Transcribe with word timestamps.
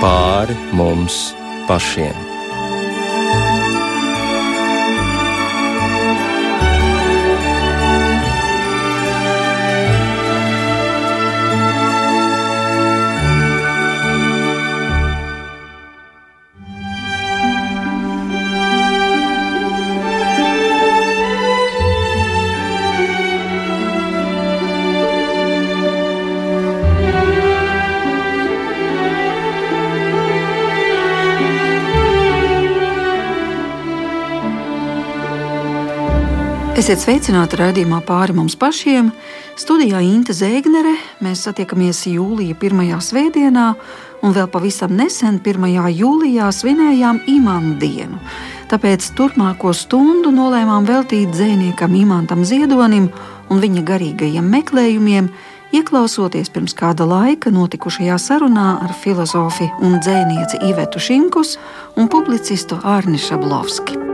pāri 0.00 0.54
mums 0.72 1.18
pašiem. 1.66 2.27
Esiet 36.78 37.00
sveicināti 37.02 37.56
raidījumā 37.58 37.96
pāri 38.06 38.36
mums 38.36 38.54
pašiem. 38.54 39.08
Studijā 39.58 39.98
Inte 40.04 40.30
Zēgnere. 40.30 40.92
Mēs 41.18 41.40
satiekamies 41.48 42.04
jūlija 42.06 42.54
pirmajā 42.54 43.00
svētdienā, 43.02 43.64
un 44.22 44.36
vēl 44.36 44.46
pavisam 44.52 44.94
nesen, 44.94 45.40
1. 45.42 45.66
jūlijā, 45.74 46.46
svinējām 46.54 47.18
Imants 47.34 47.80
dienu. 47.82 48.20
Tāpēc 48.70 49.10
turpmāko 49.18 49.74
stundu 49.74 50.30
nolēmām 50.30 50.86
veltīt 50.86 51.34
dziniekam 51.34 51.98
Imantam 51.98 52.46
Ziedonim 52.46 53.10
un 53.50 53.58
viņa 53.58 53.82
garīgajiem 53.82 54.46
meklējumiem, 54.54 55.32
ieklausoties 55.74 56.54
pirms 56.54 56.78
kāda 56.78 57.08
laika 57.10 57.50
notikušajā 57.50 58.22
sarunā 58.22 58.76
ar 58.86 58.94
filozofu 59.02 59.66
un 59.82 59.98
dzēnieci 59.98 60.62
Ivetu 60.70 61.02
Šimkus 61.02 61.58
un 61.98 62.06
publicistu 62.06 62.78
Arni 62.86 63.18
Šablovski. 63.18 64.07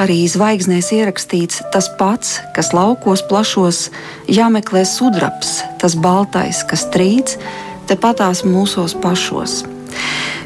Arī 0.00 0.22
zvaigznēs 0.28 0.92
ierakstīts 0.96 1.64
tas 1.74 1.90
pats, 2.00 2.38
kas 2.56 2.72
laukos 2.76 3.22
plašos, 3.28 3.88
jāmeklē 4.30 4.86
sudrabs, 4.88 5.60
tas 5.82 5.96
baltais, 5.96 6.64
kas 6.64 6.86
trīc, 6.94 7.36
tepatās 7.90 8.44
mūsos 8.46 8.96
pašos. 9.02 9.60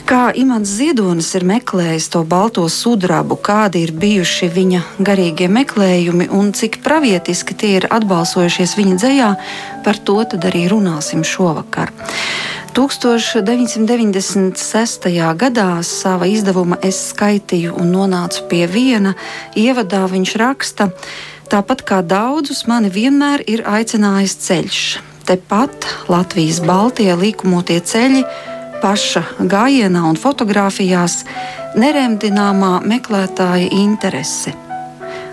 Kā 0.05 0.35
Imants 0.37 0.69
Ziedonis 0.69 1.31
ir 1.33 1.47
meklējis 1.49 2.11
to 2.13 2.21
balto 2.29 2.67
sudrabu, 2.69 3.39
kādi 3.41 3.87
ir 3.87 3.93
bijuši 3.97 4.51
viņa 4.53 4.81
garīgie 5.01 5.49
meklējumi 5.49 6.27
un 6.29 6.51
cik 6.53 6.83
pravietiski 6.85 7.57
tie 7.57 7.71
ir 7.79 7.87
atbalsojušies 7.89 8.77
viņa 8.77 8.99
dzējā, 9.01 9.31
par 9.87 10.01
to 10.05 10.19
arī 10.21 10.67
runāsim 10.69 11.25
šovakar. 11.25 11.95
1996. 12.75 15.07
gadā 15.39 15.79
sava 15.87 16.27
izdevuma 16.27 16.75
es 16.83 16.99
skaitīju 17.13 17.77
un 17.79 17.95
nonācu 17.95 18.49
pie 18.51 18.67
viena. 18.67 19.15
Ievadā 19.55 20.03
viņš 20.11 20.35
raksta, 20.43 20.91
tāpat 21.53 21.85
kā 21.87 22.03
daudzus 22.03 22.67
mani 22.67 22.91
vienmēr 22.91 23.47
ir 23.47 23.63
aicinājis 23.63 24.35
ceļš. 24.47 24.99
Tepat 25.23 25.87
Latvijas 26.11 26.59
Baltijā 26.67 27.15
līkumotie 27.15 27.79
ceļi, 27.79 28.27
paša 28.83 29.23
gājienā 29.39 30.03
un 30.11 30.19
fotografijās, 30.19 31.23
neremdināmā 31.79 32.83
meklētāja 32.83 33.71
interese. 33.71 34.51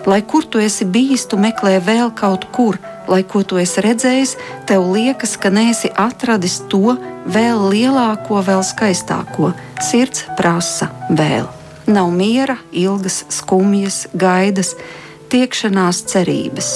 Lai 0.06 0.22
kur 0.22 0.46
tu 0.46 0.62
esi 0.62 0.86
bijis, 0.86 1.26
tu 1.26 1.42
meklē 1.42 1.82
vēl 1.82 2.14
kaut 2.14 2.46
kur, 2.54 2.78
lai 3.10 3.24
ko 3.28 3.44
tu 3.44 3.60
esi 3.62 3.82
redzējis, 3.84 4.36
tev 4.70 4.86
liekas, 4.94 5.38
ka 5.42 5.52
neesi 5.54 5.92
atradis 5.96 6.60
to 6.72 6.98
vēl 7.26 7.70
lielāko, 7.72 8.42
vēl 8.46 8.64
skaistāko. 8.66 9.54
Sirds 9.82 10.26
prasa 10.38 10.92
vēl. 11.10 11.50
Nav 11.92 12.12
miera, 12.14 12.58
ilgas, 12.72 13.24
skumjas, 13.34 14.06
gaidas, 14.14 14.76
tiekšanās 15.32 16.04
cerības. 16.12 16.76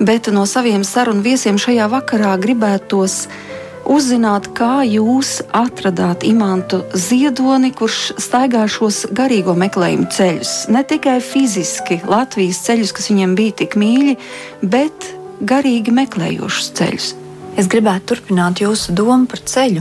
Bet 0.00 0.28
no 0.32 0.46
saviem 0.48 0.84
sarunu 0.84 1.24
viesiem 1.24 1.60
šajā 1.60 1.86
vakarā 1.92 2.34
gribētos 2.40 3.26
uzzināt, 3.86 4.50
kā 4.56 4.82
jūs 4.86 5.40
atradāt 5.54 6.24
imantu 6.26 6.82
ziedoni, 6.96 7.70
kurš 7.76 8.16
staigā 8.20 8.64
šos 8.70 9.04
garīgo 9.14 9.54
meklējumu 9.58 10.08
ceļus. 10.12 10.54
Ne 10.74 10.82
tikai 10.86 11.18
fiziski 11.24 12.00
Latvijas 12.08 12.64
ceļus, 12.66 12.94
kas 12.96 13.10
viņam 13.12 13.36
bija 13.38 13.60
tik 13.62 13.78
mīļi, 13.78 14.16
bet 14.66 15.12
garīgi 15.40 15.94
meklējošus 15.94 16.72
ceļus. 16.78 17.14
Es 17.56 17.70
gribētu 17.72 18.12
turpināt 18.12 18.60
jūsu 18.60 18.92
domu 18.96 19.24
par 19.30 19.40
ceļu, 19.48 19.80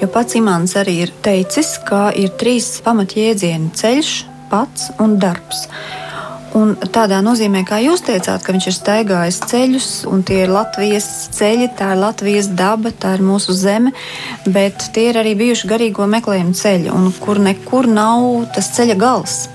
jo 0.00 0.08
pats 0.14 0.38
Imants 0.38 0.76
arī 0.78 1.00
ir 1.06 1.12
teicis, 1.26 1.74
ka 1.88 2.12
ir 2.14 2.30
trīs 2.38 2.76
pamatjēdzieni- 2.86 3.72
ceļš, 3.80 4.12
pats 4.50 4.90
un 5.02 5.18
darbs. 5.18 5.66
Un 6.56 6.76
tādā 6.94 7.18
nozīmē, 7.20 7.66
kā 7.68 7.82
jūs 7.82 8.00
teicāt, 8.06 8.42
ka 8.42 8.52
viņš 8.54 8.66
ir 8.70 8.74
staigājis 8.76 9.40
ceļus, 9.50 9.88
un 10.08 10.22
tie 10.22 10.44
ir 10.44 10.48
Latvijas 10.48 11.28
ceļi, 11.36 11.66
tā 11.76 11.90
ir 11.92 12.00
Latvijas 12.00 12.48
daba, 12.48 12.90
tā 12.90 13.16
ir 13.18 13.24
mūsu 13.26 13.52
zeme, 13.52 13.92
bet 14.46 14.88
tie 14.94 15.10
ir 15.10 15.18
arī 15.20 15.34
bijuši 15.36 15.68
garīgo 15.68 16.06
meklējumu 16.08 16.54
ceļi, 16.56 16.94
un 16.94 17.12
kur 17.20 17.42
nekur 17.42 17.90
nav 17.90 18.46
tas 18.54 18.70
ceļa 18.78 18.96
gals. 18.96 19.48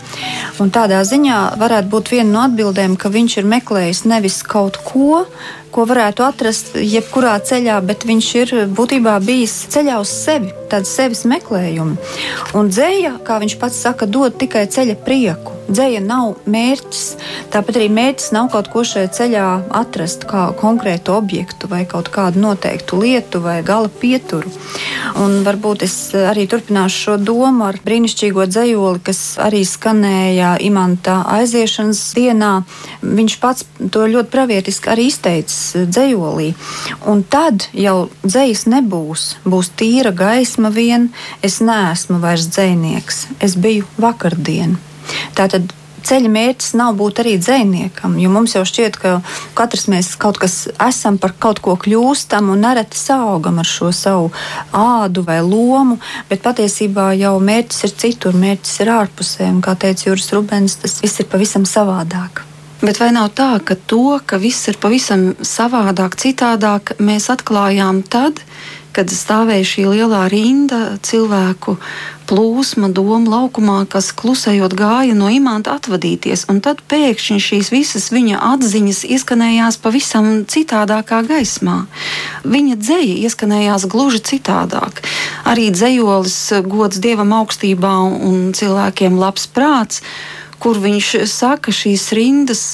Un 0.62 0.70
tādā 0.74 1.02
ziņā 1.08 1.40
varētu 1.62 1.92
būt 1.92 2.14
viena 2.14 2.30
no 2.32 2.46
atbildēm, 2.48 2.98
ka 3.00 3.10
viņš 3.14 3.40
ir 3.42 3.50
meklējis 3.56 4.06
nevis 4.10 4.42
kaut 4.48 4.78
ko, 4.86 5.26
ko 5.72 5.86
varētu 5.88 6.26
atrast 6.26 6.76
jebkurā 6.76 7.38
ceļā, 7.48 7.78
bet 7.88 8.04
viņš 8.08 8.28
ir 8.42 8.54
būtībā 8.76 9.16
bijis 9.24 9.56
ceļā 9.72 10.00
uz 10.04 10.12
sevi, 10.12 10.52
tāds 10.72 10.92
sevis 10.92 11.24
meklējums. 11.30 12.20
Un 12.58 12.70
dzēja, 12.72 13.18
kā 13.28 13.40
viņš 13.42 13.58
pats 13.62 13.80
saka, 13.86 14.08
dod 14.08 14.38
tikai 14.42 14.68
ceļa 14.72 14.98
prieku. 15.06 15.56
Dzēja 15.72 16.02
nav 16.04 16.42
mērķis. 16.52 17.04
Tāpat 17.54 17.78
arī 17.80 17.88
mērķis 17.94 18.32
nav 18.36 18.50
kaut 18.52 18.68
ko 18.74 18.84
šajā 18.88 19.12
ceļā 19.16 19.46
atrast, 19.80 20.26
kā 20.28 20.50
konkrētu 20.60 21.14
objektu 21.16 21.70
vai 21.72 21.86
kaut 21.88 22.10
kādu 22.12 22.42
noteiktu 22.44 23.00
lietu 23.00 23.40
vai 23.44 23.62
gala 23.64 23.88
pieturu. 24.02 24.52
Un 25.22 25.40
varbūt 25.48 25.86
es 25.88 25.96
arī 26.18 26.48
turpināšu 26.52 27.06
šo 27.06 27.18
domu 27.22 27.70
ar 27.70 27.80
brīnišķīgo 27.86 28.50
dzējoli, 28.52 29.04
kas 29.08 29.22
arī 29.40 29.64
skanēja 30.22 30.58
imanta 30.62 31.24
aiziešanas 31.34 32.14
dienā. 32.16 32.64
Viņš 33.02 33.36
pats 33.42 33.66
to 33.92 34.06
ļoti 34.06 34.30
pravietiski 34.30 34.90
arī 34.92 35.08
izteicis 35.10 35.88
dzējolī. 35.90 36.54
Un 37.08 37.24
tad 37.24 37.68
jau 37.74 38.10
dzējas 38.24 38.68
nebūs, 38.70 39.38
būs 39.46 39.72
tīra 39.76 40.12
gaisma 40.14 40.70
vien. 40.70 41.12
Es 41.42 41.60
neesmu 41.62 42.20
vairs 42.22 42.48
dzējnieks, 42.54 43.28
es 43.42 43.56
biju 43.56 43.86
vakardien. 43.98 44.78
Tātad 45.36 45.74
ceļa 46.08 46.32
mērķis 46.32 46.76
nav 46.80 46.96
būt 47.00 47.22
arī 47.24 47.38
dziniekam, 47.42 48.18
jo 48.22 48.32
mums 48.34 48.56
jau 48.56 48.64
šķiet, 48.68 49.00
ka 49.02 49.14
katrs 49.58 49.88
mēs 49.92 50.14
kaut 50.22 50.40
kas 50.42 50.68
esam, 50.82 51.20
par 51.22 51.36
kaut 51.40 51.62
ko 51.64 51.78
kļūstam 51.80 52.52
un 52.54 52.64
nereti 52.66 53.00
saugam 53.00 53.60
ar 53.62 53.68
šo 53.68 53.92
savu 53.96 54.30
ādu 54.76 55.26
vai 55.28 55.40
lomu, 55.46 56.00
bet 56.30 56.44
patiesībā 56.46 57.12
jau 57.20 57.36
mērķis 57.42 57.84
ir 57.88 57.98
citur, 58.06 58.38
mērķis 58.38 58.80
ir 58.84 58.94
ārpusē, 58.98 59.50
un 59.52 59.62
kā 59.66 59.76
teica 59.80 60.10
Juris 60.10 60.32
Rubens, 60.36 60.80
tas 60.82 61.00
viss 61.04 61.22
ir 61.22 61.30
pavisam 61.32 61.68
savādāk. 61.68 62.46
Bet 62.82 62.98
vai 62.98 63.12
nav 63.14 63.28
tā, 63.38 63.60
ka 63.62 63.76
to, 63.78 64.18
ka 64.26 64.40
viss 64.42 64.66
ir 64.72 64.80
pavisam 64.82 65.36
savādāk, 65.46 66.18
citādāk, 66.18 66.96
mēs 66.98 67.30
atklājām 67.30 68.02
tad, 68.02 68.42
kad 68.42 68.81
stāvēja 68.96 69.68
šī 69.68 69.86
lielā 69.88 70.26
rinda 70.32 70.98
cilvēku 71.02 71.78
plūsma 72.28 72.92
domu 72.96 73.32
laukumā, 73.32 73.86
kas 73.92 74.12
klusējot 74.16 74.76
gāja 74.78 75.16
no 75.16 75.28
imanta 75.32 75.76
atvadīties, 75.76 76.46
un 76.52 76.62
tad 76.64 76.80
pēkšņi 76.88 77.40
šīs 77.44 77.72
visas 77.72 78.10
viņa 78.12 78.40
atziņas 78.54 79.04
izskanējās 79.18 79.80
pavisam 79.84 80.46
citādākā 80.48 81.24
gaismā. 81.28 81.86
Viņa 82.44 82.78
dzēja 82.80 83.18
izskanējās 83.28 83.88
gluži 83.92 84.24
citādāk. 84.34 85.04
Arī 85.44 85.72
dzējolis 85.76 86.38
gods 86.68 87.02
dievam 87.04 87.34
augstībā 87.42 87.96
un 88.28 88.54
cilvēkiem 88.56 89.20
labs 89.20 89.48
prāts 89.52 90.04
kur 90.62 90.78
viņš 90.78 91.14
saka 91.30 91.74
šīs 91.74 92.12
rindas. 92.18 92.66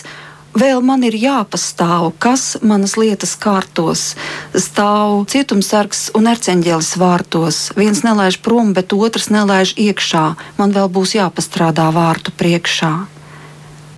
Vēl 0.58 0.80
man 0.82 1.04
ir 1.06 1.14
jāpastāv, 1.14 2.16
kas 2.18 2.56
manas 2.66 2.96
lietas 2.98 3.36
kārtos. 3.38 4.16
Stāv 4.58 5.28
cietumsargs 5.30 6.08
un 6.18 6.30
erceņģelis 6.32 6.96
vārtos. 6.98 7.60
Viens 7.78 8.02
nelaiž 8.02 8.40
prom, 8.42 8.72
bet 8.74 8.96
otrs 8.96 9.30
nelaiž 9.30 9.76
iekšā. 9.78 10.24
Man 10.58 10.74
vēl 10.74 10.90
būs 10.90 11.14
jāpastrādā 11.20 11.92
vārtu 11.94 12.34
priekšā. 12.40 12.96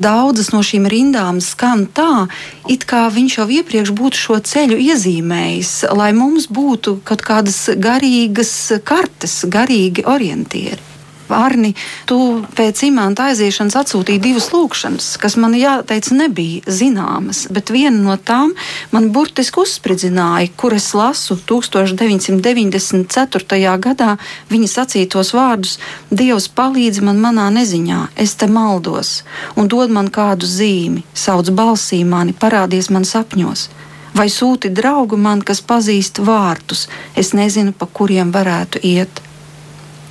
Daudzas 0.03 0.51
no 0.51 0.59
šīm 0.63 0.87
rindām 0.91 1.39
skan 1.43 1.85
tā, 1.95 2.27
it 2.71 2.83
kā 2.87 3.05
viņš 3.11 3.39
jau 3.39 3.47
iepriekš 3.59 3.95
būtu 3.95 4.19
šo 4.19 4.37
ceļu 4.51 4.79
iezīmējis, 4.83 5.73
lai 5.95 6.11
mums 6.15 6.47
būtu 6.51 6.99
kaut 7.07 7.23
kādas 7.23 7.65
garīgas 7.79 8.53
kartes, 8.83 9.41
garīgi 9.47 10.07
orientieri. 10.07 10.88
Arni, 11.35 11.73
tu 12.09 12.17
pēc 12.57 12.81
imanta 12.87 13.23
aiziešanas 13.29 13.75
atsūtīji 13.81 14.23
divas 14.23 14.47
lūkšanas, 14.53 15.05
kas 15.21 15.33
man 15.41 15.53
jāteic 15.57 16.05
nebija 16.15 16.59
zināmas, 16.79 17.39
bet 17.53 17.65
viena 17.73 17.97
no 17.97 18.15
tām 18.17 18.49
man 18.93 19.03
burtiski 19.15 19.57
uzspridzināja, 19.63 20.47
kur 20.59 20.71
es 20.77 20.87
lasu 20.97 21.33
1994. 21.49 23.77
gadā 23.85 24.11
viņa 24.49 24.67
sacītos 24.75 25.29
vārdus: 25.37 25.73
Dievs 26.09 26.47
palīdz 26.49 26.97
man 27.05 27.17
manā 27.23 27.47
neziņā, 27.53 28.01
es 28.15 28.35
te 28.35 28.47
maldos, 28.47 29.23
un 29.55 29.67
dod 29.67 29.89
man 29.93 30.09
kādu 30.09 30.45
zīmi, 30.49 31.03
sauc 31.13 31.49
balsī 31.53 32.05
mani, 32.05 32.33
parādies 32.33 32.89
man 32.89 33.05
sapņos. 33.05 33.69
Vai 34.17 34.29
sūti 34.33 34.69
draugu 34.73 35.17
man, 35.21 35.41
kas 35.45 35.61
pazīst 35.61 36.17
vārtus, 36.25 36.87
es 37.15 37.33
nezinu, 37.37 37.73
pa 37.77 37.85
kuriem 37.85 38.31
varētu 38.33 38.79
iet. 38.83 39.28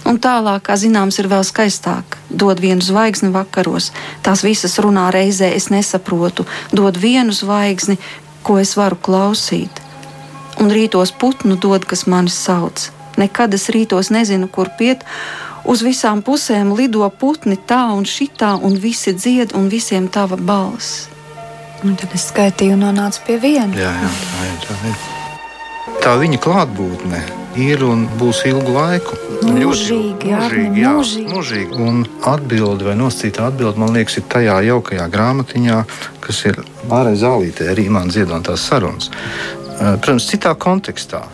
Un 0.09 0.17
tālāk, 0.17 0.63
kā 0.69 0.77
zināms, 0.81 1.19
ir 1.21 1.29
vēl 1.29 1.45
skaistāk. 1.45 2.17
Dod 2.31 2.63
vienu 2.65 2.85
zvaigzni 2.85 3.29
vakaros, 3.35 3.91
tās 4.25 4.45
visas 4.47 4.79
runā 4.81 5.11
reizē, 5.13 5.51
es 5.53 5.69
nesaprotu. 5.69 6.47
Dod 6.73 6.97
vienu 6.97 7.35
zvaigzni, 7.37 7.99
ko 8.43 8.57
es 8.63 8.73
varu 8.79 8.97
klausīt. 8.97 9.83
Un 10.59 10.73
rītos 10.73 11.13
putnu 11.13 11.59
dod, 11.61 11.85
kas 11.85 12.07
mani 12.09 12.33
sauc. 12.33 12.89
Nekad 13.21 13.55
es 13.55 13.69
rītos 13.75 14.09
nezinu, 14.15 14.49
kur 14.49 14.73
piet. 14.79 15.05
Uz 15.69 15.85
visām 15.85 16.23
pusēm 16.25 16.73
lido 16.79 17.05
putni 17.21 17.59
tā 17.59 17.83
un 17.93 18.09
šitā, 18.09 18.55
un 18.65 18.79
visi 18.81 19.13
dzied, 19.13 19.53
un 19.59 19.69
visiem 19.69 20.09
tava 20.09 20.41
balss. 20.41 21.11
Un 21.85 22.01
tad 22.01 22.17
es 22.17 22.31
skaitīju 22.33 22.79
un 22.79 22.89
nonācu 22.89 23.29
pie 23.29 23.39
viena. 23.45 23.71
Jā, 23.77 23.93
jā, 23.93 24.11
tā 24.25 24.49
ir. 24.49 24.59
Tā, 24.65 24.81
ir. 24.89 25.18
Tā 26.03 26.15
viņa 26.21 26.39
klātbūtne 26.43 27.21
ir 27.59 27.83
un 27.87 28.05
būs 28.19 28.45
ilgu 28.49 28.75
laiku. 28.75 29.17
Mūžīgi, 29.49 30.29
mūžīgi, 30.29 30.83
jā, 30.83 30.93
mūžīgi. 30.99 31.31
mūžīgi. 31.33 31.79
Un 31.83 32.03
atbildi 32.29 32.89
vai 32.89 32.97
nosacīta 32.99 33.49
atbildi, 33.49 33.81
man 33.83 33.95
liekas, 33.97 34.19
ir 34.21 34.27
tajā 34.31 34.59
jaukajā 34.69 35.07
grāmatiņā, 35.13 35.79
kas 36.25 36.43
ir 36.51 36.61
Mārai 36.91 37.17
Zālītē, 37.19 37.71
arī 37.73 37.89
man 37.95 38.13
dziedātās 38.13 38.67
sarunas. 38.71 39.11
Eh, 39.79 39.97
protams, 40.03 40.29
citā 40.31 40.55
kontekstā. 40.59 41.25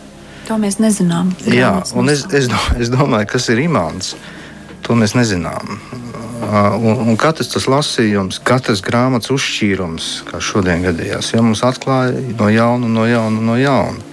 To 0.45 0.59
mēs 0.61 0.77
nezinām. 0.77 1.33
Jā, 1.49 1.79
un 1.97 2.13
es, 2.13 2.25
es, 2.37 2.49
es 2.77 2.91
domāju, 2.93 3.29
kas 3.33 3.49
ir 3.53 3.63
imants. 3.65 4.13
To 4.85 4.93
mēs 4.97 5.15
nezinām. 5.17 5.79
Eh, 6.45 6.75
un, 6.77 7.07
un 7.09 7.17
katrs 7.17 7.49
tas 7.53 7.65
lasījums, 7.71 8.37
katrs 8.45 8.83
grāmatas 8.85 9.33
uzšķīrums, 9.33 10.11
kā 10.29 10.41
šodien 10.43 10.85
gadījās, 10.85 11.33
jau 11.33 11.41
mums 11.47 11.65
atklāja 11.65 12.13
no 12.37 12.51
jauna, 12.53 12.91
no 12.91 13.07
jauna, 13.09 13.47
no 13.49 13.57
jauna. 13.57 14.04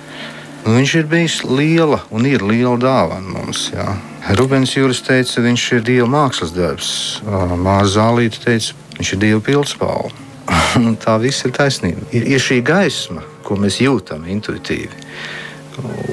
Nu, 0.62 0.76
viņš 0.76 0.92
ir 1.00 1.06
bijis 1.10 1.40
liela 1.42 1.98
un 2.14 2.26
ir 2.28 2.42
liela 2.46 2.76
dāvana 2.78 3.34
mums. 3.34 3.66
Jā. 3.72 3.96
Rubens 4.38 4.76
Jūras 4.76 5.02
teica, 5.02 5.42
viņš 5.42 5.64
ir 5.74 5.86
Dieva 5.88 6.06
mākslas 6.10 6.52
darbs. 6.54 6.92
Mārza 7.26 7.96
Zālīte 7.96 8.38
teica, 8.44 8.76
viņš 8.98 9.14
ir 9.16 9.22
Dieva 9.24 9.42
pildspāle. 9.42 10.12
tā 11.04 11.16
viss 11.22 11.42
ir 11.46 11.54
taisnība. 11.56 12.06
Ir, 12.14 12.28
ir 12.36 12.42
šī 12.42 12.60
gaisma, 12.66 13.24
ko 13.42 13.58
mēs 13.58 13.80
jūtam 13.82 14.28
intuitīvi. 14.30 15.02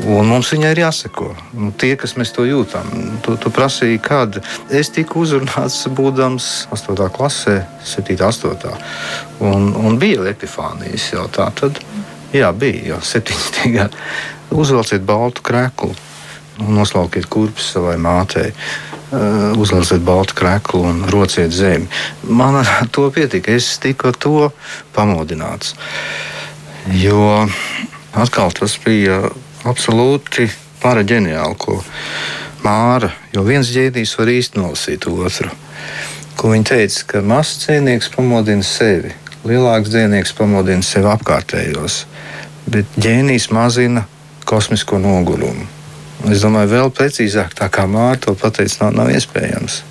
Un 0.10 0.30
mums 0.32 0.50
viņai 0.56 0.72
ir 0.74 0.82
jāseko. 0.86 1.30
Un 1.60 1.70
tie, 1.78 1.92
kas 2.00 2.16
mēs 2.18 2.32
to 2.34 2.48
jūtam, 2.48 2.90
tu, 3.22 3.36
tu 3.38 3.52
prasīji, 3.54 4.00
kad 4.02 4.40
es 4.74 4.90
tiku 4.96 5.26
uzrunāts, 5.28 5.84
būdams 5.94 6.50
8. 6.74 7.06
klasē, 7.14 7.60
7. 7.86 8.18
un 8.18 8.74
8. 9.46 9.78
Un, 9.84 10.02
bija 10.02 10.26
epifānijas 10.32 11.12
jau 11.14 11.28
tā. 11.36 11.52
Tad, 11.60 11.84
jā, 12.34 12.50
bija 12.56 12.96
jau 12.96 13.02
7. 13.14 13.76
gadi 13.78 14.06
uzvelciet 14.52 15.06
baltu 15.06 15.44
kreklu 15.46 15.94
un 16.60 16.76
noslaukiet 16.76 17.30
kurpes 17.32 17.74
savai 17.74 17.98
mātei. 18.02 18.54
Uh, 19.10 19.56
uzlaižiet 19.58 20.04
baltu 20.06 20.36
kreklu 20.38 20.84
un 20.86 21.00
rociet 21.10 21.54
zemi. 21.56 21.88
Man 22.30 22.60
ar 22.60 22.90
to 22.94 23.08
pietika. 23.10 23.56
Es 23.56 23.80
tiku 23.82 24.12
ar 24.12 24.18
to 24.20 24.52
pamodināts. 24.94 25.74
Jo 26.94 27.48
atkal 28.14 28.54
tas 28.54 28.76
bija 28.84 29.24
absolūti 29.66 30.50
paraģeniāli, 30.84 31.58
ko 31.60 31.80
Māra, 32.60 33.10
jo 33.32 33.46
viens 33.48 33.70
ģēdijs 33.72 34.18
var 34.20 34.30
īsti 34.34 34.60
nolasīt 34.60 35.08
otru. 35.08 35.50
Ko 36.40 36.52
viņa 36.52 36.70
teica, 36.70 37.06
ka 37.08 37.22
mazs 37.24 37.64
dzīvnieks 37.64 38.12
pamodina 38.14 38.66
sevi, 38.68 39.14
lielāks 39.48 39.92
dzīvnieks 39.94 40.36
pamodina 40.36 40.84
sevi 40.84 41.08
apkārtējos, 41.08 42.02
bet 42.68 43.00
ģēnijs 43.00 43.50
mazina 43.56 44.06
kosmisko 44.50 44.98
nogurumu. 45.02 45.68
Es 46.28 46.42
domāju, 46.44 46.74
vēl 46.74 46.90
precīzāk, 46.92 47.54
tā 47.56 47.70
kā 47.72 47.86
Mārta 47.88 48.28
to 48.28 48.36
pateica, 48.42 48.84
nav, 48.84 48.98
nav 48.98 49.14
iespējams. 49.16 49.84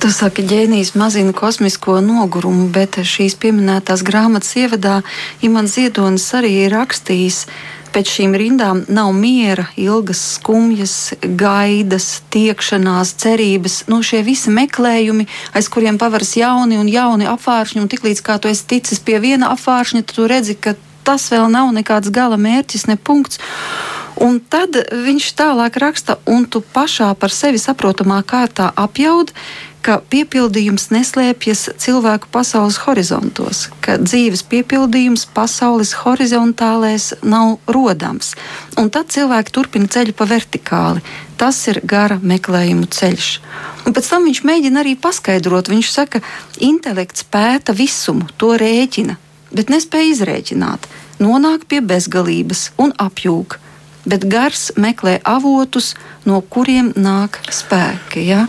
Tu 0.00 0.08
saki, 0.08 0.46
ģēnijs 0.48 0.94
mazina 0.96 1.34
kosmisko 1.36 1.98
nogurumu, 2.00 2.70
bet 2.72 2.96
šīs 3.04 3.34
pieminētās 3.42 4.00
grāmatas 4.06 4.54
ievadā 4.56 5.02
Imants 5.44 5.76
Ziedonis 5.76 6.24
arī 6.38 6.54
ir 6.62 6.72
rakstījis. 6.72 7.42
Pēc 7.90 8.08
šīm 8.14 8.36
rindām 8.38 8.84
nav 8.88 9.10
miera, 9.12 9.66
ilgas 9.76 10.20
skumjas, 10.36 10.94
gaidas, 11.20 12.22
tiekšanās, 12.32 13.16
cerības. 13.18 13.80
Nu, 13.90 13.98
šie 14.06 14.22
visi 14.24 14.52
meklējumi, 14.54 15.26
aiz 15.58 15.68
kuriem 15.68 15.98
pavaras 15.98 16.36
jauni 16.38 16.78
un 16.78 16.88
jauni 16.88 17.26
apvāršņi, 17.28 17.82
un 17.82 17.90
tiklīdz 17.90 18.22
kā 18.24 18.38
tu 18.38 18.48
esi 18.48 18.68
ticis 18.70 19.02
pie 19.02 19.18
viena 19.20 19.50
apvāršņa, 19.56 20.06
tu 20.06 20.30
redzi, 20.30 20.54
ka 20.54 20.78
tas 21.10 21.26
vēl 21.32 21.50
nav 21.50 21.72
nekāds 21.74 22.12
gala 22.14 22.38
mērķis, 22.38 22.86
ne 22.86 22.94
punkts. 22.96 23.42
Un 24.20 24.36
tad 24.52 24.76
viņš 24.76 25.30
tālāk 25.38 25.78
raksta, 25.80 26.18
un 26.28 26.44
tu 26.44 26.60
pašā 26.60 27.08
par 27.18 27.32
sevi 27.32 27.58
saprotamā 27.58 28.20
kārtā 28.28 28.68
apjaud, 28.76 29.32
ka 29.80 29.96
piepildījums 30.12 30.90
neslēpjas 30.92 31.70
cilvēku 31.80 32.28
pasaules 32.32 32.76
horizontos, 32.84 33.62
ka 33.80 33.96
dzīves 34.02 34.42
piepildījums 34.50 35.24
pasaules 35.34 35.94
horizontālēs 36.02 37.14
nav 37.24 37.56
rodams. 37.64 38.34
Un 38.76 38.92
tad 38.92 39.08
cilvēki 39.14 39.56
turpina 39.56 39.88
ceļu 39.88 40.14
pa 40.18 40.28
vertikāli. 40.28 41.02
Tas 41.40 41.62
ir 41.72 41.80
gara 41.88 42.20
meklējumu 42.20 42.90
ceļš. 42.92 43.30
Un 43.88 43.96
pēc 43.96 44.12
tam 44.12 44.28
viņš 44.28 44.42
mēģina 44.44 44.84
arī 44.84 44.92
paskaidrot. 45.00 45.72
Viņš 45.72 45.90
saka, 45.94 46.20
intelekts 46.60 47.24
pēta 47.24 47.72
visumu, 47.72 48.28
to 48.36 48.52
rēķina, 48.60 49.16
bet 49.54 49.72
nespēja 49.72 50.14
izrēķināt, 50.14 50.86
nonāk 51.22 51.66
pie 51.70 51.82
bezgalības 51.84 52.70
un 52.80 52.94
apjūg. 53.00 53.58
Bet 54.08 54.24
gars 54.32 54.70
meklē 54.80 55.18
avotus, 55.28 55.92
no 56.24 56.40
kuriem 56.40 56.94
nāk 56.96 57.36
spēki. 57.52 58.24
Ja? 58.30 58.46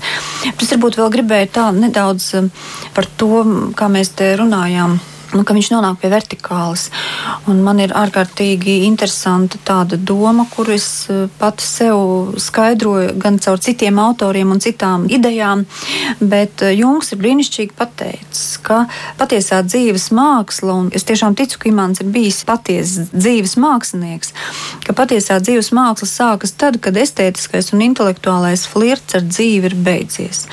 Es 0.56 0.72
varbūt 0.72 0.96
vēl 1.02 1.12
gribēju 1.18 1.50
tā 1.58 1.66
nedaudz 1.76 2.30
um, 2.40 2.48
par 2.96 3.10
to, 3.20 3.44
kā 3.76 3.92
mēs 3.92 4.14
te 4.16 4.32
runājām 4.40 4.96
nu, 5.36 5.44
ka 5.48 5.56
viņš 5.56 5.70
nonāk 5.74 6.00
pie 6.02 6.12
vertikālas. 6.12 6.88
Un 7.50 7.62
man 7.66 7.80
ir 7.84 7.94
ārkārtīgi 7.96 8.82
interesanta 8.88 9.60
tāda 9.68 9.98
doma, 9.98 10.46
kuru 10.52 10.76
es 10.76 10.88
eh, 11.12 11.28
pati 11.40 11.66
sev 11.66 12.36
skaidroju 12.42 13.16
gan 13.22 13.40
caur 13.44 13.62
citiem 13.64 14.00
autoriem 14.02 14.52
un 14.52 14.62
citām 14.64 15.08
idejām. 15.12 15.66
Bet 16.20 16.64
eh, 16.66 16.76
Jungs 16.80 17.14
ir 17.14 17.22
brīnišķīgi 17.22 17.78
pateicis, 17.78 18.58
ka 18.66 18.84
patiesā 19.20 19.62
dzīves 19.68 20.10
māksla, 20.16 20.76
un 20.84 20.92
es 20.96 21.08
tiešām 21.08 21.38
ticu, 21.40 21.62
ka 21.62 21.72
Imants 21.72 22.04
ir 22.04 22.12
bijis 22.12 22.42
patiesa 22.48 23.08
dzīves 23.12 23.58
mākslinieks, 23.62 24.36
ka 24.88 24.96
patiesā 24.98 25.40
dzīves 25.44 25.72
māksla 25.76 26.10
sākas 26.10 26.56
tad, 26.60 26.82
kad 26.84 26.98
estētiskais 27.00 27.72
un 27.76 27.86
intelektuālais 27.88 28.68
flirts 28.70 29.20
ar 29.20 29.26
dzīvi 29.28 29.72
ir 29.72 29.78
beidzies. 29.86 30.46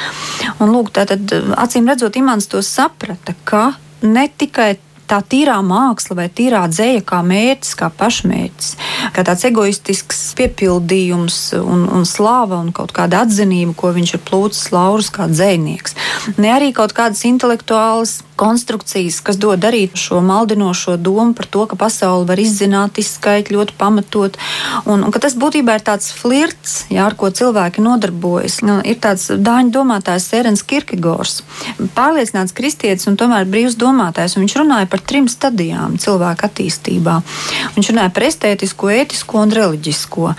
Un, 0.59 0.71
lūk, 0.73 0.93
tātad, 0.95 1.35
acīm 1.59 1.89
redzot, 1.91 2.17
Imants 2.19 2.49
to 2.51 2.63
saprata, 2.65 3.35
ka 3.49 3.73
ne 4.03 4.29
tikai 4.29 4.77
tā 5.09 5.23
tīrā 5.25 5.57
māksla 5.65 6.17
vai 6.19 6.27
tīrā 6.29 6.63
dzēja 6.69 7.03
kā 7.09 7.23
mērķis, 7.25 7.75
kā 7.81 7.89
pašmērķis, 7.97 8.71
kā 9.17 9.25
tāds 9.25 9.47
egoistisks 9.49 10.21
piepildījums 10.39 11.39
un, 11.63 11.87
un 11.97 12.05
slāva 12.09 12.61
un 12.61 12.73
kaut 12.77 12.93
kāda 12.97 13.25
atzinība, 13.25 13.73
ko 13.79 13.95
viņš 13.97 14.15
ir 14.19 14.25
plūcis 14.29 14.73
laurus 14.75 15.09
kā 15.15 15.31
dzējnieks. 15.33 15.97
Ne 16.37 16.53
arī 16.53 16.75
kaut 16.77 16.93
kādas 16.97 17.25
intelektuālas 17.29 18.19
konstrukcijas, 18.39 19.21
kas 19.25 19.39
dod 19.41 19.65
arī 19.67 19.89
šo 19.99 20.21
maldinošo 20.25 20.97
domu 20.97 21.35
par 21.35 21.49
to, 21.51 21.67
ka 21.71 21.79
pasauli 21.79 22.29
var 22.29 22.41
izzināt, 22.41 23.01
izskaidrot, 23.03 23.75
pamatot. 23.79 24.39
Un, 24.87 25.03
un 25.07 25.17
tas 25.19 25.35
būtībā 25.39 25.79
ir 25.79 25.85
tāds 25.87 26.13
flirts, 26.15 26.85
jā, 26.93 27.07
ar 27.09 27.17
ko 27.19 27.33
cilvēki 27.35 27.83
nodarbojas. 27.85 28.61
Nu, 28.67 28.79
ir 28.87 29.01
tāds 29.03 29.29
dāņu 29.35 29.75
domātājs 29.75 30.29
Sērens 30.31 30.63
Kirkegors, 30.69 31.41
pārliecināts 31.99 32.55
kristietis 32.57 33.11
un 33.11 33.19
tomēr 33.19 33.49
brīvs 33.51 33.79
domātājs. 33.81 34.39
Viņš 34.39 34.59
runāja 34.61 34.91
par 34.91 35.03
trim 35.03 35.29
stadijām 35.31 35.99
cilvēka 35.99 36.51
attīstībā. 36.51 37.19
Viņš 37.77 37.93
runāja 37.93 38.15
par 38.15 38.29
estētisko, 38.31 38.93
ētisko 39.03 39.43
un 39.47 39.57
reliģisko. 39.59 40.33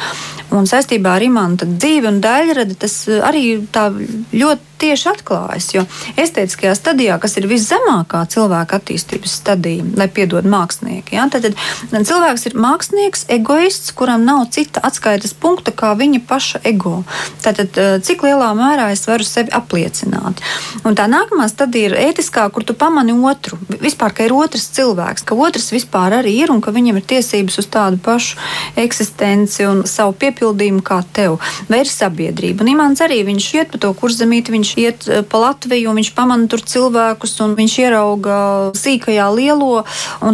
Un 0.55 0.65
saistībā 0.69 1.17
ar 1.17 1.25
imanta 1.25 1.67
dzīvi 1.69 2.09
un 2.09 2.23
daļradi 2.23 2.79
tas 2.81 2.95
arī 3.27 3.43
tā 3.73 3.89
ļoti 3.93 4.69
tieši 4.79 5.09
atklājas. 5.11 5.67
Jo 5.75 5.83
estētiskajā 6.19 6.73
stadijā, 6.77 7.19
kas 7.21 7.37
ir 7.37 7.47
viszemākā 7.89 8.25
cilvēka 8.29 8.77
attīstības 8.79 9.33
stadija, 9.39 9.83
lai 9.97 10.07
piedod 10.07 10.45
mākslinieki, 10.45 11.15
ja, 11.15 11.27
tad, 11.29 11.47
tad 11.89 12.05
cilvēks 12.05 12.45
ir 12.47 12.55
mākslinieks, 12.55 13.25
egoists, 13.29 13.91
kuram 13.93 14.25
nav 14.25 14.49
cita 14.51 14.81
atskaites 14.83 15.33
punkta 15.33 15.71
kā 15.71 15.95
viņa 15.97 16.21
paša 16.27 16.61
ego. 16.63 17.03
Tātad, 17.41 17.69
eh, 17.77 17.99
cik 18.01 18.21
lielā 18.21 18.53
mērā 18.53 18.91
es 18.91 19.05
varu 19.07 19.23
sevi 19.23 19.49
apliecināt. 19.51 20.39
Un 20.85 20.95
tā 20.95 21.07
nākamā 21.09 21.49
stadija 21.49 21.89
ir 21.89 22.13
ētiskā, 22.13 22.51
kur 22.51 22.63
tu 22.63 22.73
pamani 22.73 23.13
otru. 23.13 23.57
Vispār, 23.81 24.13
ka 24.13 24.23
ir 24.23 24.33
otrs 24.33 24.69
cilvēks, 24.69 25.25
ka 25.25 25.35
otrs 25.35 25.71
vispār 25.71 26.21
arī 26.21 26.43
ir 26.43 26.51
un 26.51 26.61
ka 26.61 26.71
viņam 26.71 26.97
ir 26.97 27.01
tiesības 27.01 27.57
uz 27.57 27.67
tādu 27.67 27.97
pašu 27.97 28.37
eksistenci 28.75 29.65
un 29.65 29.83
savu 29.83 30.13
piepildījumu 30.13 30.81
kā 30.81 31.03
tev. 31.13 31.39
Vai 31.69 31.79
ir 31.79 31.85
sabiedrība? 31.85 32.61
Un 32.61 32.67
Imants 32.67 33.01
arī 33.01 33.23
viņš 33.25 33.53
iet 33.55 33.71
pa 33.71 33.77
to 33.77 33.93
kurzemīti, 33.93 34.53
viņš 34.53 34.77
iet 34.77 35.07
eh, 35.07 35.21
pa 35.21 35.37
Latviju 35.37 35.89
viņš 35.89 36.13
pamana 36.13 36.47
tur 36.47 36.61
cilvēkus 36.61 37.39
un 37.41 37.55
viņš 37.55 37.78
ierauga 37.79 38.39
sīkajā 38.77 39.27
lielo. 39.35 39.83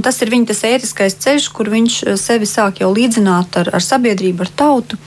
Tas 0.04 0.22
ir 0.22 0.34
viņa 0.34 0.52
tas 0.52 0.64
ētiskais 0.68 1.18
ceļš, 1.24 1.50
kur 1.56 1.72
viņš 1.74 2.00
eh, 2.04 2.18
sevi 2.20 2.50
sāk 2.50 2.82
jau 2.84 2.92
līdzināt 2.94 3.60
ar, 3.62 3.74
ar 3.76 3.86
sabiedrību, 3.86 4.48
ar 4.48 4.56
tautu. 4.64 5.02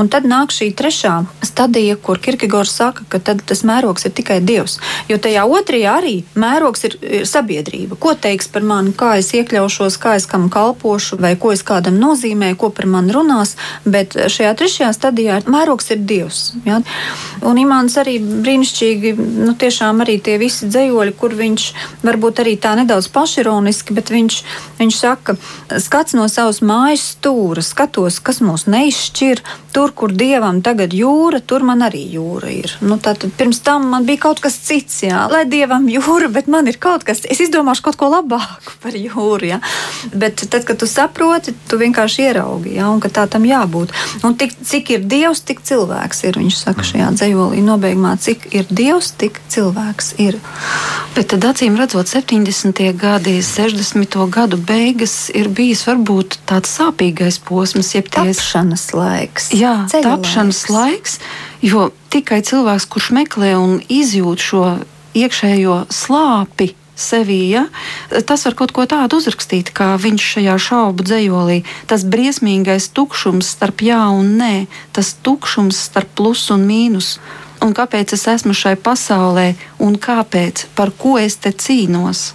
Un 0.00 0.08
tad 0.08 0.24
nāk 0.24 0.54
šī 0.54 0.70
trešā 0.76 1.14
stadija, 1.44 1.96
kur 2.00 2.20
Kirkegors 2.22 2.72
saka, 2.72 3.04
ka 3.12 3.20
tas 3.20 3.62
mērogs 3.68 4.06
ir 4.08 4.14
tikai 4.16 4.38
Dievs. 4.40 4.78
Jo 5.10 5.18
tajā 5.20 5.44
otrajā 5.44 5.96
arī 6.00 6.14
mērogs 6.40 6.86
ir, 6.88 6.96
ir 7.04 7.26
sabiedrība. 7.28 7.98
Ko 8.00 8.14
teiks 8.16 8.48
par 8.48 8.64
mani, 8.64 8.94
kā 8.96 9.12
es 9.20 9.32
iekļaušos, 9.36 9.98
kā 10.00 10.14
es 10.16 10.26
kam 10.30 10.48
kalpošu, 10.52 11.18
vai 11.20 11.34
ko 11.40 11.52
es 11.52 11.64
kādam 11.66 11.98
nozīmēju, 12.00 12.56
ko 12.62 12.70
par 12.74 12.88
mani 12.88 13.12
runās. 13.12 13.56
Bet 13.84 14.16
šajā 14.16 14.54
trešajā 14.56 14.90
stadijā 14.96 15.40
mērogs 15.50 15.92
ir 15.92 16.00
Dievs. 16.08 16.40
Ja? 16.64 16.80
Un 17.44 17.60
Imants 17.60 17.98
arī 18.00 18.16
brīnišķīgi, 18.20 19.14
nu 19.44 19.54
tiešām 19.60 20.00
arī 20.04 20.16
tie 20.24 20.38
visi 20.40 20.70
dzējoļi, 20.70 21.16
kur 21.20 21.36
viņš 21.36 21.68
varbūt 22.06 22.40
arī 22.44 22.56
tā 22.60 22.72
nedaudz 22.80 23.10
pašironiski, 23.12 23.96
bet 23.96 24.12
viņš, 24.14 24.40
viņš 24.80 25.00
saka, 25.02 25.36
skats 25.82 26.16
no 26.16 26.24
savas 26.32 26.62
mājas 26.64 27.10
stūra, 27.16 27.64
skatos, 27.64 28.20
kas 28.24 28.40
mūs 28.44 28.66
neizšķir, 28.70 29.44
tur 29.74 29.89
tur, 29.90 29.96
kur 29.96 30.12
dievam 30.12 30.62
tagad 30.62 30.92
jūra, 30.92 31.40
tur 31.40 31.62
man 31.62 31.82
arī 31.82 32.04
jūra 32.14 32.50
ir. 32.50 32.70
Nu, 32.80 32.98
tātad 32.98 33.32
pirms 33.36 33.60
tam 33.60 33.88
man 33.90 34.04
bija 34.06 34.20
kaut 34.26 34.40
kas 34.40 34.54
cits, 34.54 35.02
jā, 35.02 35.28
lai 35.30 35.44
dievam 35.44 35.88
jūra, 35.88 36.30
bet 36.30 36.46
man 36.48 36.66
ir 36.66 36.78
kaut 36.78 37.04
kas, 37.04 37.24
es 37.24 37.40
izdomāšu 37.40 37.82
kaut 37.82 37.96
ko 37.96 38.10
labāku 38.10 38.76
par 38.82 38.94
jūru. 38.94 39.46
Jā. 39.46 39.60
Bet 40.14 40.42
tad, 40.50 40.64
kad 40.64 40.78
tu 40.78 40.86
saproti, 40.86 41.54
tu 41.68 41.78
vienkārši 41.78 42.28
ieraugi, 42.28 42.76
jā, 42.76 42.88
un 42.88 43.00
ka 43.00 43.08
tā 43.08 43.26
tam 43.28 43.44
jābūt. 43.44 43.92
Un 44.24 44.34
tik, 44.34 44.54
cik 44.62 44.90
ir 44.90 45.04
dievs, 45.04 45.42
tik 45.42 45.62
cilvēks 45.62 46.24
ir. 46.28 46.38
Viņš 46.40 46.56
saka 46.56 46.84
šajā 46.86 47.10
dzējolī 47.16 47.62
nobeigumā, 47.64 48.16
cik 48.20 48.50
ir 48.54 48.66
dievs, 48.70 49.12
tik 49.18 49.40
cilvēks 49.50 50.14
ir. 50.22 50.38
Bet 51.16 51.32
tad 51.32 51.44
acīm 51.44 51.78
redzot, 51.78 52.08
70. 52.10 52.82
gadi, 52.98 53.40
60. 53.42 54.18
gadu 54.30 54.60
beigas 54.60 55.30
ir 55.34 55.50
bijis 55.50 55.84
varbūt 55.88 56.40
tāds 56.48 56.70
sāpīgais 56.78 57.40
posms, 57.42 57.94
jeb 57.96 58.10
tiesas 58.12 58.92
laiks. 58.94 59.50
Jā, 59.56 59.70
jā, 59.70 59.79
tapšanas 59.88 60.66
laiks. 60.72 61.18
jo 61.62 61.90
tikai 62.10 62.42
cilvēks, 62.42 62.88
kurš 62.90 63.10
meklē 63.16 63.54
un 63.60 63.80
izjūt 63.88 64.38
šo 64.42 64.64
iekšējo 65.16 65.84
slāpi, 65.92 66.74
sevī, 67.00 67.40
ja, 67.50 67.66
tas 68.26 68.44
var 68.46 68.56
kaut 68.58 68.74
ko 68.76 68.84
tādu 68.88 69.20
uzrakstīt, 69.20 69.72
kā 69.76 69.94
viņš 70.00 70.26
šajā 70.34 70.56
šaubu 70.60 71.06
dzējolī. 71.06 71.60
Tas 71.90 72.04
briesmīgais 72.04 72.90
tukšums 72.96 73.54
starp 73.56 73.84
jā 73.86 74.02
un 74.12 74.36
nē, 74.40 74.54
tas 74.96 75.14
tukšums 75.24 75.78
starp 75.88 76.12
plus 76.20 76.48
un 76.54 76.66
mīnus. 76.68 77.16
Un 77.64 77.74
kāpēc 77.76 78.14
es 78.16 78.24
esmu 78.28 78.54
šai 78.56 78.76
pasaulē, 78.80 79.52
un 79.84 79.96
kāpēc, 80.00 80.66
par 80.76 80.92
ko 80.96 81.18
es 81.20 81.36
te 81.40 81.52
cīnos? 81.52 82.30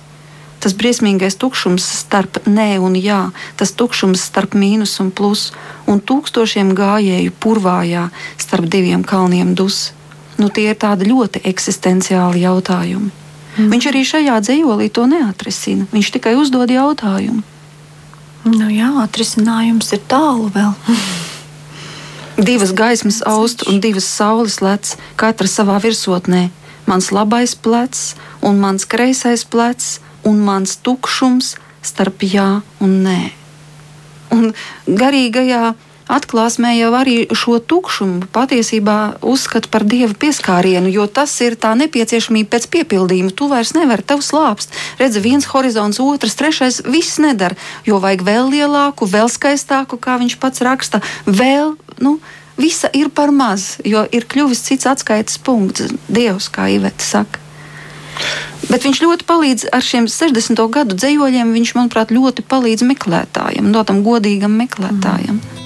Tas 0.63 0.75
briesmīgais 0.77 1.37
tukšums 1.41 1.85
starp 2.01 2.39
nē 2.47 2.77
un 2.83 2.95
jā, 2.99 3.31
tas 3.59 3.73
tukšums 3.77 4.23
starp 4.29 4.55
mīnus 4.57 4.97
un 5.03 5.11
plus, 5.11 5.51
un 5.87 6.01
tūkstošiem 6.01 6.73
gājēju 6.77 7.35
purvājā 7.39 8.09
starp 8.37 8.69
diviem 8.71 9.03
kalniem 9.03 9.55
dus. 9.55 9.91
Nu, 10.37 10.49
tie 10.51 10.71
ir 10.73 10.79
tādi 10.79 11.07
ļoti 11.07 11.45
eksistenciāli 11.47 12.43
jautājumi. 12.43 13.11
Mm. 13.55 13.69
Viņš 13.71 13.85
arī 13.91 14.01
šajā 14.03 14.39
dzīslī 14.43 14.89
to 14.91 15.05
neatrisina. 15.07 15.87
Viņš 15.95 16.09
tikai 16.17 16.35
uzdod 16.35 16.73
jautājumu. 16.73 17.39
Nu 18.45 18.67
jā, 18.69 18.91
atrisinājums 19.01 19.93
ir 19.95 20.03
tālu 20.11 20.51
vēl. 20.53 20.75
divas 22.37 22.73
gaismas 22.73 23.21
aust 23.25 23.63
un 23.67 23.79
divas 23.79 24.05
saules 24.05 24.59
lec, 24.61 24.95
katra 25.15 25.47
savā 25.47 25.79
virsotnē. 25.79 26.49
Mans 26.85 27.09
labais 27.15 27.55
plecs 27.55 28.13
un 28.45 28.59
mans 28.61 28.85
kreisais 28.85 29.45
plecs, 29.47 29.99
un 30.25 30.41
mans 30.45 30.77
tukšums 30.85 31.55
starp 31.85 32.25
jā 32.25 32.61
un 32.83 33.01
nē. 33.05 33.19
Un 34.33 34.53
garīgajā 34.87 35.75
atklāsmē 36.11 36.75
jau 36.77 36.91
arī 36.97 37.15
šo 37.33 37.57
tukšumu 37.59 38.29
patiesībā 38.33 38.97
uzskata 39.25 39.69
par 39.73 39.85
dieva 39.89 40.13
pieskārienu, 40.13 40.91
jo 40.93 41.07
tas 41.09 41.33
ir 41.45 41.57
tā 41.57 41.73
nepieciešamība 41.77 42.51
pēc 42.55 42.69
piepildījuma. 42.73 43.33
Tu 43.33 43.49
vairs 43.49 43.73
nevari, 43.77 44.05
tev 44.05 44.21
slāpst. 44.25 44.73
Redzi, 45.01 45.23
viens 45.25 45.49
horizonts, 45.49 46.01
otrs, 46.01 46.37
trešais, 46.37 46.81
viss 46.85 47.17
nedara, 47.21 47.57
jo 47.87 48.01
vajag 48.03 48.25
vēl 48.27 48.53
lielāku, 48.53 49.09
vēl 49.09 49.31
skaistāku, 49.31 50.01
kā 50.01 50.19
viņš 50.21 50.37
pats 50.41 50.65
raksta, 50.65 51.01
vēl. 51.25 51.77
Nu, 52.01 52.19
Visa 52.55 52.87
ir 52.95 53.09
par 53.11 53.33
maz, 53.35 53.81
jo 53.83 54.05
ir 54.15 54.23
kļuvis 54.31 54.61
cits 54.63 54.87
atskaites 54.87 55.35
punkts, 55.43 55.89
Dievs, 56.07 56.47
kā 56.47 56.69
Iveta 56.71 57.03
saka. 57.03 57.41
Bet 58.69 58.87
viņš 58.87 59.01
ļoti 59.03 59.27
palīdz 59.29 59.67
ar 59.75 59.85
šiem 59.85 60.07
60. 60.11 60.63
gadu 60.73 60.97
dzējoļiem. 60.97 61.53
Viņš, 61.57 61.75
manuprāt, 61.77 62.15
ļoti 62.15 62.45
palīdz 62.49 62.87
meklētājiem, 62.93 63.69
no 63.69 63.85
tam 63.87 64.01
godīgam 64.05 64.57
meklētājam. 64.61 65.37
Mm. 65.37 65.64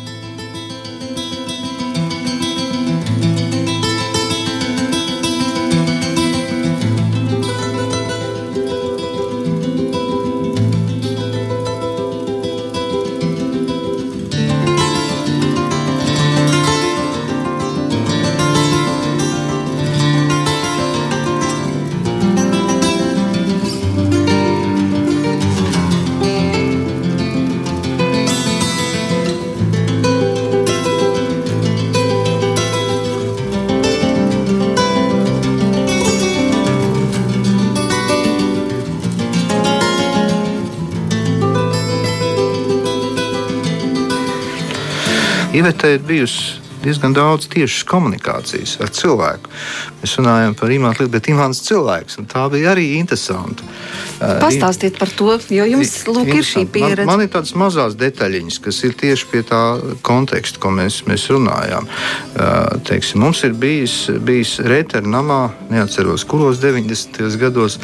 Ivetē 45.60 45.96
ir 45.98 46.04
bijusi 46.08 46.70
diezgan 46.84 47.14
daudz 47.14 47.48
tiešas 47.52 47.84
komunikācijas 47.90 48.78
ar 48.84 48.92
cilvēku. 48.96 49.52
Mēs 50.00 50.16
runājam 50.20 50.56
par 50.56 50.72
imānu 50.72 51.02
lietu, 51.02 51.12
bet 51.12 51.28
imāns 51.32 51.62
cilvēks. 51.66 52.20
Tā 52.32 52.46
bija 52.54 52.72
arī 52.74 52.86
interesanti. 53.00 53.68
Pastāstiet 54.20 55.00
par 55.00 55.12
to, 55.16 55.34
jo 55.52 55.68
jums 55.68 55.94
lūk, 56.08 56.32
ir 56.32 56.48
šī 56.48 56.66
pieredze. 56.72 57.08
Man, 57.08 57.20
man 57.20 57.26
ir 57.26 57.32
tādas 57.34 57.54
mazas 57.60 57.98
detaļiņas, 58.00 58.60
kas 58.64 58.82
ir 58.88 58.96
tieši 59.00 59.30
pie 59.32 59.44
tā 59.48 59.62
konteksta, 60.08 60.62
ko 60.64 60.72
mēs, 60.76 61.02
mēs 61.10 61.28
runājām. 61.34 61.88
Teiksim, 62.88 63.24
mums 63.26 63.44
ir 63.48 63.56
bijis, 63.60 64.02
bijis 64.24 64.58
Rētera 64.64 65.08
namā, 65.08 65.42
neatceros, 65.72 66.28
kuros 66.30 66.62
90. 66.64 67.26
gados, 67.42 67.80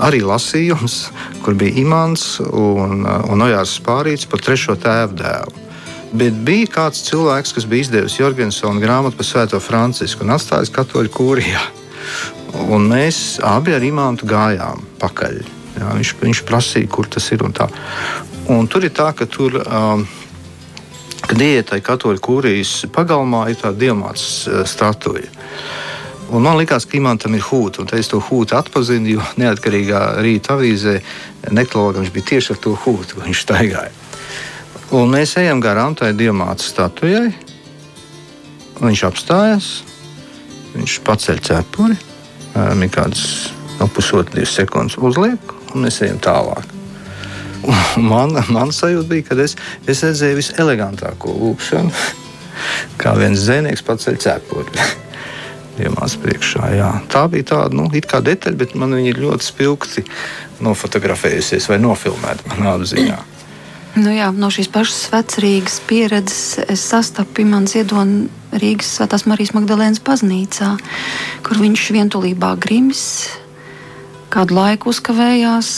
arī 0.00 0.24
lasījums, 0.24 1.02
kur 1.44 1.56
bija 1.60 1.82
imants 1.84 2.38
un, 2.40 3.04
un 3.04 3.48
Ojārs 3.48 3.76
Spārīts 3.80 4.28
par 4.30 4.44
trešo 4.44 4.80
tēvu 4.80 5.20
dēlu. 5.20 5.69
Bet 6.10 6.34
bija 6.46 6.66
kāds 6.66 7.04
cilvēks, 7.06 7.52
kas 7.54 7.66
bija 7.70 7.86
izdevis 7.86 8.16
Jorgensona 8.18 8.82
grāmatu 8.82 9.18
par 9.20 9.28
Svēto 9.28 9.60
Francisku 9.62 10.24
un 10.26 10.34
atstājis 10.34 10.72
katoļu 10.74 11.12
kūrijā. 11.14 11.62
Un 12.74 12.88
mēs 12.90 13.38
abi 13.46 13.76
ar 13.76 13.84
imantu 13.86 14.26
gājām 14.30 14.82
pakaļ. 14.98 15.36
Jā, 15.76 15.92
viņš, 15.94 16.14
viņš 16.18 16.40
prasīja, 16.48 16.90
kur 16.90 17.06
tas 17.06 17.30
ir. 17.30 17.44
Un 17.46 17.54
tā. 17.54 17.68
un 18.50 18.66
tur 18.66 18.84
ir 18.84 18.94
tā, 18.96 19.12
ka 19.14 19.26
tur. 19.30 19.60
Um, 19.66 20.08
Kad 21.30 21.38
tajā 21.38 21.82
katoļu 21.84 22.18
kūrijas 22.24 22.70
pagalmā, 22.90 23.44
ir 23.52 23.58
tāda 23.60 23.76
diamāts 23.78 24.48
uh, 24.48 24.64
statuja. 24.66 25.28
Un 26.32 26.42
man 26.42 26.56
liekas, 26.58 26.88
ka 26.88 26.96
imantam 26.98 27.36
ir 27.36 27.44
hūta, 27.44 27.84
es 27.94 28.08
to 28.10 28.18
hūtu 28.24 28.56
atpazinu, 28.58 29.16
jo 29.16 29.26
neatkarīgā 29.38 30.00
rīta 30.24 30.56
avīzē 30.56 30.96
neklogam 31.54 32.02
viņš 32.02 32.12
bija 32.16 32.28
tieši 32.32 32.54
ar 32.54 32.60
to 32.64 32.74
hūtu, 32.74 33.18
ko 33.18 33.26
viņš 33.28 33.42
staigāja. 33.44 33.99
Un 34.90 35.12
mēs 35.12 35.36
ejam 35.38 35.60
garām 35.62 35.94
tai 35.94 36.10
diamāta 36.18 36.64
statujai. 36.66 37.28
Viņš 38.80 39.02
apstājas, 39.06 39.68
viņš 40.72 40.96
paceļ 41.06 41.40
cepuri, 41.46 41.98
ir 42.56 42.90
kādas 42.90 43.22
no 43.78 43.86
nu, 43.86 43.92
pusotras, 43.94 44.34
divas 44.34 44.56
sekundes 44.56 44.98
uzliek, 44.98 45.54
un 45.70 45.86
mēs 45.86 46.00
ejam 46.02 46.18
tālāk. 46.24 46.74
Man, 48.00 48.34
man 48.50 48.72
sajūta 48.74 49.06
bija, 49.12 49.28
ka 49.28 49.38
es, 49.44 49.54
es 49.86 50.02
redzēju 50.02 50.40
viselegantāko 50.40 51.36
lūkšanu, 51.38 51.92
kā 52.98 53.14
viens 53.20 53.46
zvejnieks 53.46 53.86
ir 54.10 54.18
cepuri. 54.26 54.88
Iemācījās 55.80 56.16
priekšā. 56.20 56.70
Jā. 56.76 56.92
Tā 57.12 57.28
bija 57.30 57.52
tāda 57.54 57.78
nu, 57.78 57.86
detaļa, 57.92 58.58
bet 58.58 58.74
man 58.74 58.98
viņa 58.98 59.14
ļoti 59.22 59.46
spilgti 59.46 60.04
nofotografējusies 60.64 61.70
vai 61.70 61.78
nofilmēta 61.80 62.50
manā 62.50 62.74
apziņā. 62.74 63.20
Nu 63.98 64.12
jā, 64.14 64.28
no 64.30 64.46
šīs 64.54 64.68
pašas 64.70 65.08
vecrīgas 65.10 65.80
pieredzes 65.88 66.60
es 66.70 66.82
sastapu 66.92 67.42
Imants 67.42 67.74
Ziedonu 67.74 68.28
Rīgas 68.54 68.92
Svētās 68.96 69.24
Marijas 69.26 69.50
Magdalēnas 69.56 69.98
baznīcā, 70.06 70.76
kur 71.46 71.58
viņš 71.58 71.88
vientulībā 71.96 72.52
grims, 72.62 73.02
kādu 74.30 74.54
laiku 74.60 74.92
uzkavējās, 74.94 75.72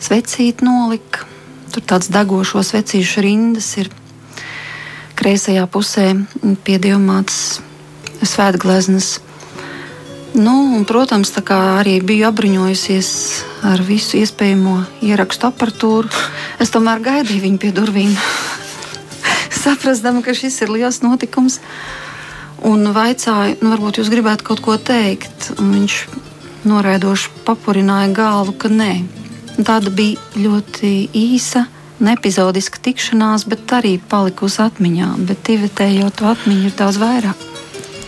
svecīt 0.00 0.60
nolika. 0.66 1.24
Tur 1.72 1.86
tāds 1.88 2.10
degošo 2.12 2.60
svecīšu 2.66 3.24
rindas 3.24 3.70
ir 3.80 3.88
kreisajā 5.16 5.64
pusē 5.72 6.12
pie 6.66 6.76
dievmātes 6.82 7.60
svētgleznas. 8.20 9.20
Nu, 10.36 10.52
un, 10.76 10.84
protams, 10.86 11.32
arī 11.32 11.98
biju 12.06 12.28
apbruņojusies 12.28 13.10
ar 13.72 13.82
visu 13.82 14.20
iespējamo 14.20 14.76
ierakstu 15.02 15.48
aparatūru. 15.48 16.08
Es 16.60 16.72
tomēr 16.74 17.00
gaidīju 17.00 17.40
viņu 17.46 17.60
pie 17.62 17.70
durvīm, 17.72 18.12
saprastama, 19.62 20.20
ka 20.24 20.34
šis 20.36 20.60
ir 20.64 20.72
liels 20.74 21.00
notikums. 21.04 21.60
Un 22.68 22.84
vaicāju, 22.92 23.56
nu, 23.62 23.70
varbūt 23.72 24.00
jūs 24.00 24.10
gribētu 24.12 24.44
kaut 24.50 24.60
ko 24.64 24.76
teikt. 24.76 25.54
Un 25.56 25.72
viņš 25.78 25.96
noraidoši 26.68 27.32
papurināja 27.46 28.12
galvu, 28.12 28.52
ka 28.60 28.68
nē. 28.68 28.92
Un 29.56 29.66
tāda 29.66 29.92
bija 29.92 30.20
ļoti 30.36 30.92
īsa, 31.16 31.64
nepizodiska 32.04 32.82
tikšanās, 32.84 33.46
bet 33.48 33.72
arī 33.76 33.96
palikusi 34.12 34.60
atmiņā. 34.66 35.14
Bet 35.28 35.48
Ivetējot 35.56 36.20
to 36.20 36.28
atmiņu 36.28 36.68
ir 36.68 36.76
daudz 36.76 37.00
vairāk. 37.00 37.48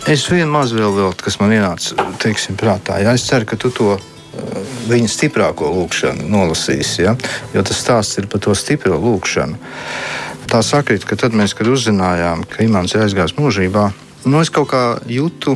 Es 0.09 0.25
vienu 0.29 0.51
mazu 0.51 0.77
vēl, 0.77 0.93
vēl 0.99 1.13
kas 1.17 1.39
man 1.39 1.53
ienāca 1.55 2.09
teiksim, 2.21 2.57
prātā. 2.59 2.99
Jā, 3.01 3.13
es 3.15 3.25
ceru, 3.25 3.47
ka 3.49 3.57
tu 3.57 3.71
to 3.73 3.95
viņa 4.89 5.09
stiprāko 5.11 5.69
lūkšanu 5.73 6.27
nolasīsi. 6.31 7.03
Ja? 7.05 7.15
Jo 7.53 7.63
tas 7.65 7.81
stāsts 7.83 8.19
ir 8.21 8.29
par 8.31 8.43
to 8.43 8.55
stipro 8.57 8.97
lūkšanu. 8.99 9.59
Tā 10.49 10.59
sakrīt, 10.65 11.05
ka 11.07 11.17
tad 11.19 11.35
mēs, 11.37 11.55
kad 11.57 11.69
uzzinājām, 11.71 12.43
ka 12.49 12.65
Imants 12.65 12.95
ir 12.95 13.05
aizgājis 13.05 13.37
mūžībā, 13.37 13.87
nu 14.27 14.41
es 14.43 14.51
kaut 14.53 14.69
kā 14.73 14.83
jūtu 15.09 15.55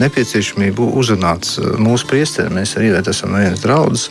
nepieciešamību 0.00 0.90
uzrunāt 1.00 1.48
uh, 1.56 1.74
mūsu 1.80 2.08
priesteriem. 2.10 2.58
Mēs 2.60 2.76
arī 2.78 2.92
esam 3.00 3.32
no 3.32 3.40
vienas 3.42 3.64
draudzes, 3.64 4.10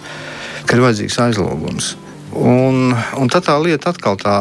ka 0.66 0.78
ir 0.78 0.84
vajadzīgs 0.86 1.22
aizlūgums. 1.28 1.94
Un, 2.36 2.92
un 3.16 3.30
tad 3.32 3.46
tā 3.48 3.56
lieta 3.64 3.94
atkal 3.94 4.18
tā, 4.20 4.36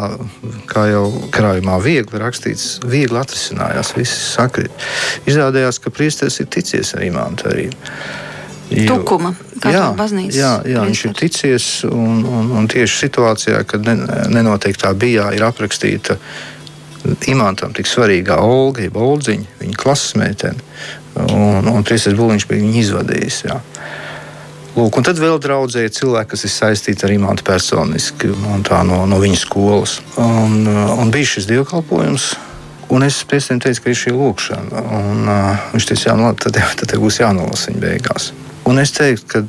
kā 0.67 0.89
jau 0.91 1.05
krājumā, 1.35 1.77
viegli 1.85 2.19
rakstīts, 2.19 2.81
viegli 2.83 3.21
atrisinājās. 3.21 3.93
Viss 3.95 4.33
sakrit. 4.35 4.87
Izrādījās, 5.31 5.79
ka 5.79 5.95
priesteris 5.95 6.41
ir 6.43 6.51
ticies 6.51 6.91
ar 6.99 7.05
imantu 7.07 7.53
arī. 7.53 7.69
Jo, 7.71 8.24
Tukuma, 8.89 9.35
jā, 9.63 9.85
baznīcas 9.99 10.39
jā, 10.39 10.53
jā 10.69 10.83
viņš 10.87 11.05
ir 11.09 11.15
ticies, 11.19 11.69
un, 11.89 12.25
un, 12.27 12.51
un 12.59 12.69
tieši 12.71 13.05
situācijā, 13.05 13.63
kad 13.69 13.87
ne, 13.87 13.97
nenoteiktā 14.35 14.91
bijā 14.99 15.31
ir 15.37 15.45
aprakstīta 15.47 16.19
imantam 17.29 17.75
tik 17.77 17.89
svarīgā 17.89 18.39
Olga, 18.41 18.85
jeb 18.87 18.97
Oldziņa, 18.97 19.59
viņa 19.61 19.79
klases 19.81 20.17
meitene, 20.19 20.65
un, 21.29 21.69
un 21.69 21.85
priesteris 21.87 22.19
Buliņš 22.19 22.49
bija 22.51 22.65
viņu 22.65 22.81
izvadījis. 22.81 23.41
Jā. 23.49 23.61
Lūk, 24.75 24.97
un 24.99 25.07
tad 25.07 25.21
vēl 25.23 25.37
draudzēja 25.39 25.93
cilvēki, 26.01 26.33
kas 26.33 26.47
ir 26.49 26.51
saistīti 26.51 27.07
ar 27.07 27.13
imantu 27.15 27.45
personiski 27.47 28.33
no, 28.35 29.05
no 29.07 29.21
viņa 29.23 29.39
skolas. 29.39 30.01
Un, 30.19 30.65
un 30.67 31.13
bija 31.15 31.37
šis 31.37 31.47
dievkalpojums. 31.53 32.33
Un 32.95 33.07
es 33.07 33.21
pēc 33.27 33.47
tam 33.49 33.61
teicu, 33.63 33.85
ka 33.85 33.93
ir 33.93 34.01
šī 34.01 34.13
lūkšana. 34.17 34.83
Un, 34.99 35.23
uh, 35.31 35.69
viņš 35.73 35.87
teica, 35.89 36.09
jā, 36.11 36.17
nu, 36.19 36.27
labi, 36.27 36.43
tad, 36.45 36.59
tad 36.83 36.97
būs 37.01 37.21
jānolasa 37.23 37.71
viņa 37.71 37.85
beigās. 37.87 38.33
Un 38.71 38.81
es 38.81 38.95
teiktu, 38.97 39.27
ka 39.29 39.43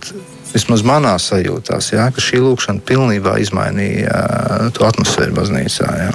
vismaz 0.51 0.83
manā 0.87 1.15
sajūtās, 1.19 1.93
jā, 1.95 2.07
ka 2.15 2.23
šī 2.23 2.41
lūkšana 2.43 2.83
pilnībā 2.87 3.37
izmainīja 3.43 4.11
uh, 4.11 4.67
to 4.75 4.87
atmosfēru 4.87 5.35
baznīcā. 5.35 5.89
Jā. 6.03 6.11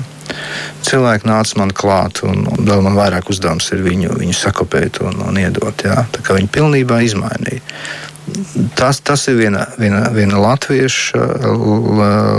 Cilvēki 0.87 1.27
nāca 1.27 1.59
man 1.59 1.73
klāt, 1.75 2.23
un, 2.25 2.47
un 2.49 2.69
vēl 2.69 2.85
man 2.87 2.95
vairāk 2.97 3.33
uzdevums 3.33 3.67
ir 3.75 3.83
viņu, 3.85 4.15
viņu 4.21 4.37
sakopēt 4.37 5.03
un, 5.05 5.19
un 5.27 5.41
iedot. 5.41 5.85
Jā. 5.85 6.05
Tā 6.15 6.23
kā 6.25 6.39
viņi 6.39 6.53
pilnībā 6.55 7.03
izmainīja 7.09 7.65
tas, 8.75 9.01
tas 9.01 9.29
ir 9.29 9.39
viena, 9.39 9.67
viena, 9.79 10.09
viena 10.15 10.39
latviešu, 10.39 11.19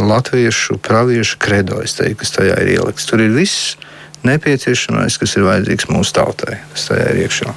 latviešu 0.07 0.77
praviešu 0.77 1.39
kredo, 1.41 1.81
teiktu, 1.83 2.19
kas 2.21 2.35
tajā 2.37 2.59
ir 2.63 2.75
ielikts. 2.77 3.07
Tur 3.09 3.23
ir 3.23 3.33
viss 3.35 3.75
nepieciešamais, 4.27 5.17
kas 5.17 5.35
ir 5.37 5.47
vajadzīgs 5.47 5.89
mūsu 5.91 6.15
tautai, 6.19 6.61
kas 6.73 6.87
tajā 6.91 7.09
ir 7.13 7.25
iekšā. 7.25 7.55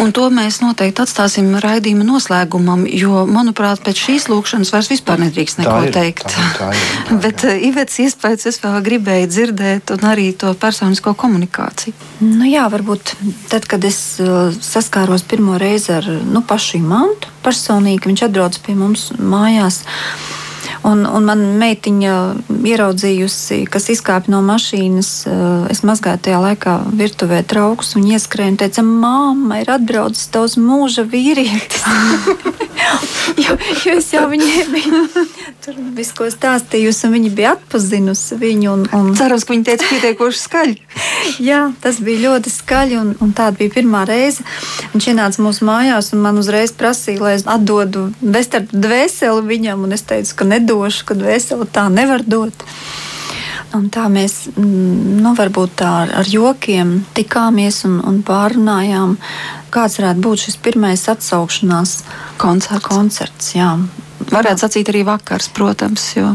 Un 0.00 0.12
to 0.16 0.24
mēs 0.32 0.60
noteikti 0.62 1.02
atstāsim 1.04 1.50
raidījuma 1.60 2.06
noslēgumam, 2.06 2.84
jo, 2.88 3.24
manuprāt, 3.28 3.82
pēc 3.84 4.00
šīs 4.06 4.28
lūkšanas 4.32 4.72
vairs 4.72 4.90
vispār 4.92 5.20
nedrīkst 5.22 5.60
neko 5.60 5.76
ir, 5.86 5.92
teikt. 5.94 6.26
Tā, 6.32 6.46
tā 6.58 6.70
ir, 6.72 6.84
tā, 7.08 7.18
Bet 7.26 7.44
uh, 7.48 7.56
Ivets 7.68 7.98
iespējas 8.06 8.48
es 8.50 8.60
vēl 8.62 8.78
gribēju 8.86 9.30
dzirdēt, 9.32 9.94
un 9.96 10.06
arī 10.08 10.30
to 10.38 10.54
personisko 10.58 11.14
komunikāciju. 11.18 11.94
Nu 12.24 12.48
jā, 12.48 12.64
varbūt 12.72 13.14
tad, 13.52 13.68
kad 13.70 13.84
es 13.88 14.00
uh, 14.22 14.48
saskāros 14.56 15.26
pirmo 15.28 15.58
reizi 15.60 15.92
ar 15.98 16.08
nu, 16.08 16.44
pašu 16.46 16.80
mantu 16.82 17.30
personīgi, 17.44 18.08
viņš 18.08 18.28
atbrauc 18.28 18.56
pie 18.64 18.78
mums 18.78 19.10
mājās. 19.18 19.82
Un, 20.88 21.04
un 21.06 21.26
man 21.28 21.44
meitiņa 21.60 22.14
ieraudzījusi, 22.72 23.62
kas 23.72 23.90
izkāpa 23.92 24.32
no 24.32 24.42
mašīnas. 24.46 25.10
Eh, 25.28 25.70
es 25.74 25.82
mazgāju 25.86 26.22
tajā 26.26 26.40
laikā 26.46 26.76
virtuvē 26.98 27.42
traukus 27.48 27.94
un 27.98 28.08
ieskrēju 28.10 28.54
un 28.54 28.60
teica, 28.62 28.84
māma, 28.86 29.62
ir 29.62 29.72
atbraucis 29.76 30.30
tavs 30.34 30.58
mūža 30.60 31.06
vīrietis. 31.08 31.86
jo, 33.44 33.56
jo 33.84 33.96
es 33.98 34.12
jau 34.14 34.26
viņai 34.32 34.66
biju 34.72 35.02
tur 35.62 35.76
visu 35.94 36.14
ko 36.18 36.26
stāstījusi, 36.30 37.04
un 37.06 37.14
viņa 37.14 37.30
bija 37.36 37.52
atpazinusi 37.56 38.38
viņu. 38.40 38.72
Un, 38.72 38.84
un... 38.98 39.10
Cerams, 39.18 39.44
ka 39.46 39.54
viņa 39.54 39.66
teica 39.68 39.88
pietiekoši 39.90 40.40
skaļi. 40.42 40.76
Jā, 41.48 41.60
tas 41.82 42.00
bija 42.02 42.24
ļoti 42.26 42.50
skaļi, 42.50 42.98
un, 42.98 43.12
un 43.22 43.34
tāda 43.36 43.54
bija 43.60 43.74
pirmā 43.76 44.02
reize. 44.08 44.42
Viņš 44.94 45.08
ienāca 45.12 45.44
mūsu 45.44 45.66
mājās, 45.68 46.10
un 46.16 46.24
man 46.24 46.40
uzreiz 46.42 46.74
prasīja, 46.74 47.22
lai 47.22 47.36
es 47.38 47.46
atdodu 47.46 48.08
vestardu 48.20 48.82
dvēseli 48.86 49.44
viņam, 49.52 49.86
un 49.86 49.94
es 49.94 50.02
teicu, 50.08 50.34
ka 50.40 50.48
nedošu, 50.62 51.08
ka 51.10 51.18
dvēseli 51.18 51.68
tā 51.74 51.88
nevar 51.92 52.24
dot. 52.24 52.64
Un 53.72 53.86
tā 53.88 54.04
mēs 54.12 54.50
mm, 54.52 55.20
nu, 55.24 55.32
varbūt 55.36 55.78
tā 55.80 55.90
ar 56.20 56.28
jokiem 56.28 56.98
tikāmies 57.16 57.82
un, 57.88 57.98
un 58.04 58.20
pārunājām, 58.26 59.16
kāds 59.72 59.96
varētu 60.00 60.24
būt 60.26 60.46
šis 60.46 60.58
pirmais 60.60 61.06
atsaukšanās 61.08 61.94
koncerts. 62.42 62.88
koncerts 62.88 63.54
jā. 63.56 63.70
Varētu 64.28 64.58
jā. 64.58 64.60
sacīt 64.60 64.92
arī 64.92 65.06
vakars, 65.08 65.48
protams, 65.56 66.10
jo 66.18 66.34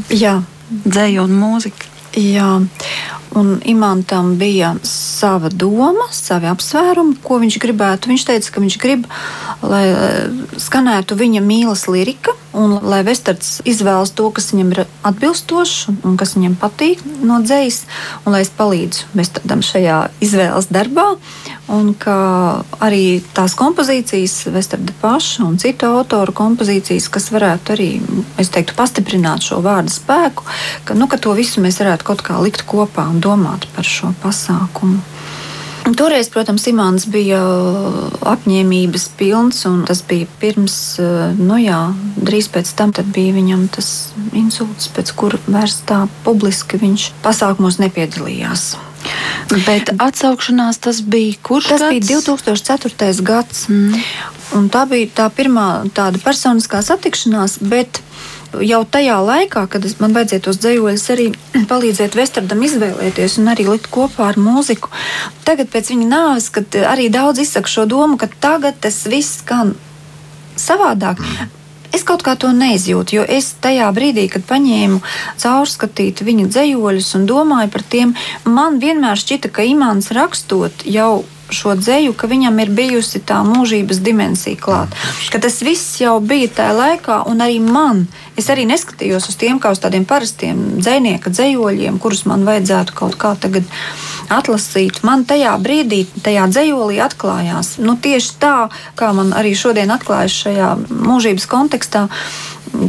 dzēja 0.68 1.24
un 1.24 1.38
mūzika. 1.38 1.94
Jā, 2.18 2.50
un 3.38 3.50
Imantam 3.70 4.34
bija 4.40 4.72
sava 4.88 5.52
doma, 5.54 6.08
savi 6.16 6.50
apsvērumi, 6.50 7.20
ko 7.22 7.38
viņš 7.44 7.60
gribētu. 7.62 8.10
Viņš 8.10 8.26
teica, 8.26 8.54
ka 8.56 8.63
viņš 8.63 8.78
grib, 8.82 9.06
lai 9.62 9.84
skanētu 10.58 11.18
viņa 11.20 11.44
mīlas 11.46 11.86
lirika, 11.92 12.34
un 12.58 12.78
lai 12.82 13.04
Vestards 13.06 13.62
izvēlas 13.67 14.13
to, 14.17 14.30
kas 14.34 14.52
viņam 14.54 14.74
ir 14.74 14.82
atbilstošs 15.08 16.04
un 16.08 16.17
kas 16.20 16.36
viņam 16.38 16.58
patīk 16.60 17.04
no 17.26 17.39
dzējas, 17.43 17.84
un 18.26 18.36
lai 18.36 18.43
es 18.46 18.52
palīdzu 18.58 19.12
Vestardam 19.17 19.63
šajā 19.65 20.00
izvēles 20.24 20.70
darbā. 20.74 21.13
Un 21.67 21.91
ka 22.00 22.17
arī 22.84 23.20
tās 23.36 23.52
kompozīcijas, 23.60 24.38
Vestarda 24.56 24.96
paša 25.02 25.43
un 25.43 25.58
citu 25.60 25.89
autoru 26.00 26.32
kompozīcijas, 26.36 27.10
kas 27.12 27.28
varētu 27.34 27.76
arī, 27.76 27.89
es 28.39 28.52
teiktu, 28.54 28.78
pastiprināt 28.78 29.43
šo 29.43 29.60
vārdu 29.65 29.91
spēku, 29.91 30.48
ka, 30.88 30.96
nu, 30.96 31.10
ka 31.12 31.20
to 31.20 31.36
visu 31.36 31.63
mēs 31.63 31.82
varētu 31.84 32.08
kaut 32.08 32.24
kā 32.24 32.39
likt 32.39 32.63
kopā 32.67 33.10
un 33.12 33.20
domāt 33.24 33.67
par 33.76 33.88
šo 33.88 34.13
pasākumu. 34.24 35.04
Toreiz, 35.95 36.28
protams, 36.30 36.65
Imants 36.67 37.06
bija 37.08 37.39
uh, 37.39 38.10
apņēmības 38.28 39.08
pilns, 39.19 39.62
un 39.69 39.86
tas 39.88 40.02
bija 40.08 40.28
pirms, 40.41 40.76
uh, 41.00 41.32
nu 41.38 41.60
jā, 41.62 41.80
drīz 42.17 42.50
pēc 42.52 42.73
tam 42.76 42.91
bija 43.13 43.36
viņam 43.38 43.67
tas 43.71 44.12
insults, 44.36 44.89
pēc 44.91 45.13
kura 45.15 45.39
vairs 45.47 45.80
tā 45.88 46.06
publiski 46.26 46.80
viņš 46.82 47.12
pasākumos 47.23 47.80
nepiedalījās. 47.80 48.73
Bet 49.65 49.93
atsaukšanās 50.02 50.82
tas 50.84 51.00
bija 51.02 51.38
kurš? 51.43 51.69
Tas 51.71 51.86
gads? 51.86 51.93
bija 51.93 52.19
2004. 52.19 53.21
gads. 53.23 53.67
Mm. 53.71 54.02
Un 54.58 54.67
tā 54.71 54.84
bija 54.88 55.08
tā 55.21 55.28
pirmā 55.32 55.88
tāda 55.95 56.19
personiskā 56.23 56.82
satikšanās, 56.84 57.60
bet 57.67 58.02
jau 58.63 58.81
tajā 58.86 59.17
laikā, 59.23 59.65
kad 59.71 59.86
es, 59.88 59.97
man 60.01 60.15
vajadzēja 60.15 60.45
tos 60.47 60.60
dzējoļus 60.63 61.05
arī 61.15 61.27
palīdzēt 61.71 62.17
Vestardam 62.17 62.63
izvēlēties 62.67 63.38
un 63.41 63.51
arī 63.53 63.67
likt 63.69 63.91
kopā 63.93 64.31
ar 64.31 64.39
mūziku. 64.41 64.91
Tagad 65.47 65.71
pēc 65.73 65.91
viņa 65.93 66.07
nāves, 66.12 66.49
kad 66.53 66.79
arī 66.88 67.10
daudz 67.13 67.43
izsaka 67.43 67.71
šo 67.71 67.86
domu, 67.89 68.17
ka 68.21 68.29
tagad 68.41 68.79
tas 68.83 69.03
viss 69.10 69.41
skan 69.43 69.75
savādāk. 70.57 71.21
Es 71.95 72.03
kaut 72.03 72.21
kā 72.25 72.36
to 72.39 72.49
neizjūtu, 72.53 73.15
jo 73.15 73.23
es 73.23 73.53
tajā 73.63 73.88
brīdī, 73.95 74.27
kad 74.29 74.43
paņēmu 74.45 74.99
caurskatīt 75.39 76.21
viņa 76.27 76.49
dzējoļus 76.51 77.13
un 77.17 77.25
domāju 77.29 77.71
par 77.73 77.86
tiem, 77.88 78.13
man 78.45 78.81
vienmēr 78.83 79.17
šķita, 79.17 79.51
ka 79.55 79.65
Imants 79.65 80.12
rakstot 80.15 80.83
jau 80.86 81.23
šo 81.53 81.75
dzēju, 81.79 82.13
ka 82.17 82.27
viņam 82.29 82.60
ir 82.63 82.71
bijusi 82.75 83.21
tā 83.23 83.39
mūžības 83.47 84.01
dimensija 84.03 84.60
klāta. 84.60 84.97
Ka 85.31 85.41
tas 85.43 85.60
viss 85.65 85.99
jau 86.01 86.17
bija 86.23 86.49
tajā 86.60 86.73
laikā, 86.77 87.21
un 87.31 87.43
arī 87.43 87.60
man. 87.63 88.05
Es 88.38 88.49
arī 88.53 88.67
neskatījos 88.69 89.29
uz 89.31 89.38
tiem 89.39 89.62
kā 89.63 89.71
uz 89.73 89.81
tādiem 89.83 90.05
parastiem 90.07 90.79
dzinieka 90.81 91.31
dzējoļiem, 91.33 91.99
kurus 92.03 92.25
man 92.29 92.45
vajadzētu 92.47 92.97
kaut 92.97 93.17
kā 93.19 93.33
tagad 93.39 93.67
atlasīt. 94.33 95.01
Man 95.07 95.25
tajā 95.27 95.55
brīdī, 95.63 96.03
tajā 96.25 96.49
dzējolī 96.51 96.99
atklājās 97.03 97.77
nu, 97.83 97.95
tieši 97.95 98.36
tā, 98.41 98.57
kā 98.99 99.13
man 99.15 99.33
arī 99.38 99.55
šodien 99.57 99.91
atklājas 99.95 100.36
šajā 100.43 100.75
mūžības 100.91 101.49
kontekstā. 101.49 102.07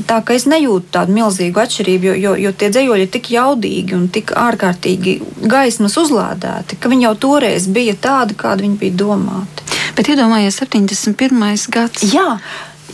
Tā 0.08 0.18
kā 0.26 0.34
es 0.36 0.46
nejūtu 0.50 0.92
tādu 0.94 1.14
milzīgu 1.16 1.60
atšķirību, 1.62 2.08
jo, 2.08 2.14
jo, 2.22 2.32
jo 2.46 2.52
tie 2.56 2.70
dzējoļi 2.74 3.06
ir 3.06 3.12
tik 3.14 3.30
jaudīgi 3.34 3.96
un 3.96 4.06
tik 4.12 4.32
ārkārtīgi 4.36 5.18
gaismas 5.50 5.96
uzlādēti, 6.00 6.78
ka 6.80 6.90
viņi 6.92 7.08
jau 7.08 7.14
toreiz 7.26 7.68
bija 7.72 7.94
tādi, 8.08 8.36
kādi 8.38 8.66
viņi 8.66 8.80
bija 8.80 8.98
domāti. 9.04 9.66
Bet 9.98 10.10
iedomājieties, 10.12 10.60
71. 10.62 11.68
gads. 11.74 12.04
Jā, 12.12 12.38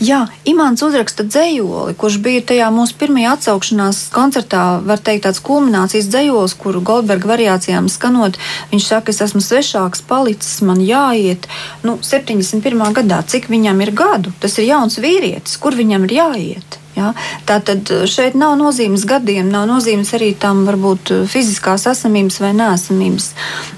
Jā, 0.03 0.25
Imants 0.43 0.83
uzraksta 0.83 1.23
dzējoli, 1.23 1.93
kurš 1.95 2.17
bija 2.19 2.41
tajā 2.51 2.67
mūsu 2.75 2.97
pirmajā 2.99 3.37
atsaukšanās 3.37 4.01
koncertā, 4.11 4.63
var 4.83 4.99
teikt, 4.99 5.23
tāds 5.23 5.39
kulminācijas 5.39 6.09
dzējols, 6.11 6.57
kuru 6.59 6.83
Goldberga 6.83 7.31
variācijām 7.31 7.87
skanot. 7.87 8.35
Viņš 8.73 8.89
saka, 8.91 9.15
es 9.15 9.23
esmu 9.23 9.39
svešāks, 9.39 10.03
palicis, 10.03 10.59
man 10.67 10.83
jāiet. 10.83 11.47
Nu, 11.87 11.95
71. 12.03 12.83
gadā, 12.97 13.23
cik 13.23 13.47
viņam 13.47 13.85
ir 13.87 13.95
gadu, 13.95 14.35
tas 14.43 14.59
ir 14.59 14.67
jauns 14.73 14.99
vīrietis, 14.99 15.55
kur 15.63 15.79
viņam 15.79 16.09
ir 16.09 16.17
jāiet. 16.19 16.79
Ja? 16.95 17.11
Tātad 17.47 17.89
eh, 17.91 18.05
šeit 18.09 18.37
nav 18.39 18.55
nozīmes 18.59 19.05
gadiem, 19.07 19.49
nav 19.51 19.67
nozīmes 19.69 20.13
arī 20.17 20.31
tam 20.39 20.63
varbūt 20.67 21.11
eh, 21.11 21.23
fiziskās 21.29 21.87
esamības 21.91 22.39
vai 22.43 22.53
nesamības 22.55 23.31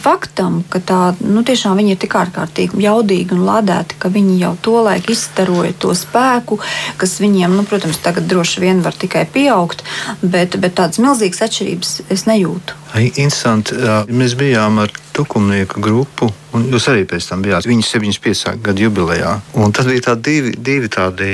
faktam, 0.04 0.62
ka 0.70 0.82
tā 0.82 1.02
nu, 1.22 1.44
tiešām 1.48 1.80
viņi 1.80 1.96
ir 1.96 2.02
tik 2.04 2.18
ārkārtīgi 2.22 2.84
jaudīgi 2.86 3.36
un 3.38 3.46
ladēti, 3.48 3.98
ka 4.02 4.12
viņi 4.14 4.38
jau 4.44 4.54
tolaik 4.70 5.10
izstaroja 5.14 5.74
to 5.82 5.96
spēku, 5.98 6.60
kas 7.02 7.18
viņiem, 7.24 7.58
nu, 7.58 7.66
protams, 7.68 8.02
tagad 8.06 8.30
droši 8.30 8.64
vien 8.64 8.84
var 8.86 8.98
tikai 8.98 9.26
pieaugt, 9.34 9.84
bet, 10.22 10.60
bet 10.62 10.78
tādas 10.78 11.02
milzīgas 11.02 11.48
atšķirības 11.48 11.96
es 12.14 12.28
nejūtu. 12.30 12.78
Interesanti. 12.96 13.76
Mēs 14.08 14.34
bijām 14.40 14.80
ar 14.82 14.94
tukumnieku 15.18 15.82
grupu, 15.82 16.30
un 16.56 16.68
jūs 16.72 16.88
arī 16.92 17.04
pēc 17.10 17.26
tam 17.30 17.44
bijāt 17.46 17.68
viņa 17.68 17.86
75. 17.90 18.54
gada 18.64 18.84
jubilejā. 18.84 19.34
Un 19.58 19.74
tad 19.76 19.90
bija 19.90 20.12
tādi 20.12 20.24
divi, 20.30 20.54
divi 20.70 20.92
tādi 20.94 21.30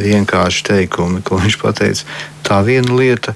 vienkārši 0.00 0.66
teikumi, 0.66 1.19
ko 1.26 1.40
viņš 1.40 1.60
teica. 1.78 2.18
Tā 2.46 2.60
viena 2.66 2.94
lieta, 2.96 3.34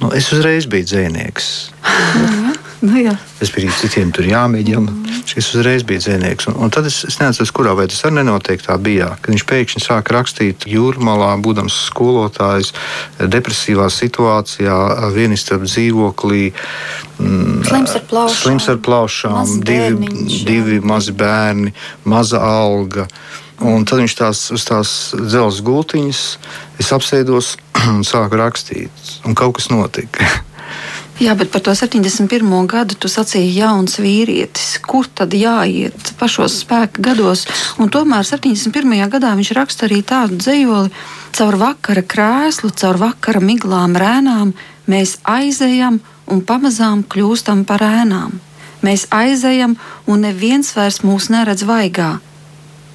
nu, 0.00 0.12
es 0.16 0.32
uzreiz 0.32 0.68
biju 0.70 0.90
dzēnieks. 0.90 1.50
Nu, 2.84 2.98
jā. 3.00 3.14
es 3.40 3.48
biju 3.48 3.72
citiem 3.80 4.10
tur 4.12 4.26
jāmēģina. 4.28 4.92
Mm. 4.92 5.20
Šis 5.24 5.46
uzreiz 5.56 5.84
bija 5.88 6.02
dzinieks. 6.02 6.50
Un, 6.50 6.58
un 6.66 6.72
tad 6.72 6.84
es, 6.88 6.98
es 7.08 7.16
neatceros, 7.16 7.52
kurā 7.56 7.72
veidā 7.78 7.94
tas 7.94 8.04
arī 8.04 8.18
nenoteikti 8.18 8.66
tā 8.66 8.76
bija. 8.82 9.14
Kad 9.22 9.32
viņš 9.32 9.44
pēkšņi 9.48 9.80
sāka 9.86 10.18
rakstīt 10.18 10.66
jūrmalā, 10.68 11.30
būdams 11.44 11.78
skolotājs, 11.88 12.74
depresīvā 13.32 13.88
situācijā, 13.92 14.76
vienistabas 15.16 15.78
dzīvoklī. 15.78 16.50
Mm, 17.16 17.62
slims 17.70 17.96
ar 17.96 18.04
plaušām, 18.10 18.42
slims 18.42 18.68
ar 18.74 18.82
plaušām 18.84 19.54
divi, 19.64 19.94
bērniņš, 19.94 20.42
divi 20.50 20.80
mazi 20.84 21.16
bērni, 21.16 21.72
maza 22.04 22.42
alga. 22.44 23.08
Un 23.62 23.84
tad 23.86 24.00
viņš 24.02 24.16
tās 24.18 24.40
uz 24.54 24.64
tās 24.66 24.88
dzelzceļa 25.14 25.66
gultiņas, 25.68 26.24
es 26.82 26.90
apsēdos 26.96 27.54
un 27.92 28.02
sāku 28.06 28.40
rakstīt. 28.40 29.06
Un 29.28 29.38
kaut 29.38 29.60
kas 29.60 29.70
notika. 29.70 30.26
Jā, 31.22 31.36
bet 31.38 31.52
par 31.54 31.62
to 31.62 31.70
71. 31.70 32.48
gadu 32.66 32.96
tu 32.98 33.06
sacīji 33.06 33.60
jauns 33.60 34.00
vīrietis. 34.02 34.80
Kur 34.82 35.06
tad 35.06 35.36
jāiet 35.38 36.10
pašos 36.18 36.56
spēka 36.64 37.04
gados? 37.06 37.44
Un 37.78 37.86
tomēr 37.86 38.26
71. 38.26 38.96
gadā 39.12 39.30
viņš 39.38 39.52
raksta 39.54 39.86
arī 39.86 40.00
tādu 40.02 40.40
dzējoli. 40.42 40.90
Caur 41.38 41.58
vakara 41.60 42.02
krēslu, 42.02 42.72
caur 42.74 42.98
vakara 42.98 43.38
miglām 43.38 43.94
rēnām 43.94 44.56
mēs 44.90 45.20
aizejam 45.22 46.00
un 46.26 46.42
pamazām 46.42 47.06
kļūstam 47.06 47.62
par 47.68 47.86
ēnām. 47.86 48.34
Mēs 48.82 49.06
aizejam 49.14 49.78
un 50.10 50.26
neviens 50.26 50.74
vairs 50.74 51.04
mūs 51.06 51.30
neredz 51.30 51.62
vaigā. 51.62 52.16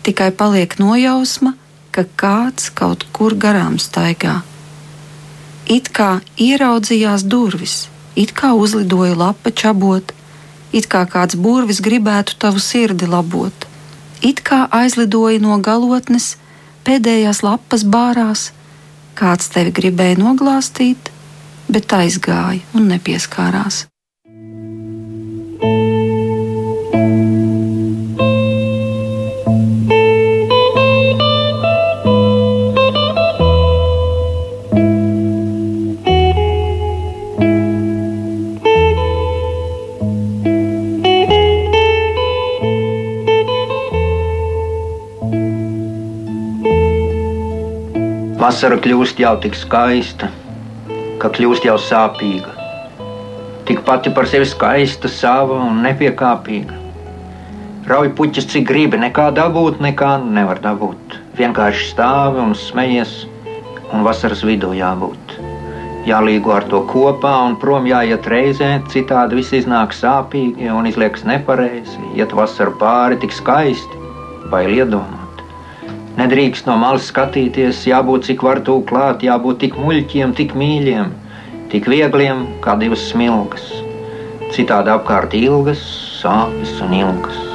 Tikai 0.04 0.32
paliek 0.32 0.80
nojausma, 0.80 1.54
ka 1.92 2.06
kāds 2.16 2.72
kaut 2.74 3.06
kur 3.14 3.36
garām 3.36 3.78
staigā. 3.82 4.42
It 5.70 5.92
kā 5.94 6.20
ieraudzījās 6.40 7.26
durvis 7.30 7.90
it 8.20 8.34
kā 8.36 8.54
uzlidoja 8.54 9.16
lapa 9.16 9.52
čabot, 9.52 10.14
it 10.76 10.88
kā 10.92 11.06
kāds 11.10 11.38
burvis 11.40 11.82
gribētu 11.82 12.38
tavu 12.44 12.60
sirdi 12.60 13.08
labot, 13.08 13.68
it 14.22 14.44
kā 14.44 14.66
aizlidoja 14.82 15.40
no 15.44 15.60
galotnes, 15.64 16.36
pēdējās 16.88 17.44
lapas 17.46 17.86
bārās, 17.86 18.50
kāds 19.20 19.52
tevi 19.54 19.76
gribēja 19.82 20.20
noglāstīt, 20.20 21.12
bet 21.70 21.96
aizgāja 21.96 22.64
un 22.74 22.92
nepieskārās. 22.92 23.89
Vasara 48.60 48.76
kļūst 48.84 49.22
jau 49.24 49.30
tik 49.40 49.54
skaista, 49.56 50.28
ka 51.22 51.30
kļūst 51.32 51.64
jau 51.64 51.78
sāpīga. 51.80 52.50
Tik 53.70 53.86
pati 53.88 54.12
par 54.12 54.28
sevi 54.28 54.44
skaista, 54.52 55.08
sava 55.08 55.62
un 55.64 55.78
nepiekāpīga. 55.86 56.76
Rauj 57.88 58.10
puķis, 58.18 58.50
cik 58.52 58.66
gribi, 58.68 59.00
nekā 59.00 59.30
dabūt, 59.38 59.80
nekā 59.86 60.10
nevar 60.26 60.60
dabūt. 60.66 61.16
Vienkārši 61.40 61.88
stāvi 61.94 62.44
un 62.44 62.52
smejies, 62.52 63.14
un 63.96 64.04
vasaras 64.04 64.44
vidū 64.44 64.74
jābūt. 64.76 65.38
Jālīgo 66.10 66.58
ar 66.58 66.68
to 66.68 66.84
kopā 66.92 67.38
un 67.46 67.56
prom 67.64 67.88
jāiet 67.88 68.28
reizē, 68.28 68.74
citādi 68.92 69.40
viss 69.40 69.56
iznāk 69.62 69.96
sāpīgi 69.96 70.68
un 70.68 70.92
izliekas 70.92 71.24
nepareizi. 71.32 72.12
Iet 72.20 72.36
vasara 72.36 72.76
pāri 72.84 73.24
tik 73.24 73.40
skaisti, 73.40 74.04
bail 74.52 74.76
iedomāt. 74.82 75.19
Nedrīkst 76.20 76.66
no 76.68 76.74
malas 76.76 77.06
skatīties, 77.08 77.86
jābūt 77.88 78.26
cik 78.28 78.42
var 78.44 78.60
tūlīt 78.68 78.90
klāt, 78.90 79.22
jābūt 79.24 79.62
tik 79.64 79.78
muļķiem, 79.80 80.34
tik 80.36 80.52
mīļiem, 80.62 81.14
tik 81.72 81.88
viegliem 81.88 82.44
kā 82.66 82.76
divas 82.82 83.06
smilgas. 83.14 83.70
Citādi 84.52 84.92
apkārt 84.92 85.38
ilgas, 85.40 85.86
sāpes 86.20 86.76
un 86.84 86.98
ilgas. 87.00 87.49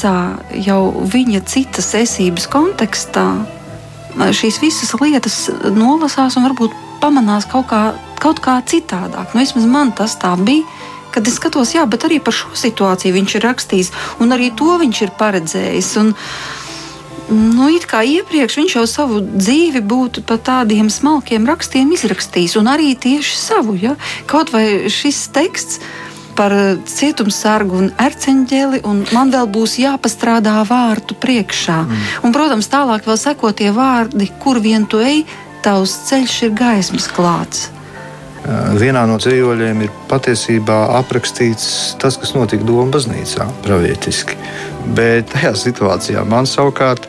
Visā 0.00 0.40
jau 0.56 1.04
viņa 1.04 1.42
citas 1.44 1.92
esības 1.94 2.46
kontekstā 2.48 3.44
šīs 4.16 4.60
visas 4.60 4.94
lietas 5.00 5.50
nolasās 5.76 6.36
un 6.36 6.46
varbūt 6.48 6.72
pamanās 7.00 7.46
kaut 7.46 7.68
kā, 7.68 7.94
kaut 8.20 8.40
kā 8.40 8.60
citādāk. 8.64 9.34
Nu, 9.34 9.40
vismaz 9.40 9.66
man 9.66 9.92
tas 9.92 10.16
tā 10.16 10.32
bija, 10.40 10.64
kad 11.12 11.26
es 11.26 11.36
skatos, 11.36 11.74
jā, 11.74 11.84
bet 11.86 12.04
arī 12.04 12.18
par 12.20 12.32
šo 12.32 12.48
situāciju 12.54 13.12
viņš 13.12 13.36
ir 13.36 13.44
rakstījis, 13.44 13.92
un 14.20 14.32
arī 14.32 14.50
to 14.56 14.78
viņš 14.80 15.02
ir 15.02 15.14
paredzējis. 15.18 15.94
Un, 16.00 16.14
Nu, 17.30 17.68
it 17.70 17.84
kā 17.86 18.00
iepriekš 18.02 18.56
viņš 18.58 18.72
jau 18.74 18.82
savu 18.90 19.20
dzīvi 19.22 19.84
būtu 19.86 20.24
pa 20.26 20.34
tādiem 20.34 20.88
smalkiem 20.90 21.44
rakstiem 21.46 21.92
izrakstījis, 21.94 22.56
un 22.58 22.66
arī 22.66 22.96
tieši 22.98 23.36
savu. 23.38 23.76
Ja? 23.78 23.92
Kaut 24.26 24.50
vai 24.50 24.90
šis 24.90 25.28
teksts 25.30 25.78
par 26.36 26.54
cietumsargu 26.88 27.78
un 27.80 27.90
erceņģeli, 28.00 28.82
un 28.88 29.02
man 29.14 29.32
vēl 29.34 29.50
būs 29.52 29.78
jāpastrādā 29.82 30.60
vārtu 30.68 31.16
priekšā. 31.20 31.80
Mm. 31.86 32.06
Un, 32.24 32.34
protams, 32.36 32.70
tālāk 32.72 33.08
vēl 33.08 33.20
seko 33.20 33.52
tie 33.56 33.72
vārdi, 33.74 34.30
kur 34.42 34.62
vien 34.62 34.86
tu 34.88 35.02
ej, 35.04 35.24
tavs 35.64 35.98
ceļš 36.08 36.40
ir 36.48 36.56
gaismas 36.56 37.10
klāts. 37.12 37.68
Vienā 38.80 39.02
no 39.04 39.18
dzīvoļiem 39.20 39.82
ir 39.84 39.90
patiesībā 40.08 40.78
aprakstīts 40.96 41.94
tas, 42.00 42.16
kas 42.16 42.32
notika 42.32 42.64
Doma 42.64 42.88
baznīcā, 42.94 43.44
pravietiski. 43.66 44.38
Bet 44.96 45.28
tajā 45.34 45.52
situācijā 45.60 46.24
man 46.24 46.48
savukārt 46.48 47.04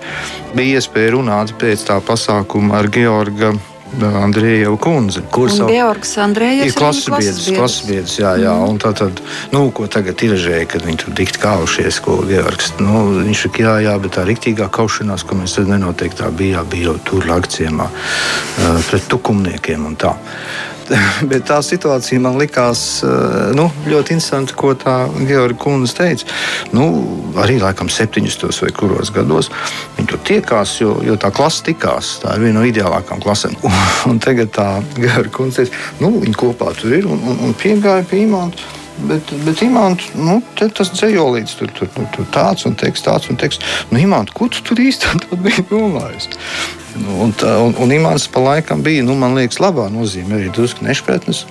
bija 0.57 0.81
iespēja 0.81 1.15
runāt 1.15 1.55
pēc 1.61 1.87
tā 1.87 2.01
pasākuma 2.03 2.81
ar 2.81 2.91
Georgu 2.91 3.55
Andrēju 3.99 4.77
kundzi. 4.81 5.23
Kur 5.33 5.51
savu... 5.51 5.71
Georgs 5.73 6.13
Andrējs 6.23 6.69
ir 6.69 6.75
klasisbiedrs, 6.77 7.49
klasisbiedrs, 7.57 8.15
jā, 8.21 8.31
jā. 8.39 8.53
Mm. 8.55 8.71
Un 8.71 8.79
tā 8.81 8.93
tad, 8.97 9.19
nu, 9.51 9.65
ko 9.75 9.87
tagad 9.91 10.15
tiržēja, 10.21 10.69
kad 10.71 10.85
viņi 10.87 11.03
tur 11.03 11.15
dikti 11.17 11.41
kaušies, 11.43 11.99
ko 12.05 12.21
Georgs, 12.29 12.73
nu, 12.79 13.03
viņš 13.19 13.45
saka, 13.47 13.65
jā, 13.65 13.75
jā, 13.89 13.95
bet 14.03 14.15
tā 14.17 14.25
riktīgā 14.27 14.69
kaušanās, 14.71 15.27
ko 15.27 15.41
mēs 15.41 15.57
tad 15.59 15.71
nenoteiktā 15.71 16.31
bija, 16.31 16.63
bija 16.63 16.95
tur 17.07 17.27
lakciemā 17.27 17.89
pret 18.87 19.09
tukumniekiem 19.11 19.87
un 19.91 19.99
tā. 19.99 20.15
bet 21.31 21.45
tā 21.49 21.59
situācija 21.65 22.21
man 22.23 22.37
likās 22.41 22.81
eh, 23.05 23.51
nu, 23.57 23.67
ļoti 23.87 24.15
interesanti, 24.17 24.55
ko 24.57 24.73
tā 24.79 24.95
Georgi 25.27 25.59
Kunze 25.61 25.95
teica. 25.97 26.27
Nu, 26.75 26.87
arī 27.41 27.59
laikam 27.61 27.89
70. 27.91 28.49
vai 28.63 28.71
kuros 28.75 29.13
gados 29.15 29.51
viņi 29.97 30.09
tur 30.11 30.21
tiekās, 30.27 30.75
jo, 30.81 30.97
jo 31.05 31.17
tā 31.21 31.31
klase 31.35 31.65
tikās. 31.69 32.17
Tā 32.23 32.35
ir 32.35 32.45
viena 32.47 32.59
no 32.59 32.67
ideālākajām 32.67 33.23
klasēm. 33.23 33.57
Un, 33.67 33.79
un 34.13 34.21
tagad 34.23 34.53
tā 34.57 34.67
Georgi 34.97 35.33
Kunze 35.35 35.63
teica, 35.63 35.87
nu, 36.03 36.15
viņi 36.25 36.37
kopā 36.37 36.75
tur 36.77 36.99
ir 36.99 37.09
un, 37.09 37.19
un, 37.21 37.41
un 37.47 37.57
piegāja 37.57 38.07
pie 38.07 38.25
imanta. 38.27 38.80
Bet, 39.07 39.31
bet 39.45 39.61
imants, 39.65 40.11
nu, 40.13 40.37
tas 40.59 40.91
dzējolīts, 40.93 41.55
tur, 41.57 41.71
tur, 41.73 41.89
tur, 41.95 42.05
tur 42.13 42.27
tāds 42.33 42.67
un 42.69 42.75
teiks, 42.77 43.01
tāds 43.05 43.31
un 43.31 43.39
teiks. 43.41 43.57
Nu, 43.89 43.97
imants, 44.01 44.33
ko 44.37 44.49
tu 44.51 44.61
tur 44.67 44.81
īstenībā 44.83 45.39
biji 45.45 45.65
domājis? 45.71 46.29
Nu, 46.99 47.21
un, 47.25 47.33
tā, 47.33 47.55
un, 47.63 47.73
un 47.81 47.95
imants 47.95 48.27
pa 48.31 48.43
laikam 48.43 48.83
bija, 48.85 49.05
nu, 49.07 49.15
man 49.17 49.37
liekas, 49.39 49.61
labā 49.63 49.87
nozīmē, 49.93 50.37
arī 50.37 50.53
drusku 50.53 50.85
nešpratnes. 50.85 51.45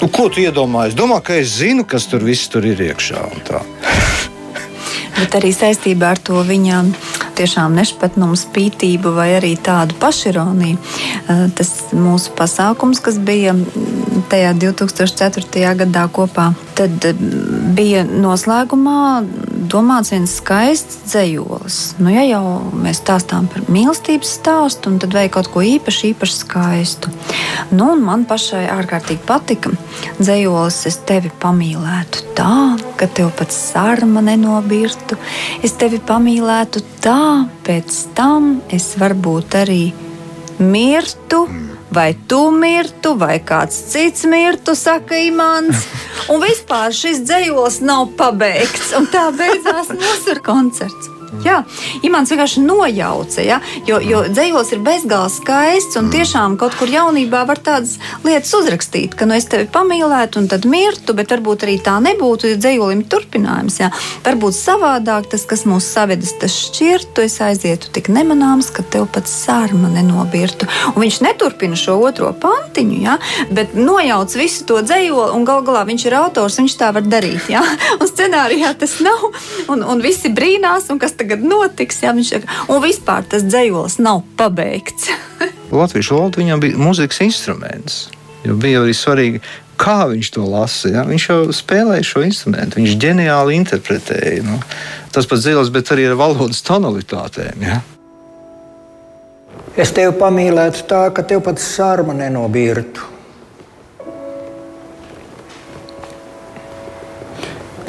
Nu, 0.00 0.08
ko 0.08 0.30
tu 0.32 0.40
iedomājies? 0.40 0.96
Domā, 0.96 1.20
ka 1.24 1.36
es 1.36 1.58
zinu, 1.58 1.84
kas 1.84 2.08
tur 2.08 2.24
viss 2.24 2.48
tur 2.48 2.64
ir 2.64 2.80
iekšā. 2.88 3.26
Bet 5.18 5.36
arī 5.38 5.52
saistībā 5.54 6.14
ar 6.14 6.20
to 6.22 6.40
viņa 6.46 6.82
tiešām 7.40 7.74
nešpatnumu, 7.78 8.36
spītību 8.38 9.14
vai 9.16 9.30
arī 9.38 9.54
tādu 9.56 9.96
pašironiju. 10.00 10.76
Eh, 10.76 11.44
tas 11.56 11.70
mūsu 11.96 12.34
pasākums, 12.36 13.00
kas 13.02 13.18
bija 13.18 13.54
tajā 14.32 14.52
2004. 14.60 15.74
gadā 15.84 16.06
kopā, 16.12 16.50
tad 16.78 17.04
eh, 17.08 17.24
bija 17.76 18.04
noslēgumā 18.04 19.00
domāts 19.60 20.12
viens 20.14 20.32
skaists 20.40 21.00
dzējolis. 21.04 21.78
Nu, 22.00 22.10
ja 22.12 22.24
jau 22.24 22.42
mēs 22.80 23.00
stāstām 23.02 23.48
par 23.50 23.66
mīlestības 23.72 24.32
stāstu, 24.40 24.92
tad 25.02 25.14
vajag 25.16 25.34
kaut 25.36 25.50
ko 25.52 25.64
īpaši, 25.66 26.12
īpaši 26.14 26.36
skaistu. 26.38 27.12
Nu, 27.74 27.92
man 28.00 28.26
pašai 28.28 28.64
ārkārtīgi 28.72 29.24
patika 29.28 29.72
dzējolis, 30.20 30.82
es 30.90 31.00
tevi 31.08 31.32
pamīlētu 31.42 32.34
tā, 32.38 32.54
ka 33.00 33.08
tev 33.08 33.32
pat 33.38 33.54
sarma 33.54 34.24
nenobirtu. 34.24 35.18
Es 35.66 35.76
tevi 35.80 36.00
pamīlētu 36.00 36.84
tā, 37.04 37.46
pēc 37.66 38.04
tam 38.16 38.56
es 38.72 38.92
varbūt 39.00 39.60
arī 39.64 39.82
mirtu. 40.60 41.44
Mm 41.46 41.69
vai 41.92 42.14
tu 42.28 42.40
mirtu, 42.54 43.14
vai 43.18 43.38
kāds 43.42 43.76
cits 43.92 44.24
mirtu, 44.30 44.74
saka 44.78 45.18
Imants. 45.26 45.86
Un 46.30 46.42
vispār 46.44 46.94
šis 46.94 47.24
dzējos 47.26 47.80
nav 47.86 48.12
pabeigts, 48.18 48.92
un 48.98 49.10
tā 49.10 49.28
beidzās 49.34 49.90
mūsu 49.94 50.38
koncerts. 50.46 51.09
Jā, 51.44 51.60
Imants 52.02 52.32
vienkārši 52.32 52.62
nojauca, 52.64 53.42
ja? 53.44 53.60
jo, 53.86 54.00
jo 54.02 54.24
dzējos 54.28 54.74
ir 54.74 54.82
bezgalīgi 54.84 55.10
skaists 55.10 55.98
un 55.98 56.10
tiešām 56.12 56.56
kaut 56.60 56.74
kur 56.78 56.90
jaunībā 56.90 57.42
var 57.48 57.58
tādas 57.62 57.96
lietas 58.26 58.52
uzrakstīt, 58.54 59.14
ka 59.18 59.26
nu 59.28 59.36
es 59.38 59.46
tevi 59.50 59.66
pamīlētu 59.70 60.40
un 60.42 60.48
tad 60.50 60.66
mirtu, 60.70 61.14
bet 61.18 61.32
varbūt 61.32 61.64
arī 61.66 61.76
tā 61.82 61.96
nebūtu, 62.02 62.50
ja 62.52 62.58
dzējolim 62.60 63.04
turpinājums. 63.10 63.78
Ja? 63.82 63.90
Varbūt 64.26 64.56
savādāk 64.56 65.30
tas, 65.32 65.46
kas 65.50 65.64
mūs 65.68 65.88
savedis, 65.90 66.34
tas 66.40 66.54
šķirtu, 66.66 67.24
es 67.26 67.38
aizietu 67.44 67.90
tik 67.94 68.10
nemanāms, 68.12 68.70
ka 68.74 68.84
tev 68.86 69.08
pat 69.14 69.30
sārma 69.30 69.90
nenobirtu. 69.92 70.68
Un 70.94 71.00
viņš 71.04 71.20
neturpina 71.26 71.78
šo 71.78 71.98
otro 72.06 72.32
pantiņu, 72.42 72.98
ja? 73.04 73.16
bet 73.54 73.74
nojauc 73.78 74.34
visu 74.38 74.66
to 74.68 74.80
dzējoli 74.86 75.36
un 75.36 75.46
gal 75.48 75.64
galā 75.66 75.86
viņš 75.88 76.06
ir 76.08 76.18
autors, 76.20 76.58
viņš 76.62 76.78
tā 76.80 76.92
var 76.96 77.06
darīt. 77.06 77.50
Ja? 77.52 77.64
Un 78.00 78.08
scenārijā 78.08 78.72
tas 78.80 78.94
nav, 79.04 79.26
un, 79.72 79.82
un 79.84 80.00
visi 80.02 80.30
brīnās, 80.32 80.86
un 80.92 81.00
kas 81.02 81.12
tagad 81.20 81.44
notiks. 81.44 82.00
Jā, 82.04 82.14
viņš 82.16 82.34
saka, 82.34 82.60
un 82.72 82.82
vispār 82.84 83.26
tas 83.28 83.44
dzējols 83.46 84.00
nav 84.02 84.24
pabeigts. 84.40 85.10
Latviešu 85.80 86.16
valoda 86.16 86.40
viņam 86.40 86.64
bija 86.64 86.80
mūzikas 86.80 87.20
instruments. 87.26 88.06
Jo 88.44 88.56
bija 88.56 88.80
arī 88.80 88.94
svarīgi, 88.96 89.42
kā 89.80 90.08
viņš 90.10 90.32
to 90.34 90.44
lasa. 90.48 90.90
Ja? 90.94 91.04
Viņš 91.08 91.28
jau 91.28 91.38
spēlēja 91.54 92.06
šo 92.06 92.24
instrumentu, 92.24 92.80
viņš 92.80 92.96
ģeniāli 93.00 93.56
interpretēja. 93.60 94.42
Nu. 94.46 94.58
Tas 95.12 95.28
pats 95.28 95.44
dzīvos, 95.44 95.72
bet 95.74 95.92
arī 95.92 96.08
ar 96.08 96.18
valodas 96.20 96.62
tonalitātēm. 96.66 97.64
Ja? 97.68 97.80
Es 99.80 99.92
tevi 99.96 100.12
pamīlētu 100.18 100.84
tā, 100.90 101.04
ka 101.14 101.24
tev 101.26 101.44
pat 101.46 101.60
sārma 101.62 102.16
nenobirtu. 102.16 103.06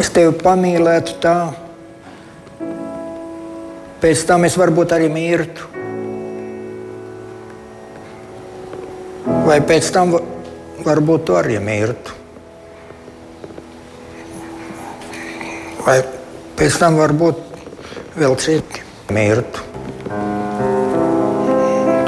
Es 0.01 0.09
tevi 0.13 0.33
pamīlētu 0.37 1.17
tā, 1.21 1.35
Pēc 4.01 4.23
tam 4.25 4.47
es 4.47 4.55
varbūt 4.57 4.95
arī 4.95 5.11
mirtu. 5.13 5.67
Vai 9.45 9.59
pēc 9.61 9.91
tam 9.93 10.15
varbūt 10.81 11.27
tu 11.27 11.35
arī 11.37 11.59
mirtu. 11.61 12.15
Vai 15.85 15.99
pēc 16.57 16.79
tam 16.81 16.97
varbūt 16.97 17.45
vēl 18.17 18.33
citi 18.41 18.81
mirtu. 19.13 19.69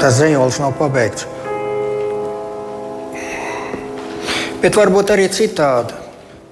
Tas 0.02 0.18
ziņojums 0.18 0.60
nav 0.64 0.74
pabeigts. 0.82 1.30
Bet 4.58 4.74
varbūt 4.82 5.14
arī 5.14 5.30
citādi. 5.30 5.94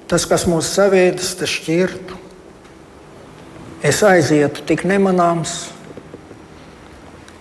Tas, 0.07 0.23
kas 0.29 0.47
mūs 0.47 0.71
savēdis, 0.77 1.35
tas 1.41 1.51
šķirtu 1.51 2.12
es 3.83 4.03
aizietu 4.07 4.63
tik 4.67 4.85
nemanāms, 4.87 5.57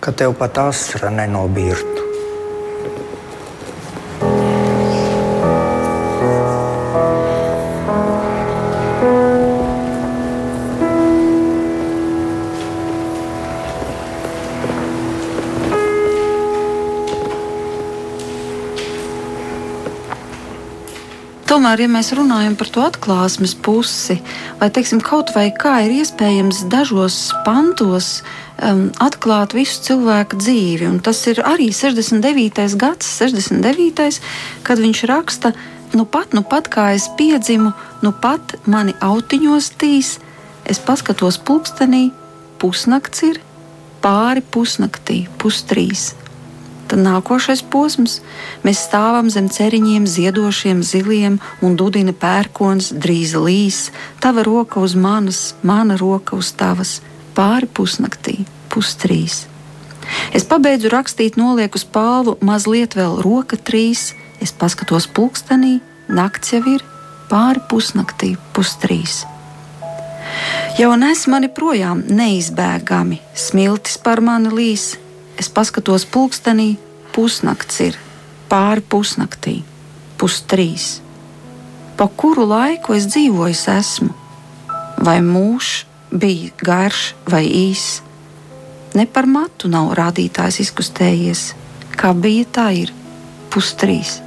ka 0.02 0.10
tev 0.12 0.34
pat 0.38 0.58
asra 0.66 1.10
nenobirtu. 1.14 2.01
Tomēr, 21.62 21.84
ja 21.84 21.90
mēs 21.94 22.08
runājam 22.18 22.56
par 22.58 22.68
to 22.74 22.82
atklāsmes 22.82 23.52
pusi, 23.54 24.16
vai 24.58 24.66
teiksim, 24.74 24.98
kaut 24.98 25.28
vai 25.30 25.44
kā 25.54 25.76
ir 25.84 25.92
iespējams 26.00 26.64
dažos 26.72 27.18
pantos 27.46 28.08
um, 28.58 28.88
atklāt 28.98 29.54
visu 29.54 29.78
cilvēku 29.86 30.40
dzīvi, 30.40 30.88
un 30.90 30.96
tas 31.06 31.20
ir 31.30 31.38
arī 31.46 31.68
69. 31.70 32.66
gads, 32.82 33.12
69. 33.14 34.18
kad 34.66 34.82
viņš 34.82 35.04
raksta, 35.06 35.52
nu 35.94 36.02
pat, 36.02 36.34
nu 36.34 36.42
pat 36.42 36.66
kā 36.66 36.88
es 36.96 37.06
piedzimu, 37.14 37.70
nu 38.02 38.10
pat 38.10 38.56
mani 38.66 38.96
autiņos 38.98 39.70
tīs, 39.78 40.16
es 40.66 40.82
paskatos 40.82 41.38
pulkstenī, 41.46 42.08
pusnakts 42.58 43.22
ir, 43.30 43.38
pāri 44.02 44.42
pusnaktī, 44.42 45.28
pustrīs. 45.38 46.10
Tad 46.92 47.00
nākošais 47.00 47.62
posms- 47.72 48.18
mēs 48.68 48.82
stāvam 48.84 49.30
zem 49.32 49.48
ceriņiem, 49.48 50.04
ziedošiem, 50.04 50.82
ziliem, 50.84 51.38
un 51.64 51.72
dudina 51.74 52.12
pērkons, 52.12 52.92
drīz 52.92 53.32
līs. 53.32 53.88
Tava 54.20 54.42
roka 54.44 54.76
uz 54.76 54.94
manas, 54.94 55.54
mana 55.62 55.96
roka 55.96 56.36
uz 56.36 56.52
tavas, 56.52 57.00
pāri 57.34 57.66
pusnaktī, 57.66 58.44
pustrīs. 58.68 59.46
Es 60.34 60.44
pabeidzu 60.44 60.90
rakstīt, 60.92 61.38
nolieku 61.40 61.80
uz 61.80 61.84
palvu, 61.84 62.36
mazliet 62.42 62.92
vēl 62.92 63.22
roka 63.24 63.56
trīs, 63.56 64.12
es 64.38 64.52
paskatos 64.52 65.06
pulkstenī, 65.08 65.80
nakts 66.10 66.52
jau 66.52 66.60
ir, 66.74 66.82
pāri 67.30 67.62
pusnaktī, 67.70 68.36
pustrīs. 68.52 69.24
Jau 70.78 70.92
nes 70.96 71.26
mani 71.26 71.48
projām 71.48 72.04
neizbēgami, 72.04 73.18
smiltis 73.34 73.96
par 73.96 74.20
mani 74.20 74.52
līs, 74.52 74.98
es 75.42 75.50
paskatos 75.50 76.06
pulkstenī, 76.06 76.76
pusnakts 77.10 77.80
ir, 77.82 77.98
pāri 78.46 78.84
pusnaktī, 78.94 79.56
pustrīs. 80.20 81.00
Pa 81.98 82.06
kuru 82.06 82.46
laiku 82.46 82.94
es 82.94 83.08
dzīvoju, 83.10 83.58
esmu? 83.74 84.12
Vai 85.02 85.18
mūžs 85.26 85.82
bija 86.14 86.52
garš 86.62 87.12
vai 87.26 87.42
īss? 87.46 88.00
Ne 88.94 89.06
par 89.08 89.26
matu 89.26 89.70
nav 89.72 89.94
rādītājs 89.98 90.60
izkustējies, 90.66 91.46
kā 91.98 92.12
bija 92.14 92.46
tā 92.58 92.68
ir 92.84 92.92
pustrīs. 93.50 94.20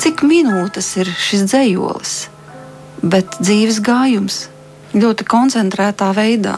Cik 0.00 0.24
minūtes 0.26 0.90
ir 1.00 1.08
šis 1.28 1.46
dzējolis, 1.48 2.14
bet 3.00 3.38
dzīves 3.40 3.80
gājums 3.86 4.42
ļoti 4.96 5.26
koncentrētā 5.30 6.10
veidā. 6.16 6.56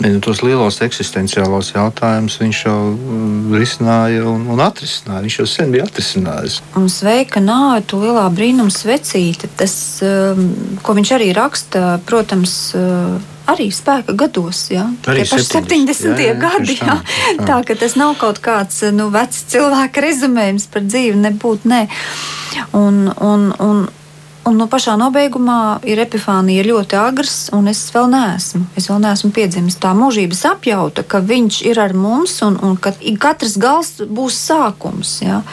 Ja, 0.00 0.16
tos 0.24 0.40
lielos 0.40 0.78
eksistenciālos 0.80 1.74
jautājumus 1.74 2.38
viņš 2.40 2.60
jau 2.64 2.76
mm, 2.94 3.50
risināja 3.60 4.22
un, 4.30 4.46
un 4.48 4.62
atrisināja. 4.64 5.24
Viņš 5.26 5.36
jau 5.42 5.48
sen 5.50 5.74
bija 5.74 5.84
atrisinājis. 5.84 6.60
Un 6.80 6.88
sveika 6.92 7.42
nāve, 7.44 7.82
tu 7.90 8.00
lielā 8.00 8.24
brīnuma 8.32 8.72
svecīte. 8.72 9.50
Tas, 9.60 9.74
um, 10.06 10.46
ko 10.80 10.96
viņš 10.96 11.12
arī 11.18 11.28
raksta, 11.36 11.98
protams, 12.08 12.54
uh, 12.78 13.18
arī 13.52 13.68
spēka 13.74 14.16
gados. 14.16 14.62
Ja? 14.72 14.86
Arī 15.10 15.26
70. 15.28 15.68
70. 15.68 16.08
Jā, 16.16 16.30
jā, 16.30 16.36
gadi. 16.46 16.78
Jā. 16.80 16.96
Jā. 17.36 17.46
Tā 17.52 17.60
ka 17.68 17.76
tas 17.84 17.96
nav 18.00 18.16
kaut 18.20 18.40
kāds 18.44 18.80
nu, 18.96 19.10
vecs 19.12 19.44
cilvēka 19.52 20.04
rezumējums 20.06 20.68
par 20.72 20.86
dzīvi, 20.88 21.20
nebūtu 21.28 21.70
nē. 21.70 21.86
Un, 22.76 23.04
un, 23.20 23.50
un, 23.62 23.84
Un 24.50 24.56
no 24.58 24.66
pašā 24.66 24.96
nobeigumā 24.98 25.78
ir 25.86 26.00
epifānija 26.02 26.64
ļoti 26.66 26.96
agrs, 26.98 27.34
un 27.54 27.70
es 27.70 27.84
vēl 27.94 28.08
neesmu. 28.10 28.64
Es 28.74 28.88
vēl 28.90 28.98
neesmu 29.04 29.30
piedzimis. 29.36 29.76
Tā 29.78 29.92
mūžības 29.94 30.40
apjauta, 30.50 31.04
ka 31.06 31.20
viņš 31.22 31.60
ir 31.70 31.78
ar 31.78 31.94
mums 31.94 32.34
un, 32.42 32.56
un 32.66 32.74
ka 32.74 32.90
katrs 33.22 33.54
gals 33.62 33.92
būs 34.10 34.40
sākums. 34.48 35.20
Ja? 35.22 35.44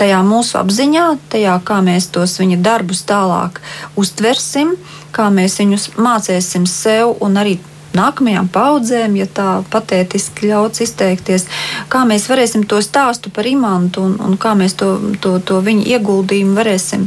Tajā 0.00 0.22
mūsu 0.24 0.56
apziņā, 0.56 1.06
tajā 1.34 1.58
kā 1.68 1.82
mēs 1.84 2.08
tos 2.14 2.38
viņa 2.40 2.62
darbus 2.64 3.04
tālāk 3.04 3.60
uztversim, 4.00 4.72
kā 5.12 5.28
mēs 5.28 5.60
viņus 5.60 5.90
mācīsim 6.00 6.64
sev 6.64 7.18
un 7.20 7.36
arī 7.42 7.58
nākamajām 7.96 8.48
paudzēm, 8.52 9.16
ja 9.20 9.26
tā 9.26 9.48
patētiski 9.70 10.50
ļauts 10.50 10.84
izteikties, 10.84 11.46
kā 11.92 12.04
mēs 12.08 12.28
varēsim 12.30 12.66
to 12.70 12.80
stāstu 12.84 13.32
par 13.34 13.48
imantu 13.50 14.04
un, 14.06 14.16
un 14.24 14.38
kā 14.40 14.54
mēs 14.58 14.76
to, 14.80 14.92
to, 15.22 15.38
to 15.44 15.60
viņa 15.66 15.86
ieguldījumu 15.96 16.56
varēsim, 16.58 17.06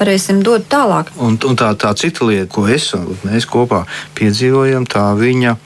varēsim 0.00 0.42
dot 0.46 0.68
tālāk. 0.72 1.12
Un, 1.20 1.38
un 1.48 1.58
tā, 1.58 1.72
tā 1.78 1.94
cita 1.98 2.28
lieta, 2.28 2.50
ko 2.54 2.66
es 2.72 2.90
un 2.96 3.12
mēs 3.26 3.48
kopā 3.48 3.84
piedzīvojam, 4.18 4.88
tā 4.88 5.10
viņa 5.18 5.56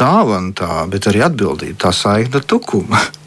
dāvana, 0.00 0.52
tā, 0.56 0.84
bet 0.90 1.10
arī 1.10 1.24
atbildība, 1.26 1.78
tā 1.86 1.94
saikta 1.96 2.44
tukuma. 2.44 3.00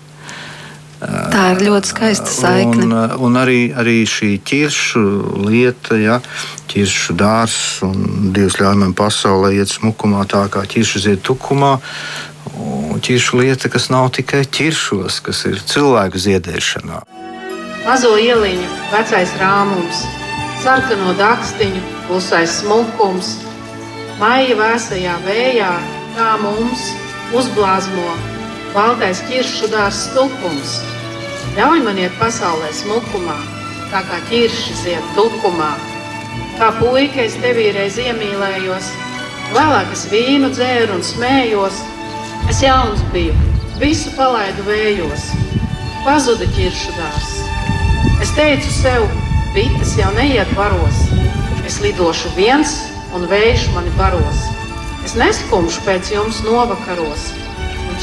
Tā 1.04 1.44
ir 1.54 1.64
ļoti 1.68 1.90
skaista 1.90 2.32
saikne. 2.32 2.86
Un, 2.86 2.94
un 3.28 3.40
arī, 3.40 3.74
arī 3.76 4.04
šī 4.08 4.38
ķiršu 4.48 5.04
lieta, 5.44 5.98
ja, 6.00 6.20
ķiršu 6.72 7.16
dārsts 7.20 7.84
un 7.88 8.32
Dievs 8.36 8.60
ļauj 8.62 8.78
man 8.80 8.94
pasaulē 8.98 9.54
iet 9.58 9.74
smukumā 9.74 10.24
tā 10.32 10.46
kā 10.54 10.64
ķiršu 10.70 11.04
zied 11.08 11.24
tukumā. 11.26 11.76
Un 12.54 13.02
ķiršu 13.04 13.40
lieta, 13.42 13.72
kas 13.72 13.90
nav 13.92 14.12
tikai 14.16 14.44
ķiršos, 14.46 15.20
kas 15.26 15.44
ir 15.50 15.62
cilvēku 15.74 16.22
ziedēšanā. 16.22 17.02
Mazo 17.84 18.14
ieliņu, 18.16 18.68
vecais 18.94 19.32
rāmums, 19.42 20.04
sarkano 20.64 21.16
dakstiņu, 21.20 21.82
klusais 22.08 22.62
smukums, 22.62 23.34
maija 24.22 24.56
vēsajā 24.60 25.18
vējā, 25.26 25.74
kā 26.16 26.30
mums 26.44 26.86
uzblāzmo 27.36 28.14
baltais 28.74 29.22
ķiršu 29.30 29.72
dārsts 29.74 30.12
tukums 30.18 30.82
Ļauj 31.54 31.84
man 31.86 32.00
iet 32.02 32.14
pasaulē 32.18 32.72
smukumā, 32.74 33.36
tā 33.92 34.00
kā 34.08 34.16
ķirši 34.26 34.78
zied 34.80 35.10
tukumā. 35.14 35.70
Kā 36.58 36.72
puika 36.80 37.22
es 37.28 37.36
tevī 37.44 37.68
reiz 37.76 38.00
iemīlējos, 38.02 38.88
vēlāk 39.54 39.92
es 39.94 40.08
vīnu 40.10 40.50
dzēru 40.56 40.96
un 40.98 41.06
smējos. 41.06 41.78
Es 42.50 42.64
jauns 42.66 43.04
biju, 43.14 43.36
visu 43.78 44.16
palaidu 44.18 44.66
vējos, 44.66 45.28
pazuda 46.08 46.50
ķiršu 46.58 46.98
dārs. 46.98 47.30
Es 48.26 48.34
teicu 48.34 48.74
sev, 48.74 49.06
bites 49.54 49.94
jau 50.00 50.10
neiet 50.18 50.50
baros, 50.58 51.06
es 51.70 51.78
lidošu 51.86 52.34
viens 52.34 52.80
un 53.14 53.30
vējš 53.30 53.70
mani 53.78 53.94
baros. 54.02 54.42
Es 55.06 55.14
neskumšu 55.22 55.86
pēc 55.86 56.16
jums 56.16 56.42
novakaros, 56.50 57.30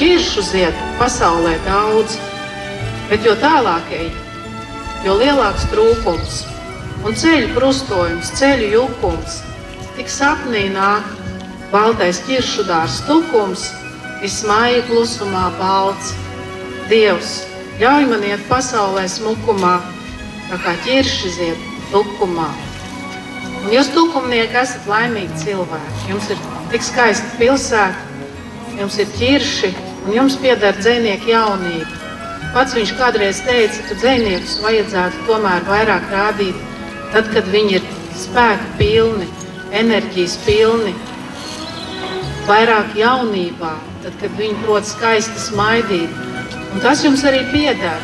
ķiršu 0.00 0.48
zied 0.50 0.84
pasaulē 0.98 1.54
daudz 1.68 2.18
Bet 3.10 3.24
jo 3.26 3.32
tālāk 3.42 3.88
ej, 3.90 4.04
jo 5.02 5.16
lielāks 5.18 5.64
trūkums 5.72 6.44
un 7.02 7.16
ceļu 7.18 7.48
krustojums, 7.56 8.30
ceļu 8.38 8.68
jukums, 8.70 9.40
tik 9.96 10.12
sapnī 10.14 10.68
nāk 10.70 11.08
baltais 11.72 12.20
ķiršu 12.28 12.68
dārs 12.68 13.00
tukums, 13.08 13.66
vismāja 14.22 14.84
klusumā 14.86 15.48
balts. 15.58 16.14
Dievs, 16.86 17.34
ļauj 17.82 18.06
man 18.12 18.22
iet 18.30 18.46
pasaulē 18.46 19.08
smukumā, 19.10 19.74
tā 20.52 20.62
kā 20.62 20.78
ķirši 20.86 21.34
zied 21.34 21.68
tukumā. 21.90 22.46
Un 23.64 23.74
jūs, 23.74 23.90
tukumnieki, 23.90 24.54
esat 24.62 24.86
laimīgi 24.86 25.42
cilvēki. 25.48 26.10
Jums 26.14 26.30
ir 26.30 26.48
tik 26.70 26.86
skaista 26.86 27.38
pilsēta, 27.42 28.26
jums 28.78 29.02
ir 29.02 29.16
ķirši 29.18 29.74
un 30.06 30.14
jums 30.14 30.36
pieder 30.40 30.76
dzinieku 30.78 31.30
jaunība. 31.30 31.98
Pats 32.54 32.74
viņš 32.74 32.92
kādreiz 32.98 33.42
teica, 33.46 33.82
ka 33.88 33.96
dziniekus 34.00 34.56
vajadzētu 34.64 35.26
tomēr 35.28 35.66
vairāk 35.68 36.08
rādīt, 36.10 36.56
tad, 37.12 37.28
kad 37.34 37.46
viņi 37.52 37.78
ir 37.78 37.86
spēka 38.18 38.72
pilni, 38.80 39.28
enerģijas 39.76 40.34
pilni, 40.46 40.94
vairāk 42.48 42.96
jaunībā, 42.98 43.76
tad, 44.02 44.16
kad 44.22 44.34
viņi 44.40 44.58
prot 44.64 44.88
skaisti 44.88 45.44
smaidīt. 45.44 46.18
Un 46.70 46.82
tas 46.82 47.04
jums 47.04 47.22
arī 47.26 47.44
pieder. 47.52 48.02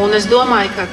Un 0.00 0.16
es 0.16 0.24
domāju, 0.30 0.72
ka 0.76 0.88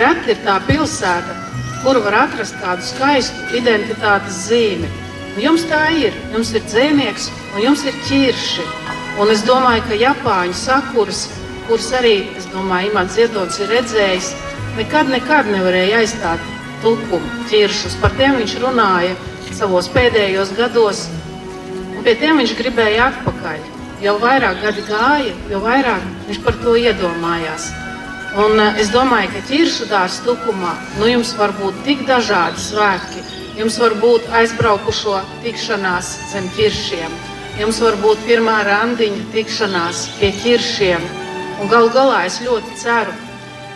reti 0.00 0.34
ir 0.34 0.42
tā 0.46 0.58
pilsēta, 0.66 1.36
kur 1.84 2.00
var 2.02 2.24
atrast 2.24 2.56
kādu 2.62 2.86
skaistu 2.86 3.58
identitātes 3.60 4.46
zīmi. 4.48 4.90
Un 5.34 5.42
jums 5.42 5.66
tā 5.70 5.84
ir. 5.98 6.14
Jums 6.34 6.54
ir 6.54 6.66
dzēnieks 6.66 7.30
un 7.54 7.62
jums 7.68 7.84
ir 7.86 8.02
ķirši. 8.08 8.66
Un 9.22 9.30
es 9.30 9.44
domāju, 9.46 9.84
ka 9.88 9.98
Japāņu 9.98 10.56
sakuras 10.58 11.26
kurus 11.68 11.90
arī, 11.96 12.16
es 12.36 12.46
domāju, 12.52 12.90
Imants 12.92 13.16
Ziedonis 13.16 13.58
ir 13.62 13.70
redzējis, 13.72 14.32
nekad, 14.78 15.10
nekad 15.12 15.48
nevarēja 15.48 16.02
aizstāt 16.02 16.42
tukumu 16.82 17.46
ķiršus. 17.50 17.96
Par 18.02 18.12
tiem 18.18 18.36
viņš 18.40 18.58
runāja 18.64 19.14
savos 19.54 19.88
pēdējos 19.94 20.52
gados, 20.58 21.06
un 21.94 22.02
pie 22.04 22.16
tiem 22.20 22.42
viņš 22.42 22.56
gribēja 22.58 23.08
atpakaļ. 23.12 23.70
Jau 24.04 24.18
vairāk 24.20 24.60
gadi 24.60 24.84
gāja, 24.84 25.32
jo 25.48 25.62
vairāk 25.64 26.04
viņš 26.28 26.40
par 26.44 26.58
to 26.60 26.74
iedomājās. 26.76 27.70
Un 28.34 28.58
uh, 28.58 28.80
es 28.82 28.90
domāju, 28.92 29.30
ka 29.30 29.44
ķiršu 29.48 29.86
dārza 29.88 30.24
tukumā 30.26 30.74
nu, 30.98 31.06
jums 31.06 31.30
var 31.38 31.54
būt 31.60 31.84
tik 31.86 32.02
dažādi 32.08 32.60
svētki. 32.60 33.22
Jums 33.54 33.78
var 33.78 33.94
būt 34.02 34.26
aizbraukušo 34.34 35.20
tikšanās 35.44 36.10
zem 36.32 36.50
ķiršiem. 36.58 37.14
Jums 37.58 37.78
var 37.84 37.94
būt 38.02 38.24
pirmā 38.26 38.56
randiņa 38.66 39.28
tikšanās 39.34 40.08
pie 40.18 40.32
ķiršiem 40.42 41.04
galu 41.70 41.90
galā 41.94 42.24
es 42.28 42.40
ļoti 42.44 42.76
ceru, 42.80 43.12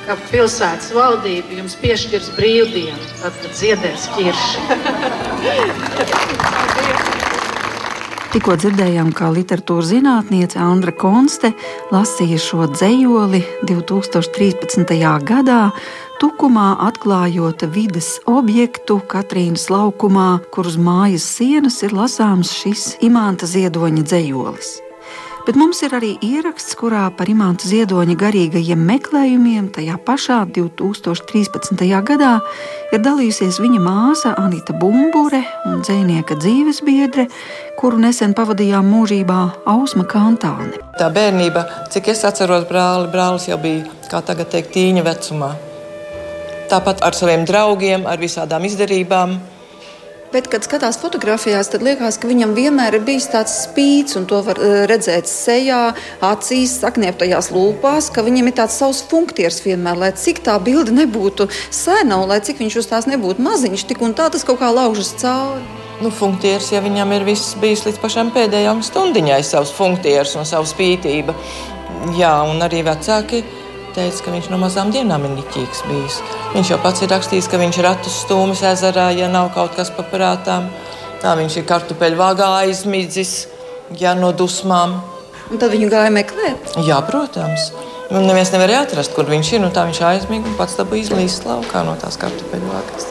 ka 0.07 0.17
pilsētas 0.31 0.91
valdība 0.97 1.61
jums 1.61 1.77
piešķirs 1.83 2.33
brīvdienu, 2.39 3.13
tad, 3.23 3.39
kad 3.45 3.53
ziedēs 3.63 4.09
ķirši. 4.17 4.59
Tikko 8.29 8.59
dzirdējām, 8.61 9.09
kā 9.17 9.31
literatūras 9.33 9.89
zinātniece 9.89 10.59
Andra 10.61 10.93
Konste 10.93 11.55
lasīja 11.89 12.37
šo 12.45 12.67
dzējoli 12.75 13.41
2013. 13.71 14.93
gadā, 15.25 15.63
Tukumā 16.19 16.73
atklājot 16.89 17.63
vides 17.73 18.17
objektu 18.29 18.99
Katrīnas 19.09 19.69
laukumā, 19.73 20.27
kur 20.53 20.69
uz 20.69 20.77
mājas 20.77 21.25
sienas 21.39 21.79
ir 21.87 21.95
lasāms 21.97 22.53
šis 22.59 22.91
imanta 23.07 23.49
ziedoņa 23.49 24.05
dzējolis 24.11 24.75
bet 25.49 25.57
mums 25.57 25.79
ir 25.81 25.95
arī 25.97 26.11
ieraksts, 26.21 26.75
kurā 26.77 27.07
par 27.17 27.31
imanta 27.33 27.65
ziedoņa 27.65 28.19
garīgajiem 28.21 28.83
meklējumiem 28.91 29.71
tajā 29.73 29.95
pašā 30.05 30.43
2013. 30.53 31.87
gadā 32.05 32.35
ir 32.93 33.01
dalījusies 33.01 33.57
viņa 33.65 33.81
māsa 33.81 34.35
Anita 34.37 34.77
Bumbure 34.77 35.41
un 35.71 35.81
dzēnieka 35.81 36.37
dzīvesbiedre, 36.43 37.25
kuru 37.81 38.03
nesen 38.05 38.37
pavadījām 38.37 38.93
mūžībā 38.93 39.41
Ausma 39.73 40.05
Kantāne. 40.05 40.83
Tā 41.01 41.09
bērnība, 41.17 41.65
cik 41.95 42.13
es 42.13 42.27
atceros 42.29 42.69
brāli, 42.69 43.09
brālis 43.09 43.49
jau 43.49 43.57
bija, 43.63 43.87
kā 44.13 44.21
tagad 44.21 44.53
teikt, 44.53 44.75
tīņa 44.77 45.07
vecumā. 45.09 45.55
Tāpat 46.69 47.01
ar 47.09 47.17
saviem 47.17 47.49
draugiem, 47.49 48.05
ar 48.05 48.21
visādām 48.21 48.69
izdarībām. 48.69 49.39
Bet, 50.29 50.45
kad 50.53 50.61
skatās 50.61 50.99
fotografijās, 51.01 51.71
tad 51.73 51.81
liekas, 51.81 52.19
ka 52.21 52.29
viņam 52.29 52.51
vienmēr 52.53 52.99
ir 52.99 53.05
bijis 53.07 53.31
tāds 53.33 53.55
spīdis, 53.63 54.19
un 54.21 54.27
to 54.29 54.43
var 54.45 54.59
uh, 54.61 54.83
redzēt 54.91 55.25
sejā, 55.31 55.95
acīs, 56.29 56.75
saknieptajās 56.83 57.49
lūpās, 57.55 58.11
ka 58.13 58.27
viņam 58.27 58.51
ir 58.51 58.57
tāds 58.59 58.77
savs 58.77 59.01
funkcijas 59.09 59.63
vienmēr, 59.65 59.97
lai 59.97 60.11
cik 60.13 60.43
tā 60.45 60.59
bilde 60.61 60.93
nebūtu 60.93 61.47
sena 61.73 62.21
un 62.21 62.29
lai 62.29 62.43
cik 62.45 62.61
viņš 62.61 62.77
uz 62.83 62.91
tās 62.91 63.09
nebūtu 63.09 63.41
maziņš, 63.47 63.87
tik 63.89 64.05
un 64.05 64.13
tā 64.19 64.29
tas 64.35 64.45
kaut 64.45 64.61
kā 64.61 64.69
laužas 64.69 65.15
cauri. 65.17 65.65
Nu, 66.05 66.13
funkcijas, 66.15 66.69
ja 66.77 66.85
viņam 66.85 67.17
ir 67.17 67.25
viss 67.27 67.57
bijis 67.59 67.87
līdz 67.89 67.97
pašam 68.03 68.29
pēdējām 68.37 68.85
stundiņai, 68.85 69.41
savs 69.49 69.73
funkcijas 69.75 70.37
un 70.37 70.45
savu 70.47 70.69
spītību. 70.69 71.33
Jā, 72.21 72.35
un 72.47 72.61
arī 72.69 72.85
vecāki 72.87 73.41
teica, 73.97 74.23
ka 74.25 74.35
viņš 74.35 74.49
no 74.53 74.59
mazām 74.63 74.93
dienām 74.95 75.27
ir 75.27 75.37
niķīgs 75.37 75.83
bijis. 75.89 76.21
Viņš 76.55 76.73
jau 76.73 76.79
pats 76.85 77.05
ir 77.05 77.13
rakstījis, 77.13 77.51
ka 77.51 77.61
viņš 77.61 77.79
ir 77.81 77.87
ratus 77.89 78.17
stūmis 78.25 78.65
ezerā, 78.71 79.11
ja 79.17 79.29
nav 79.33 79.53
kaut 79.57 79.77
kas 79.79 79.93
paprātām. 79.95 80.71
Tā 81.23 81.35
viņš 81.39 81.61
ir 81.61 81.69
kartupeļu 81.69 82.19
vāgā 82.19 82.49
aizmidzis, 82.63 83.37
ja 83.99 84.15
no 84.19 84.33
dusmām. 84.37 84.99
Un 85.49 85.61
tad 85.61 85.73
viņu 85.73 85.89
gāja 85.93 86.11
meklēt? 86.15 86.75
Jā, 86.87 87.01
protams. 87.09 87.71
Un 88.09 88.25
neviens 88.25 88.53
nevarēja 88.55 88.87
atrast, 88.87 89.13
kur 89.17 89.29
viņš 89.29 89.55
ir. 89.55 89.63
Nu, 89.65 89.73
tā 89.75 89.85
viņš 89.89 90.03
aizmiga 90.09 90.49
un 90.49 90.57
pats 90.57 90.77
dabūja 90.79 91.09
izlīst 91.09 91.49
laukā 91.49 91.85
no 91.85 91.97
tās 92.01 92.17
kartupeļu 92.21 92.73
vāgas. 92.73 93.09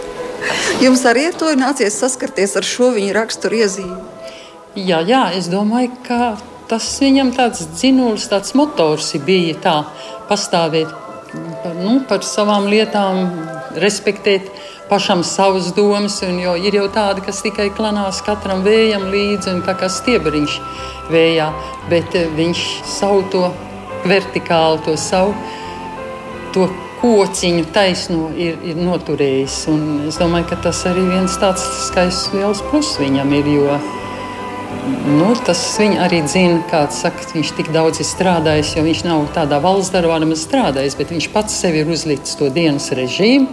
Jums 0.82 1.03
arī 1.09 1.30
ir 1.32 1.57
nācies 1.57 1.97
saskarties 1.97 2.55
ar 2.57 2.65
šo 2.65 2.91
viņa 2.95 3.17
raksturu 3.17 3.59
iezīmi? 3.61 3.97
Jā, 4.78 5.01
jā, 5.01 5.23
es 5.34 5.49
domāju, 5.49 5.91
ka 6.05 6.38
tas 6.70 6.88
viņam 7.01 7.34
tāds 7.36 7.68
dzinulis, 7.76 8.30
tāds 8.32 8.55
motors 8.57 9.13
bija 9.26 9.57
tā 9.63 9.76
pastāvēt 10.30 10.91
nu, 11.82 11.99
par 12.07 12.24
savām 12.26 12.68
lietām, 12.72 13.28
respektēt 13.82 14.49
pašam 14.89 15.24
savas 15.24 15.74
domas. 15.76 16.22
Jo 16.22 16.55
ir 16.55 16.80
jau 16.80 16.88
tādi, 16.93 17.24
kas 17.26 17.43
tikai 17.45 17.70
klanās 17.76 18.22
katram 18.26 18.63
vējam 18.65 19.09
līdzi 19.11 19.53
un 19.55 19.63
tā 19.68 19.76
kā 19.80 19.89
stiebariņš 19.91 20.57
vējā, 21.11 21.51
bet 21.91 22.15
eh, 22.15 22.28
viņš 22.38 22.65
savu 22.88 23.24
to 23.32 23.47
vertikālu, 24.07 24.82
to 24.86 24.97
savu 24.99 25.36
to 26.55 26.68
kociņu 27.01 27.68
taisno 27.74 28.32
ir, 28.34 28.57
ir 28.65 28.80
noturējis. 28.80 29.59
Un 29.72 29.84
es 30.09 30.18
domāju, 30.22 30.49
ka 30.51 30.61
tas 30.68 30.82
arī 30.89 31.03
viens 31.11 31.38
tāds 31.41 31.65
skaists 31.88 32.34
liels 32.34 32.63
pluss 32.72 32.97
viņam 33.01 33.36
ir. 33.38 33.51
Jo, 33.57 33.78
Nu, 34.88 35.29
tas 35.47 35.59
viņa 35.79 36.01
arī 36.05 36.21
zina, 36.31 36.59
kāds 36.71 37.01
saka, 37.03 37.25
viņš 37.33 37.53
tik 37.57 37.71
daudz 37.75 38.01
ir 38.03 38.07
strādājis, 38.07 38.73
jo 38.77 38.83
viņš 38.85 39.03
nav 39.07 39.25
tādā 39.35 39.59
valsts 39.63 39.93
darbā 39.93 40.19
nemaz 40.23 40.43
strādājis, 40.47 40.97
bet 40.99 41.11
viņš 41.15 41.29
pats 41.33 41.55
sev 41.61 41.75
ir 41.79 41.91
uzlicis 41.91 42.38
to 42.39 42.49
dienas 42.53 42.89
režīmu. 42.95 43.47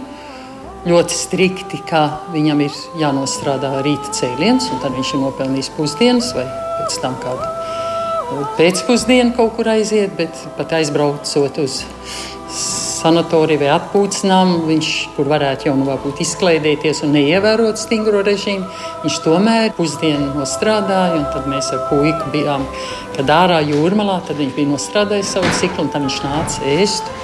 Ļoti 0.85 1.17
strikti, 1.17 1.81
kā 1.89 2.03
viņam 2.33 2.61
ir 2.67 2.79
jānostrādā 3.01 3.73
rīta 3.85 4.13
cēliens, 4.19 4.69
un 4.71 4.83
tad 4.83 4.93
viņš 4.95 5.15
ir 5.15 5.23
nopelnījis 5.23 5.71
pusdienas 5.75 6.31
vai 6.37 6.45
pēc 6.79 6.99
tam 7.03 7.17
kādu 7.23 8.45
pēcpusdienu 8.57 9.35
kaut 9.37 9.55
kur 9.57 9.69
aiziet, 9.75 10.15
bet 10.17 10.47
pat 10.57 10.77
aizbraucot 10.79 11.61
uz 11.63 11.81
sanatoriju 13.05 13.61
vai 13.61 13.69
atpūtnām, 13.75 14.55
viņš 14.65 14.89
tur 15.15 15.29
varētu 15.29 15.69
jau 15.69 15.75
nu, 15.77 15.97
izklaidēties 16.25 17.03
un 17.05 17.13
neievērot 17.15 17.79
stingro 17.79 18.23
režīmu. 18.25 18.65
Viņš 19.03 19.19
tomēr 19.25 19.69
pusdienu 19.77 20.31
nostrādāja, 20.39 21.19
un 21.19 21.27
tad 21.35 21.45
mēs 21.51 21.69
ar 21.75 21.85
puiku 21.91 22.31
bijām, 22.33 22.65
kad 23.17 23.29
ārā 23.29 23.61
jūrmalā, 23.67 24.21
tad 24.27 24.41
viņš 24.41 24.57
bija 24.57 24.73
nostrādājis 24.73 25.35
savu 25.37 25.53
ciklu, 25.59 25.85
un 25.85 25.93
tad 25.93 26.07
viņš 26.07 26.19
nāca 26.25 26.75
ēst. 26.79 27.15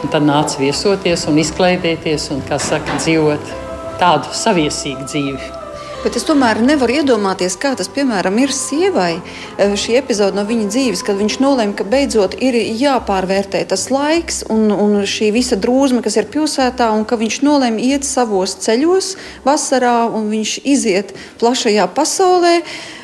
Un 0.00 0.08
tad 0.08 0.24
nāca 0.24 0.56
viesoties 0.62 1.26
un 1.28 1.38
izklaidēties 1.42 2.30
un, 2.34 2.40
kā 2.48 2.56
saka, 2.62 2.98
dzīvot 3.02 3.56
tādu 4.00 4.32
saviesīgu 4.32 5.04
dzīvi. 5.04 5.59
Bet 6.00 6.14
es 6.16 6.24
tomēr 6.24 6.62
nevaru 6.64 6.94
iedomāties, 7.02 7.58
kā 7.60 7.74
tas, 7.76 7.90
piemēram, 7.92 8.38
ir 8.40 8.54
sievai. 8.56 9.18
Eh, 9.60 9.74
šī 9.76 9.98
epizode 9.98 10.38
no 10.38 10.46
viņa 10.48 10.68
dzīves, 10.72 11.02
kad 11.04 11.18
viņš 11.20 11.36
nolēma, 11.44 11.74
ka 11.76 11.84
beidzot 11.84 12.38
ir 12.40 12.56
jāpārvērtē 12.56 13.60
tas 13.68 13.90
laiks 13.92 14.40
un, 14.48 14.70
un 14.72 15.02
šī 15.04 15.28
visa 15.34 15.58
drūzme, 15.60 16.00
kas 16.00 16.16
ir 16.16 16.30
pilsētā, 16.32 16.88
un 16.96 17.04
ka 17.04 17.20
viņš 17.20 17.42
nolēma 17.44 17.84
iet 17.84 18.08
savos 18.08 18.56
ceļos 18.64 19.12
vasarā, 19.44 20.08
un 20.08 20.32
viņš 20.32 20.54
iziet 20.64 21.12
plašajā 21.42 21.84
pasaulē 21.92 22.62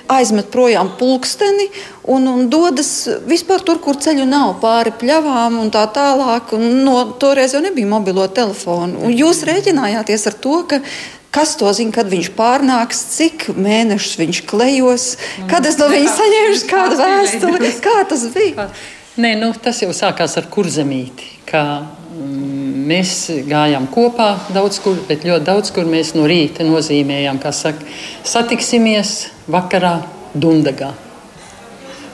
aizmet 0.08 0.48
projām 0.52 0.92
pulksteni 0.98 1.66
un, 2.06 2.26
un 2.30 2.46
dodas 2.50 3.08
vispār 3.26 3.64
tur, 3.66 3.80
kur 3.82 3.98
ceļu 4.00 4.26
nav, 4.28 4.56
pāri 4.62 4.92
pļavām 5.00 5.58
un 5.60 5.72
tā 5.74 5.84
tālāk. 5.92 6.54
Un 6.56 6.84
no, 6.86 6.98
toreiz 7.20 7.56
jau 7.56 7.62
nebija 7.64 7.90
mobilo 7.90 8.26
telefonu. 8.30 9.02
Un 9.06 9.14
jūs 9.16 9.42
rēķinājāties 9.48 10.28
ar 10.30 10.38
to, 10.42 10.60
ka 10.70 10.80
Kas 11.30 11.56
to 11.60 11.68
zina, 11.76 11.92
kad 11.92 12.08
viņš 12.08 12.30
pārnāks, 12.36 13.02
cik 13.12 13.48
mēnešus 13.56 14.18
viņš 14.20 14.42
klejos, 14.48 15.06
kad 15.50 15.66
es 15.68 15.76
no 15.80 15.88
viņa 15.92 16.12
saņēmu 16.20 16.60
kādu 16.70 17.00
vēstuli? 17.00 17.72
Kā 17.84 17.96
tas 18.08 18.24
bija? 18.34 18.68
Nē, 19.16 19.32
nu, 19.40 19.50
tas 19.56 19.80
jau 19.80 19.92
sākās 19.96 20.36
ar 20.36 20.48
kurzemīti. 20.52 21.28
Mm, 21.46 22.86
mēs 22.88 23.12
gājām 23.48 23.88
kopā 23.92 24.30
daudz 24.52 24.80
kur, 24.84 24.96
bet 25.08 25.24
ļoti 25.28 25.44
daudz 25.46 25.72
kur 25.72 25.88
mēs 25.88 26.14
no 26.16 26.26
rīta 26.28 26.64
nozīmējām, 26.64 27.40
kā 27.40 27.52
saka, 27.52 27.84
satiksimies 28.24 29.26
vakarā 29.52 29.98
Dundagā. 30.36 30.92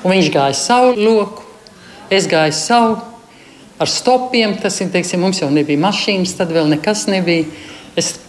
Un 0.03 0.15
viņš 0.15 0.33
gāja 0.35 0.59
savu 0.59 0.95
loku, 0.99 1.47
es 2.11 2.27
gāju 2.31 2.55
savu 2.59 2.99
ar 3.83 3.91
stopiem. 3.91 4.57
Tas 4.63 4.79
ir, 4.83 4.91
teiksim, 4.95 5.23
mums 5.23 5.43
jau 5.43 5.51
nebija 5.51 5.83
mašīnas, 5.83 6.37
tad 6.39 6.55
vēl 6.55 6.71
nekas 6.75 7.07
nebija. 7.11 7.47
Es 7.99 8.15
Mm, 8.17 8.22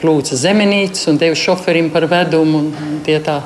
plūca 0.00 0.38
zemenītes 0.38 1.08
un 1.10 1.18
devu 1.20 1.36
šoferim 1.38 1.90
par 1.94 2.06
vedumu. 2.10 2.66
Tie 3.06 3.18
tā 3.24 3.40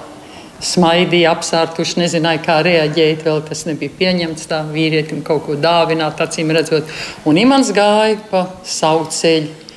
smaidīja, 0.65 1.33
apsārtuši, 1.37 2.01
nezināja, 2.03 2.43
kā 2.43 2.59
reaģēt. 2.67 3.23
Vēl 3.27 3.43
tas 3.47 3.65
nebija 3.69 3.95
pieņemts 3.99 4.51
tā 4.51 4.63
vīrietim 4.73 5.23
kaut 5.27 5.45
ko 5.47 5.59
dāvināt, 5.59 6.21
acīm 6.23 6.51
redzot. 6.55 6.91
Un 7.29 7.39
Imants 7.39 7.73
gāja 7.75 8.19
pa 8.31 8.47
savu 8.67 9.09
ceļu 9.15 9.68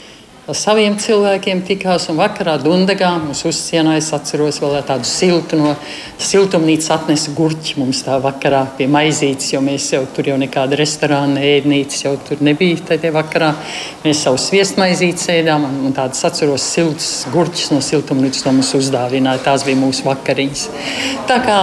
ar 0.52 0.58
saviem 0.58 0.98
cilvēkiem 1.00 1.62
tikās 1.64 2.10
un 2.12 2.18
vakarā 2.20 2.58
Dundagā 2.60 3.12
mums 3.22 3.46
uzcienāja. 3.48 4.02
Es 4.02 4.10
atceros 4.16 4.60
vēl 4.60 4.82
tādu 4.88 5.08
siltu 5.08 5.60
no 5.60 5.74
siltumnīcas 6.20 6.92
atnesa 6.98 7.32
gurķi 7.38 7.78
mums 7.80 8.02
tā 8.04 8.18
vakarā 8.22 8.66
pie 8.78 8.90
maizītes, 8.92 9.54
jo 9.54 9.62
mēs 9.64 9.88
jau 9.94 10.02
tur 10.16 10.28
jau 10.32 10.38
nekāda 10.42 10.80
restorāna, 10.80 11.40
ēdnīcas 11.40 12.04
jau 12.04 12.16
tur 12.28 12.44
nebija 12.44 12.82
tajā 12.92 13.14
vakarā. 13.16 13.54
Mēs 14.04 14.26
savu 14.26 14.42
sviestmaizītes 14.42 15.30
ēdām 15.38 15.68
un, 15.70 15.78
un 15.88 15.96
tādas 15.96 16.26
atceros 16.28 16.68
siltus 16.74 17.12
gurķus 17.32 17.72
no 17.72 17.80
siltumnīcas 17.86 18.44
to 18.44 18.56
mums 18.56 18.76
uzdāvināja. 18.82 19.46
Tās 19.48 19.68
bija 19.68 19.80
mūsu 19.80 20.08
vakariņas. 20.10 20.68
Tā 21.32 21.40
kā 21.46 21.60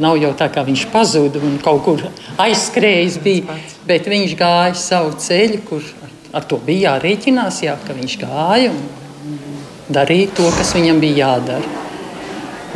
nav 0.00 0.16
jau 0.22 0.32
tā, 0.38 0.48
kā 0.52 0.64
viņš 0.64 0.86
pazuda 0.94 1.42
un 1.44 1.58
kaut 1.60 1.84
kur 1.84 2.06
aizskrējis 2.40 3.20
bija, 3.24 3.58
bet 3.84 4.08
viņš 4.08 4.38
gāja 4.40 4.78
savu 4.78 5.18
ceļu, 5.20 5.66
kur 5.68 5.84
ar 6.32 6.46
to 6.48 6.58
bija 6.64 6.92
jārēķinās, 6.92 7.62
jā, 7.66 7.76
ka 7.86 7.96
viņš 7.96 8.18
gāja 8.22 8.72
un 8.72 8.82
darīja 9.92 10.32
to, 10.36 10.48
kas 10.56 10.72
viņam 10.76 11.00
bija 11.02 11.26
jādara. 11.26 11.80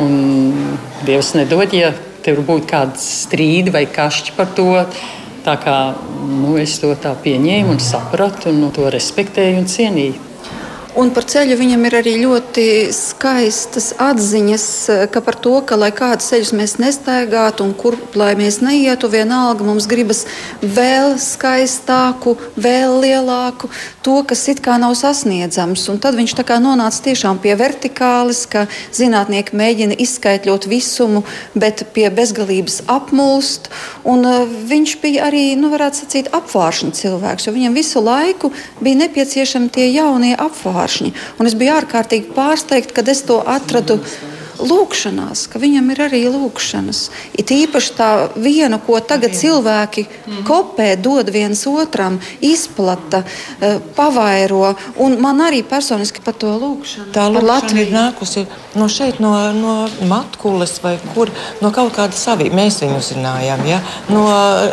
Un 0.03 0.77
Dievs 1.05 1.33
nedod, 1.37 1.73
ja 1.73 1.91
tev 2.25 2.43
būtu 2.45 2.69
kāds 2.69 3.05
strīdi 3.23 3.73
vai 3.73 3.85
kašķi 3.89 4.35
par 4.37 4.51
to. 4.57 4.69
Tā 5.47 5.55
kā 5.63 5.77
nu, 6.27 6.57
es 6.59 6.75
to 6.81 6.91
tā 6.99 7.13
pieņēmu 7.23 7.77
un 7.77 7.81
sapratu, 7.81 8.51
un 8.51 8.59
nu, 8.65 8.71
to 8.75 8.89
respektēju 8.91 9.61
un 9.61 9.69
cienīju. 9.71 10.26
Un 10.97 11.11
par 11.13 11.27
ceļu 11.29 11.53
viņam 11.59 11.83
ir 11.85 11.95
arī 11.99 12.11
ļoti 12.23 12.63
skaistas 12.95 13.91
atziņas, 14.01 14.63
ka 15.13 15.21
par 15.21 15.35
to, 15.37 15.59
ka 15.61 15.75
lai 15.77 15.91
kādus 15.93 16.31
ceļus 16.31 16.51
mēs 16.57 16.71
nestaigātu 16.81 17.67
un 17.67 17.75
kur 17.77 17.93
lai 18.17 18.31
mēs 18.39 18.63
neietu, 18.65 19.05
vienalga 19.13 19.61
mums 19.67 19.85
gribas 19.85 20.23
vēl 20.63 21.19
skaistāku, 21.21 22.33
vēl 22.57 22.95
lielāku, 23.03 23.69
to, 24.01 24.15
kas 24.25 24.41
it 24.49 24.63
kā 24.65 24.79
nav 24.81 24.95
sasniedzams. 24.97 25.83
Un 25.93 25.99
tad 26.01 26.17
viņš 26.17 26.33
nonāca 26.65 27.03
tiešām 27.05 27.37
pie 27.45 27.53
vertikālis, 27.59 28.47
ka 28.49 28.65
zinātnieki 28.89 29.53
mēģina 29.53 29.99
izskaidrot 30.01 30.65
visumu, 30.65 31.21
bet 31.53 31.85
pie 31.93 32.09
bezgalības 32.09 32.81
apmulst. 32.89 33.69
Un 34.01 34.25
uh, 34.25 34.49
viņš 34.49 34.97
bija 35.05 35.29
arī, 35.29 35.53
nu, 35.61 35.69
varētu 35.69 36.01
sacīt, 36.01 36.33
apvāršņa 36.33 36.91
cilvēks, 37.03 37.45
jo 37.45 37.53
viņam 37.53 37.77
visu 37.77 38.01
laiku 38.01 38.49
bija 38.81 39.03
nepieciešami 39.05 39.69
tie 39.69 39.91
jaunie 39.93 40.33
apvāršņi. 40.87 41.13
Un 41.39 41.49
es 41.49 41.57
biju 41.57 41.75
ārkārtīgi 41.81 42.33
pārsteigta, 42.35 42.99
kad 42.99 43.07
es 43.11 43.23
to 43.27 43.41
atradu 43.43 43.99
lūkšanās, 44.57 45.43
ka 45.51 45.59
viņam 45.61 45.91
ir 45.93 45.99
arī 46.07 46.21
lūkšanas. 46.33 47.01
It 47.37 47.51
īpaši 47.53 47.91
tā 47.93 48.09
viena, 48.35 48.79
ko 48.81 48.99
tagad 48.99 49.35
cilvēki 49.37 50.07
kopē, 50.47 50.95
dod 50.97 51.29
viens 51.29 51.61
otram, 51.69 52.19
izplata, 52.41 53.23
eh, 53.61 53.77
pavairo. 53.95 54.75
Un 54.97 55.19
man 55.21 55.37
arī 55.45 55.63
personiski 55.63 56.23
par 56.25 56.33
to 56.33 56.47
lūkšanu. 56.57 57.11
Tā 57.13 57.27
par 57.33 57.43
Latvija 57.43 57.85
ir 57.85 57.93
nākusi 57.93 58.47
no 58.75 58.87
šeit, 58.89 59.19
no, 59.19 59.33
no 59.53 59.89
Matkules 60.07 60.79
vai 60.81 60.97
kur, 61.13 61.29
no 61.61 61.71
kaut 61.71 61.93
kādas 61.93 62.25
avīzes. 62.25 62.55
Mēs 62.57 62.81
viņu 62.81 63.01
zinājām, 63.13 63.65
ja? 63.67 63.81
no 64.09 64.25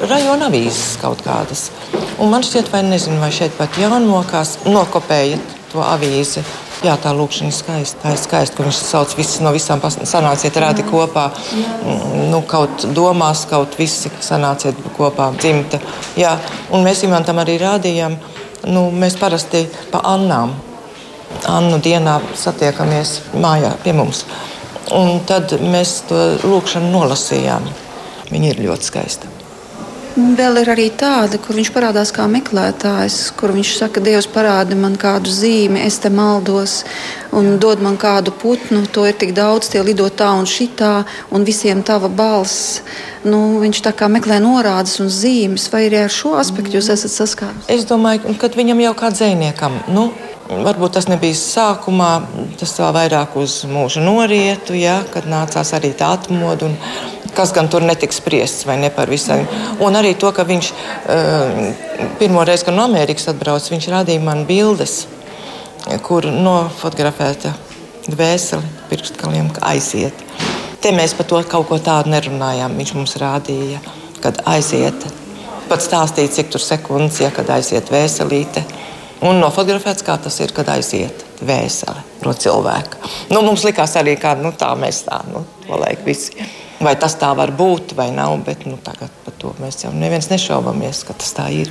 rajona 0.09 0.49
avīzes 0.49 0.97
kaut 1.01 1.21
kādas. 1.21 1.71
Un 2.19 2.31
man 2.31 2.43
šķiet, 2.43 2.73
vai 2.73 2.83
nezinu, 2.83 3.21
vai 3.21 3.31
šeit 3.31 3.53
pat 3.59 3.77
jaunmokās 3.77 4.65
nokopēja 4.65 5.39
to 5.75 5.83
avīzi. 5.83 6.43
Jā, 6.85 6.95
tā 7.01 7.15
lūkšana 7.17 7.51
ir 7.51 7.57
skaista. 7.57 8.01
Tā 8.03 8.13
ir 8.15 8.21
skaista, 8.21 8.57
ka 8.57 8.67
viņš 8.67 8.81
sauc 8.85 9.15
visus 9.19 9.41
no 9.43 9.51
visām 9.55 9.83
sanāciet 9.83 10.57
rādi 10.61 10.85
kopā. 10.87 11.31
Nu, 12.31 12.43
kaut 12.49 12.87
domās, 12.95 13.45
kaut 13.51 13.75
visi 13.79 14.13
sanāciet 14.23 14.79
kopā 14.97 15.31
dzimta. 15.39 15.81
Jā, 16.21 16.37
un 16.71 16.87
mēs 16.87 17.05
Imantam 17.09 17.41
arī 17.43 17.59
rādījām, 17.63 18.19
nu, 18.71 18.87
mēs 18.95 19.19
parasti 19.21 19.67
pa 19.93 20.05
Annām. 20.15 20.55
Annu 21.51 21.81
dienā 21.83 22.21
satiekamies 22.39 23.17
mājā 23.43 23.75
pie 23.83 23.97
mums. 23.97 24.23
Un 24.95 25.25
tad 25.27 25.57
mēs 25.65 26.03
to 26.11 26.21
lūkšanu 26.45 26.93
nolasījām. 26.95 27.67
Viņa 28.31 28.53
ir 28.53 28.67
ļoti 28.69 28.93
skaista. 28.93 29.34
Vēl 30.15 30.61
ir 30.61 30.69
arī 30.71 30.85
tāda, 30.95 31.41
kur 31.43 31.57
viņš 31.59 31.73
parādās 31.75 32.13
kā 32.15 32.29
meklētājs, 32.31 33.33
kur 33.35 33.51
viņš 33.51 33.71
saka, 33.81 34.03
Dievs, 34.05 34.29
parādi 34.31 34.77
man 34.79 34.95
kādu 35.01 35.33
zīmi, 35.35 35.81
es 35.83 35.97
te 35.99 36.11
maldos, 36.13 36.85
un 37.35 37.57
dod 37.59 37.83
man 37.83 37.97
kādu 37.99 38.31
putnu. 38.31 38.85
To 38.95 39.09
ir 39.11 39.17
tik 39.19 39.33
daudz, 39.35 39.73
tie 39.73 39.83
lido 39.83 40.07
tā 40.15 40.29
un 40.39 40.47
šitā, 40.47 40.93
un 41.35 41.47
visiem 41.49 41.83
tava 41.83 42.07
balss. 42.07 42.85
Nu, 43.27 43.59
viņš 43.59 43.81
tā 43.89 43.91
kā 43.97 44.07
meklē 44.07 44.39
norādes 44.45 45.01
un 45.03 45.11
zīmes, 45.11 45.67
vai 45.73 45.89
arī 45.89 46.05
ar 46.05 46.15
šo 46.15 46.37
aspektu 46.39 46.79
jūs 46.79 46.93
esat 46.95 47.11
saskārušies? 47.11 47.73
Es 47.75 47.89
domāju, 47.91 48.37
ka 48.39 48.53
viņam 48.55 48.85
jau 48.87 48.95
kā 49.03 49.11
dziniekam. 49.17 49.83
Nu, 49.91 50.13
Varbūt 50.45 50.99
tas 50.99 51.07
nebija 51.09 51.33
sākumā, 51.41 52.09
tas 52.61 52.75
vēl 52.77 52.91
vairāk 52.93 53.33
uz 53.41 53.63
mūža 53.65 54.03
norietu, 54.05 54.75
ja, 54.77 54.99
kad 55.09 55.25
nācās 55.25 55.71
arī 55.73 55.95
tā 55.97 56.11
atmodu. 56.19 56.69
Un, 56.69 56.75
kas 57.37 57.53
gan 57.55 57.69
tur 57.71 57.85
netiks 57.85 58.21
spriests 58.23 58.67
vai 58.69 58.79
ne 58.81 58.91
par 58.95 59.11
visiem. 59.11 59.45
Un 59.85 59.99
arī 59.99 60.15
to, 60.19 60.31
ka 60.35 60.47
viņš 60.49 60.71
uh, 60.71 62.09
pirmo 62.21 62.45
reizi, 62.47 62.67
kad 62.69 62.77
no 62.77 62.87
Amerikas 62.89 63.29
atbraucis, 63.33 63.73
viņš 63.75 63.91
rādīja 63.93 64.25
man 64.25 64.45
bildes, 64.49 65.05
kur 66.07 66.27
nofotografēta 66.31 67.53
dvēseli 68.09 68.89
pirkstkaliem 68.91 69.51
aiziet. 69.65 70.25
Te 70.85 70.93
mēs 70.93 71.15
par 71.17 71.29
to 71.29 71.41
kaut 71.49 71.69
ko 71.71 71.79
tādu 71.81 72.13
nerunājām. 72.13 72.75
Viņš 72.77 72.95
mums 72.97 73.17
rādīja, 73.21 73.81
kad 74.25 74.43
aiziet. 74.49 75.07
Pat 75.69 75.81
stāstīja, 75.81 76.33
cik 76.35 76.51
tur 76.53 76.61
sekundes, 76.61 77.23
ja 77.25 77.31
kad 77.33 77.49
aiziet 77.55 77.89
vēselīte. 77.93 78.65
Un 79.25 79.41
nofotografēts, 79.41 80.05
kā 80.05 80.19
tas 80.21 80.37
ir, 80.45 80.53
kad 80.53 80.69
aiziet 80.69 81.25
vēseli 81.41 82.03
no 82.27 82.35
cilvēka. 82.37 83.01
Nu, 83.33 83.41
mums 83.47 83.65
likās 83.65 83.97
arī, 83.97 84.19
ka 84.21 84.35
nu, 84.37 84.53
tā 84.53 84.75
mēs 84.77 85.05
tā, 85.07 85.23
nu, 85.31 85.45
to 85.65 85.79
laik 85.81 86.05
visi. 86.05 86.37
Vai 86.83 86.97
tas 86.99 87.15
tā 87.21 87.31
var 87.37 87.53
būt 87.55 87.95
vai 87.95 88.11
nav, 88.15 88.35
bet 88.47 88.65
nu, 88.67 88.77
tagad 88.83 89.13
par 89.25 89.35
to 89.39 89.53
mēs 89.63 89.85
jau 89.85 89.93
neviens 89.95 90.31
nešaubamies, 90.33 91.05
ka 91.07 91.15
tas 91.19 91.35
tā 91.37 91.47
ir. 91.55 91.71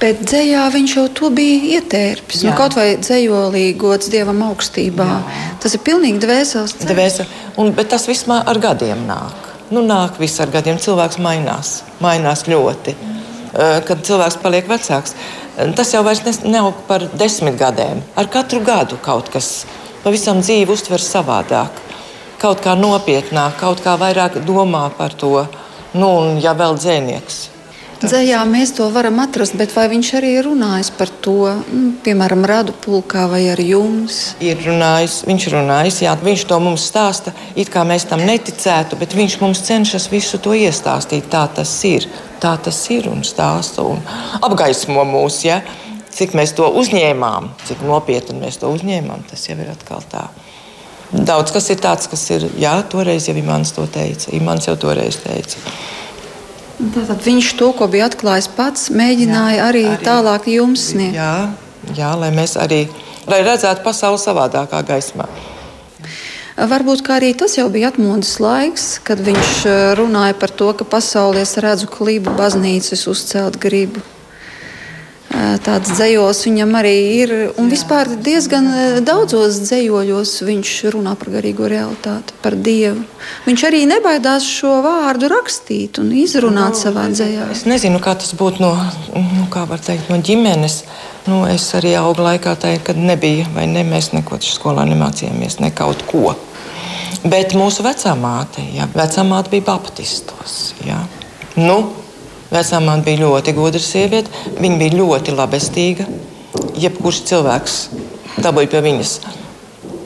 Bet 0.00 0.22
dzējā 0.24 0.62
viņš 0.72 0.94
jau 0.96 1.04
to 1.12 1.28
bija 1.34 1.78
ietērpis. 1.78 2.44
Nu, 2.46 2.54
kaut 2.56 2.76
vai 2.78 2.94
dzējolī 3.00 3.64
gods 3.78 4.08
dievam 4.12 4.40
augstībā. 4.46 5.08
Jā. 5.08 5.42
Tas 5.60 5.76
ir 5.76 5.82
pilnīgi 5.84 6.22
dvēseles. 6.22 6.76
Dvēsel. 6.88 7.28
Un, 7.60 7.74
bet 7.76 7.92
tas 7.92 8.08
viss 8.08 8.28
ar 8.32 8.60
gadiem 8.62 9.04
nāk. 9.08 9.50
Nu, 9.72 9.84
nāk 9.84 10.16
viss 10.20 10.40
ar 10.40 10.52
gadiem. 10.52 10.80
Cilvēks 10.80 11.20
mainās. 11.22 11.82
Mainās 12.04 12.46
ļoti. 12.48 12.96
Kad 13.52 14.00
cilvēks 14.08 14.38
paliek 14.40 14.68
vecāks, 14.68 15.12
tas 15.76 15.92
jau 15.92 16.00
vairs 16.06 16.40
nav 16.48 16.70
par 16.88 17.04
desmit 17.12 17.58
gadiem. 17.60 18.00
Ar 18.16 18.30
katru 18.32 18.62
gadu 18.64 18.96
kaut 19.04 19.28
kas 19.32 19.66
pavisam 20.02 20.40
dzīvi 20.40 20.72
uztver 20.72 21.04
savādāk 21.04 21.82
kaut 22.42 22.62
kā 22.64 22.74
nopietnāk, 22.78 23.56
kaut 23.60 23.82
kā 23.84 23.96
vairāk 24.00 24.42
domā 24.46 24.88
par 24.98 25.14
to. 25.14 25.46
Nu, 25.92 26.08
un 26.18 26.38
ja 26.42 26.56
vēl 26.56 26.78
dzēnieks. 26.80 27.40
Dzējā 28.02 28.40
mēs 28.50 28.72
to 28.74 28.88
varam 28.90 29.20
atrast, 29.22 29.54
bet 29.54 29.70
vai 29.76 29.84
viņš 29.92 30.08
arī 30.18 30.32
ir 30.40 30.46
runājis 30.48 30.88
par 30.96 31.10
to, 31.22 31.52
nu, 31.70 31.92
piemēram, 32.02 32.42
radu 32.50 32.74
pulkā 32.82 33.28
vai 33.30 33.44
ar 33.52 33.60
jums? 33.62 34.32
Ir 34.42 34.58
runājis, 34.64 35.20
viņš 35.28 35.46
ir 35.46 35.54
runājis, 35.54 36.00
jā, 36.08 36.16
viņš 36.18 36.42
to 36.50 36.58
mums 36.64 36.88
stāsta, 36.90 37.30
it 37.54 37.70
kā 37.70 37.84
mēs 37.86 38.08
tam 38.10 38.24
neticētu, 38.26 38.98
bet 38.98 39.14
viņš 39.14 39.38
mums 39.44 39.62
cenšas 39.68 40.08
visu 40.10 40.42
to 40.42 40.56
iestāstīt. 40.58 41.30
Tā 41.30 41.44
tas 41.54 41.76
ir, 41.86 42.08
tā 42.42 42.56
tas 42.58 42.80
ir 42.90 43.06
un 43.12 43.22
stāsta 43.22 43.86
un 43.86 44.02
apgaismo 44.42 45.06
mūs, 45.06 45.44
ja? 45.46 45.62
cik 46.12 46.34
mēs 46.36 46.56
to 46.58 46.66
uzņēmām, 46.82 47.52
cik 47.68 47.86
nopietni 47.86 48.42
mēs 48.42 48.58
to 48.60 48.72
uzņēmām, 48.74 49.22
tas 49.30 49.46
jau 49.48 49.56
ir 49.62 49.70
atkal 49.72 50.02
tā. 50.10 50.26
Daudz 51.12 51.52
kas 51.52 51.68
ir 51.74 51.80
tāds, 51.82 52.08
kas 52.08 52.22
ir, 52.32 52.46
jā, 52.56 52.72
toreiz 52.88 53.28
jau 53.28 53.36
Imants 53.36 53.74
to 53.76 53.84
teica. 53.92 54.30
Imants 54.32 54.68
jau 54.68 54.76
toreiz 54.80 55.18
teica. 55.20 55.60
Tātad 56.82 57.20
viņš 57.22 57.52
to, 57.60 57.68
ko 57.76 57.86
bija 57.92 58.08
atklājis 58.08 58.48
pats, 58.56 58.88
mēģināja 58.90 59.58
jā, 59.58 59.66
arī, 59.68 59.84
arī 59.92 60.06
tālāk 60.06 60.48
jums 60.50 60.88
sniegt. 60.94 61.18
Jā, 61.20 61.52
jā, 61.94 62.14
lai 62.18 62.32
mēs 62.34 62.56
arī 62.58 62.86
lai 63.28 63.42
redzētu 63.46 63.84
pasauli 63.84 64.20
savādākā 64.20 64.82
gaismā. 64.86 65.28
Varbūt 66.52 67.06
arī 67.14 67.32
tas 67.38 67.56
jau 67.56 67.68
bija 67.72 67.88
atmodas 67.92 68.34
laiks, 68.42 68.98
kad 69.06 69.20
viņš 69.24 69.52
eh, 69.66 69.84
runāja 69.98 70.36
par 70.38 70.52
to, 70.52 70.68
ka 70.76 70.84
pasaulē 70.84 71.46
es 71.46 71.56
redzu 71.62 71.88
klibu, 71.90 72.34
baznīcas 72.38 73.06
uzcelt 73.10 73.56
gribu 73.62 74.02
tāds 75.64 75.92
dzējos 75.96 76.42
viņam 76.46 76.74
arī 76.76 76.94
ir. 77.22 77.32
Un 77.60 77.70
vispār 77.72 78.10
diezgan 78.24 78.68
daudzos 79.06 79.60
dzējoļos 79.64 80.34
viņš 80.48 80.72
runā 80.94 81.14
par 81.18 81.32
garīgo 81.36 81.68
realitāti, 81.70 82.36
par 82.44 82.56
Dievu. 82.56 83.04
Viņš 83.46 83.64
arī 83.68 83.84
nebaidās 83.88 84.46
šo 84.48 84.80
vārdu 84.84 85.30
rakstīt 85.32 86.02
un 86.02 86.12
izrunāt 86.16 86.74
no, 86.74 86.76
nu, 86.76 86.82
savā 86.82 87.06
dzējā. 87.12 87.48
Es 87.54 87.64
nezinu, 87.68 88.02
kā 88.02 88.14
tas 88.18 88.34
būtu 88.38 88.64
no, 88.64 88.74
nu, 89.16 89.48
teikt, 89.78 90.10
no 90.12 90.20
ģimenes. 90.20 90.82
Nu, 91.30 91.44
es 91.46 91.68
arī 91.78 91.94
augu 92.00 92.24
laikā 92.26 92.56
tajā, 92.58 92.80
kad 92.82 92.98
nebija, 92.98 93.46
vai 93.54 93.68
ne, 93.70 93.84
mēs 93.86 94.10
neko 94.16 94.40
skolā 94.42 94.84
nemācījāmies, 94.90 95.60
ne 95.62 95.70
kaut 95.74 96.02
ko. 96.10 96.34
Bet 97.22 97.54
mūsu 97.54 97.84
vecā 97.86 98.16
māte, 98.18 98.64
ja, 98.74 98.88
vecā 98.90 99.22
māte 99.22 99.52
bija 99.52 99.68
baptistos. 99.68 100.72
Ja. 100.82 101.04
Nu, 101.54 102.01
Vecāmāte 102.52 103.06
bija 103.06 103.24
ļoti 103.24 103.54
gudra 103.56 103.80
sieviete, 103.80 104.30
viņa 104.60 104.80
bija 104.80 104.98
ļoti 104.98 105.36
labestīga. 105.36 106.08
Jebkurš 106.82 107.22
cilvēks 107.30 107.78
dabūja 108.44 108.70
pie 108.72 108.82
viņas 108.84 109.14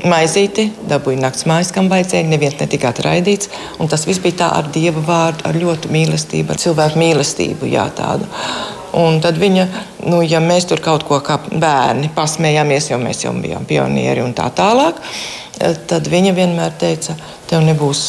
maizīti, 0.07 0.69
dabūja 0.89 1.21
naktas 1.25 1.47
mājas, 1.49 1.73
kam 1.75 1.91
vajadzēja. 1.91 2.29
Neviens 2.31 2.59
netika 2.61 2.93
atraidīts. 2.93 3.51
Tas 3.91 4.07
viss 4.09 4.23
bija 4.23 4.41
tā 4.43 4.51
ar 4.59 4.71
dieva 4.75 5.03
vārdu, 5.05 5.47
ar 5.49 5.59
ļoti 5.59 5.91
mīlestību, 5.93 6.55
ar 6.55 6.63
cilvēku 6.63 7.03
mīlestību. 7.03 7.71
Jā, 7.73 7.89
tādu. 7.97 8.29
Un 8.97 9.19
tad 9.21 9.37
viņa, 9.41 9.67
nu, 10.09 10.23
ja 10.25 10.41
mēs 10.41 10.69
tur 10.71 10.81
kaut 10.85 11.05
ko 11.09 11.19
kā 11.25 11.41
bērni 11.51 12.09
pasmējāmies, 12.17 12.93
jo 12.93 13.01
mēs 13.03 13.27
jau 13.27 13.35
bijām 13.37 13.67
pionieri 13.69 14.23
un 14.25 14.33
tā 14.37 14.47
tālāk, 14.57 15.03
tad 15.91 16.09
viņa 16.09 16.33
vienmēr 16.37 16.79
teica, 16.81 17.19
tev 17.51 17.67
nebūs 17.67 18.07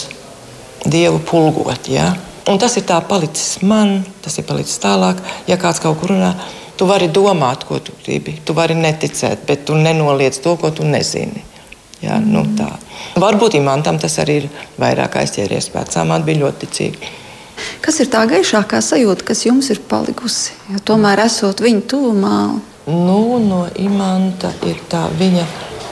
dievu 0.88 1.20
pulgot. 1.28 1.90
Ja? 1.92 2.14
Un 2.48 2.60
tas 2.62 2.78
ir 2.80 2.86
tā 2.88 3.02
palicis 3.04 3.60
man, 3.68 4.00
tas 4.24 4.38
ir 4.40 4.46
palicis 4.48 4.80
tālāk. 4.80 5.20
Ja 5.50 5.58
kāds 5.60 5.82
kaut 5.84 6.00
kur 6.00 6.14
runā, 6.14 6.32
tu 6.80 6.88
vari 6.88 7.10
domāt, 7.12 7.66
ko 7.68 7.82
tu 7.84 7.96
gribi. 8.06 8.38
Tu 8.46 8.56
vari 8.56 8.78
neticēt, 8.78 9.44
bet 9.48 9.66
tu 9.68 9.76
nenoliedz 9.76 10.40
to, 10.44 10.56
ko 10.62 10.72
tu 10.72 10.88
nezini. 10.88 11.44
Jā, 12.02 12.20
nu 12.22 12.46
tā. 12.56 12.70
Varbūt 13.18 13.58
imantam 13.58 13.98
tas 14.00 14.20
arī 14.22 14.42
ir 14.44 14.50
vairāk 14.80 15.18
aizķēries. 15.24 15.72
Vecāmā 15.74 16.20
bija 16.26 16.46
ļoti 16.46 16.68
ticīga. 16.68 17.14
Kas 17.82 17.98
ir 18.04 18.12
tā 18.14 18.22
gaišākā 18.30 18.80
sajūta, 18.86 19.26
kas 19.26 19.46
jums 19.48 19.72
ir 19.74 19.82
palikusi? 19.90 20.54
Jo 20.70 20.82
tomēr 20.86 21.24
esot 21.26 21.64
viņa 21.66 21.86
tuvumā. 21.90 22.38
Nu, 22.88 23.22
no 23.44 23.66
imanta 23.82 24.54
ir 24.70 24.78
tā 24.92 25.08
viņa 25.20 25.48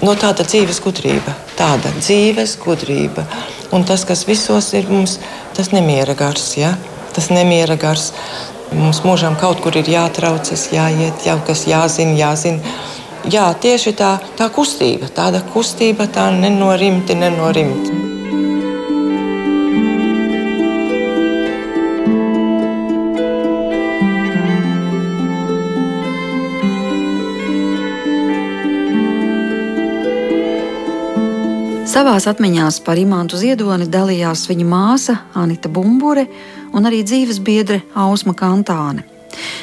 no 0.05 0.15
tāda 0.19 0.45
dzīves 0.45 0.81
gudrība. 0.83 1.33
Tāda 1.57 1.91
dzīves 1.97 2.57
gudrība. 2.61 3.25
Un 3.73 3.85
tas, 3.87 4.05
kas 4.07 4.25
visos 4.29 4.71
ir 4.77 4.89
mums, 4.91 5.17
tas 5.57 5.71
nemiera 5.73 6.15
gars. 6.17 6.53
Ja? 6.59 6.75
Tas 7.15 7.31
nemiera 7.33 7.77
gars. 7.79 8.11
Mums 8.75 9.03
mūžām 9.05 9.37
kaut 9.39 9.61
kur 9.63 9.75
ir 9.77 9.89
jātraucas, 9.89 10.69
jāiet, 10.73 11.25
jau 11.27 11.37
kas 11.47 11.65
jāzina, 11.69 12.17
jāzina. 12.17 12.75
Jā, 13.31 13.45
tieši 13.57 13.95
tā, 13.97 14.15
tā 14.37 14.49
kustība, 14.53 15.09
tāda 15.09 15.41
kustība, 15.53 16.09
tā 16.13 16.27
nenorimti, 16.33 17.17
nenorimti. 17.17 18.04
Savās 31.95 32.25
atmiņās 32.27 32.81
par 32.83 32.99
Imantu 32.99 33.37
Ziedoni 33.39 33.85
dalījās 33.87 34.41
viņa 34.49 34.65
māsa 34.67 35.13
Anita 35.39 35.69
Bumbure 35.71 36.25
un 36.75 36.89
arī 36.89 36.99
dzīves 37.07 37.39
biedre 37.39 37.77
Ausma 37.95 38.33
Kantāne. 38.35 39.05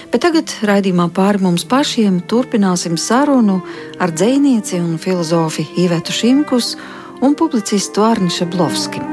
Bet 0.08 0.22
tagad 0.24 0.54
raidījumā 0.64 1.10
pāri 1.12 1.42
mums 1.44 1.66
pašiem 1.68 2.22
turpināsim 2.24 2.96
sarunu 2.96 3.58
ar 4.00 4.16
dzēnieci 4.16 4.80
un 4.80 4.96
filozofu 4.96 5.66
Ivetu 5.84 6.16
Šimkus 6.16 6.72
un 7.20 7.36
publicistu 7.36 8.00
Arni 8.08 8.32
Šablovski. 8.32 9.04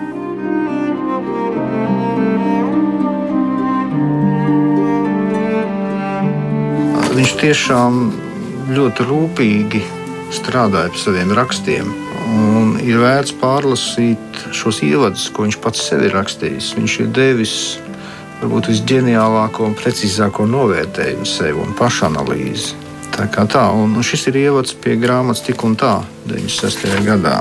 Viņš 7.20 7.40
tiešām 7.44 8.04
ļoti 8.80 9.12
rūpīgi 9.12 9.88
strādāja 10.40 10.96
pie 10.96 11.04
saviem 11.04 11.36
rakstiem. 11.36 12.09
Un 12.30 12.76
ir 12.84 13.00
vērts 13.02 13.34
pārlasīt 13.42 14.44
šos 14.56 14.84
ievadus, 14.86 15.30
ko 15.34 15.48
viņš 15.48 15.58
pats 15.64 15.88
sev 15.90 16.04
ir 16.06 16.14
rakstījis. 16.18 16.74
Viņš 16.78 16.98
ir 17.04 17.14
devis 17.16 17.56
varbūt 18.40 18.70
visģeniālāko 18.72 19.66
un 19.68 19.76
precīzāko 19.80 20.46
novērtējumu 20.50 21.28
sev 21.28 21.60
un 21.64 21.74
pašanalīzi. 21.80 22.78
Tā 23.16 23.26
kā 23.34 23.44
tā, 23.50 23.66
un 23.76 23.98
šis 24.06 24.30
ir 24.30 24.38
ievads 24.46 24.76
pie 24.80 24.96
grāmatas 25.00 25.44
tik 25.44 25.64
un 25.68 25.76
tā, 25.80 25.98
96. 26.30 27.02
gadā, 27.08 27.40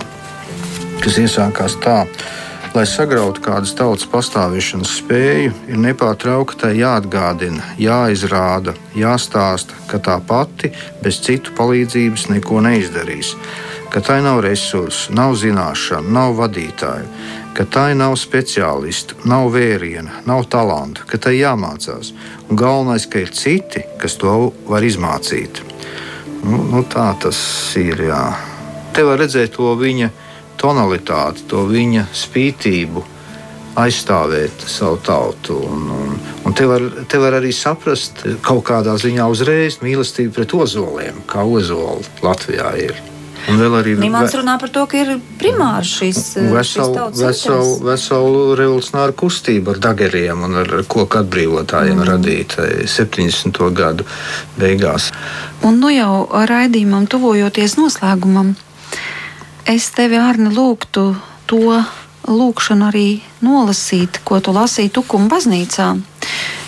kas 1.04 1.20
iesākās 1.22 1.78
tā. 1.84 2.00
Lai 2.74 2.84
sagrautu 2.86 3.40
kādas 3.42 3.72
tautas 3.78 4.08
pastāvēšanas 4.10 4.90
spēju, 5.00 5.52
ir 5.70 5.78
nepārtraukti 5.80 6.74
jāatgādina, 6.78 7.64
jāizrāda, 7.80 8.74
jāstāsta, 8.98 9.76
ka 9.88 10.00
tā 10.04 10.18
pati 10.28 10.72
bez 11.02 11.20
citu 11.24 11.54
palīdzības 11.56 12.28
neko 12.34 12.60
neizdarīs, 12.66 13.32
ka 13.90 14.00
tai 14.04 14.20
nav 14.22 14.40
resursu, 14.44 15.12
nav 15.16 15.34
zināšanu, 15.40 16.12
nav 16.12 16.36
vadītāju, 16.38 17.08
ka 17.56 17.64
tai 17.64 17.94
nav 17.98 18.14
speciālistu, 18.20 19.16
nav 19.28 19.48
vēriena, 19.54 20.22
nav 20.28 20.44
talantu, 20.52 21.06
ka 21.08 21.18
tai 21.18 21.38
jāmācās. 21.38 22.12
Un 22.48 22.60
galvenais, 22.60 23.08
ka 23.08 23.24
ir 23.24 23.32
citi, 23.34 23.82
kas 23.98 24.18
to 24.20 24.52
var 24.68 24.84
izmācīt. 24.84 25.62
Nu, 26.44 26.62
nu 26.70 26.84
tā 26.86 27.10
tas 27.18 27.38
ir. 27.80 28.04
Jā. 28.10 28.22
Te 28.94 29.02
var 29.06 29.18
redzēt 29.18 29.56
to 29.56 29.72
viņa 29.78 30.10
tonalitāti, 30.60 31.48
to 31.50 31.64
viņa 31.66 32.06
spītību, 32.14 33.04
aizstāvēt 33.78 34.64
savu 34.70 34.98
tautu. 35.06 35.58
Un, 35.66 35.84
un, 35.94 36.16
un 36.46 36.56
te, 36.56 36.66
var, 36.68 36.84
te 37.10 37.20
var 37.22 37.38
arī 37.40 37.52
saprast 37.54 38.24
kaut 38.44 38.64
kādā 38.70 38.96
ziņā 39.00 39.28
uzreiz 39.30 39.80
mīlestību 39.82 40.34
pret 40.38 40.56
ozoliem, 40.58 41.22
kā 41.30 41.46
ozoli 41.46 42.06
Latvijā 42.22 42.74
ir. 42.88 42.98
Un 43.48 43.60
vēl 43.60 43.76
arī 43.78 43.94
Nimants 43.98 44.34
runā 44.36 44.56
par 44.60 44.70
to, 44.72 44.84
ka 44.90 44.98
ir 45.00 45.14
primārs 45.40 45.90
šīs 46.00 46.20
veselu, 46.52 47.08
veselu, 47.16 47.70
veselu 47.86 48.42
revolucionāru 48.58 49.16
kustību 49.22 49.74
ar 49.74 49.80
dageriem 49.88 50.44
un 50.48 50.58
ar 50.62 50.74
koku 50.88 51.22
atbrīvotājiem 51.22 51.96
mm. 51.96 52.08
radīta 52.10 52.66
70. 52.84 53.62
gadu 53.76 54.06
beigās. 54.58 55.10
Un 55.64 55.80
nu 55.82 55.92
jau 55.94 56.26
raidījumam 56.50 57.08
tuvojoties 57.10 57.78
noslēgumam, 57.80 58.52
es 59.68 59.88
tevi, 59.96 60.20
Arni, 60.20 60.52
lūgtu 60.54 61.08
to 61.48 61.80
lūkšanu 62.28 62.90
arī 62.90 63.08
nolasīt, 63.44 64.20
ko 64.28 64.42
tu 64.44 64.52
lasīji 64.56 64.92
Tukuma 64.98 65.32
baznīcā 65.32 65.94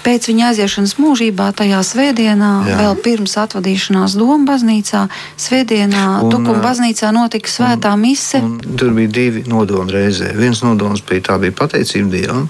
pēc 0.04 0.28
viņa 0.30 0.50
aiziešanas 0.50 0.96
mūžībā, 1.00 1.50
tajā 1.56 1.80
svētdienā, 1.86 2.50
Jā. 2.68 2.78
vēl 2.82 2.98
pirms 3.04 3.36
atvadīšanās 3.40 4.16
Doma 4.18 4.48
baznīcā, 4.48 5.06
svētdienā 5.40 6.06
Tukuma 6.30 6.60
baznīcā 6.64 7.12
notika 7.16 7.50
svētā 7.50 7.94
un, 7.96 8.04
mise. 8.04 8.42
Un 8.44 8.58
tur 8.80 8.94
bija 8.96 9.12
divi 9.20 9.44
nodomi 9.50 9.94
reizē. 9.96 10.32
Viens 10.38 10.64
nodoms 10.66 11.04
bija 11.06 11.30
tā 11.30 11.38
bija 11.42 11.56
pateicība 11.56 12.12
Dievam 12.16 12.48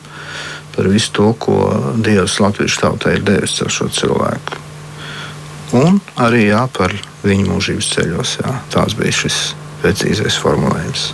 par 0.76 0.88
visu 0.88 1.12
to, 1.12 1.32
ko 1.38 1.56
Dievs 1.98 2.38
Latvijas 2.40 2.78
tautai 2.80 3.16
ir 3.18 3.24
devis 3.26 3.58
ar 3.64 3.72
šo 3.74 3.88
cilvēku. 3.92 4.60
Un 5.80 6.00
arī 6.18 6.48
jā, 6.48 6.64
par 6.74 6.94
viņu 7.22 7.50
mūžības 7.50 7.90
ceļos. 7.94 8.36
Jā. 8.42 8.54
Tās 8.74 8.96
bija 8.98 9.14
šis 9.22 9.40
precīzais 9.82 10.38
formulējums. 10.42 11.10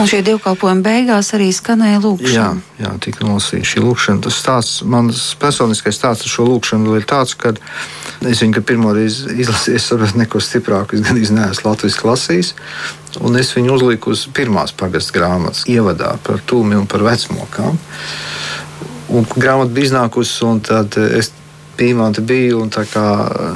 Un 0.00 0.06
šie 0.08 0.20
divkalpojumi 0.24 0.84
beigās 0.84 1.32
arī 1.36 1.50
skanēja 1.52 2.00
lūkšana. 2.04 2.34
Jā, 2.34 2.84
jā 2.84 2.92
tika 3.04 3.26
nolasīta 3.26 3.68
šī 3.72 3.82
lūkšana. 3.84 4.22
Tas 4.24 4.38
stāsts, 4.40 4.82
mans 4.86 5.22
personiskais 5.40 5.98
stāsts 5.98 6.28
ar 6.28 6.34
šo 6.34 6.46
lūkšanu 6.48 6.94
ir 6.98 7.08
tāds, 7.10 7.34
ka 7.38 7.52
es 8.28 8.42
viņu 8.44 8.62
pirmo 8.66 8.94
reizi 8.96 9.34
izlasīju, 9.42 9.82
saprotu, 9.82 10.20
neko 10.22 10.42
stiprāku. 10.44 10.96
Es 10.96 11.04
gan 11.04 11.20
neesmu 11.20 11.68
Latvijas 11.68 12.00
lasījis. 12.06 12.54
Un 13.26 13.36
es 13.40 13.50
viņu 13.56 13.74
uzliku 13.74 14.14
uz 14.14 14.24
pirmās 14.32 14.72
pagastu 14.76 15.18
grāmatas, 15.18 15.66
ievadā 15.68 16.14
par 16.24 16.40
tūmi 16.46 16.78
un 16.78 16.86
par 16.90 17.04
vecmokām. 17.04 17.76
Un 19.10 19.26
grāmata 19.34 19.74
bija 19.74 19.90
iznākusi, 19.90 20.44
un 20.46 20.62
tad 20.62 20.94
es 21.02 21.32
pīmāta 21.80 22.22
bija 22.24 22.58
un 22.60 22.70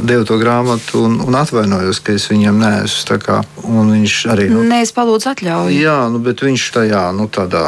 deva 0.08 0.24
to 0.26 0.38
grāmatu 0.40 1.04
un, 1.04 1.18
un 1.24 1.36
atvainojos, 1.38 2.00
ka 2.04 2.16
es 2.16 2.24
viņam 2.32 2.60
neesmu. 2.62 3.20
Kā, 3.24 3.40
viņš 3.64 4.14
arī. 4.32 4.48
Nu, 4.52 4.64
Nē, 4.66 4.82
es 4.84 4.92
palūdzu 4.96 5.30
atļauju. 5.34 5.76
Jā, 5.76 5.98
nu, 6.12 6.18
bet 6.24 6.42
viņš 6.44 6.62
tajā 6.74 7.04
nu, 7.16 7.24
tādā 7.32 7.64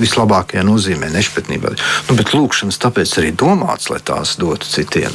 vislabākajā 0.00 0.62
nozīmē, 0.66 1.10
nešpatnībā. 1.12 1.68
Nu, 2.08 2.12
bet 2.18 2.34
lūkšanas 2.36 2.80
tāpēc 2.82 3.10
arī 3.22 3.30
domāts, 3.36 3.90
lai 3.92 4.00
tās 4.04 4.36
dotu 4.40 4.68
citiem. 4.68 5.14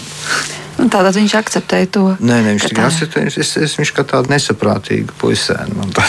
Tātad 0.77 1.15
viņš 1.17 1.33
akceptēja 1.39 1.87
to. 1.93 2.05
Nē, 2.21 2.41
nē 2.45 2.49
viņš 2.57 2.67
tikai 2.69 2.85
akceptēja. 2.89 3.33
Es, 3.33 3.55
es, 3.57 3.71
viņš 3.79 3.91
kā 3.97 4.03
tādu 4.07 4.27
nesaprātīgu 4.33 5.11
puisēnu 5.21 5.73
man 5.79 5.89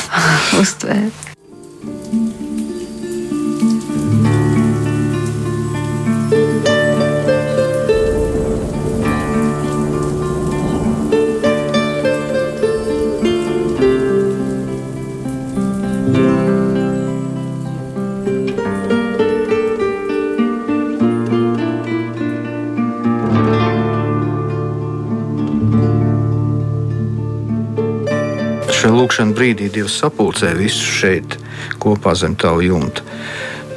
lūkšanas 28.98 29.36
brīdī 29.38 29.70
Dievs 29.72 29.96
sapulcē 30.02 30.52
visus 30.58 30.98
šeit 31.00 31.38
kopā 31.82 32.14
zem 32.18 32.34
tavu 32.38 32.64
jumta. 32.66 33.04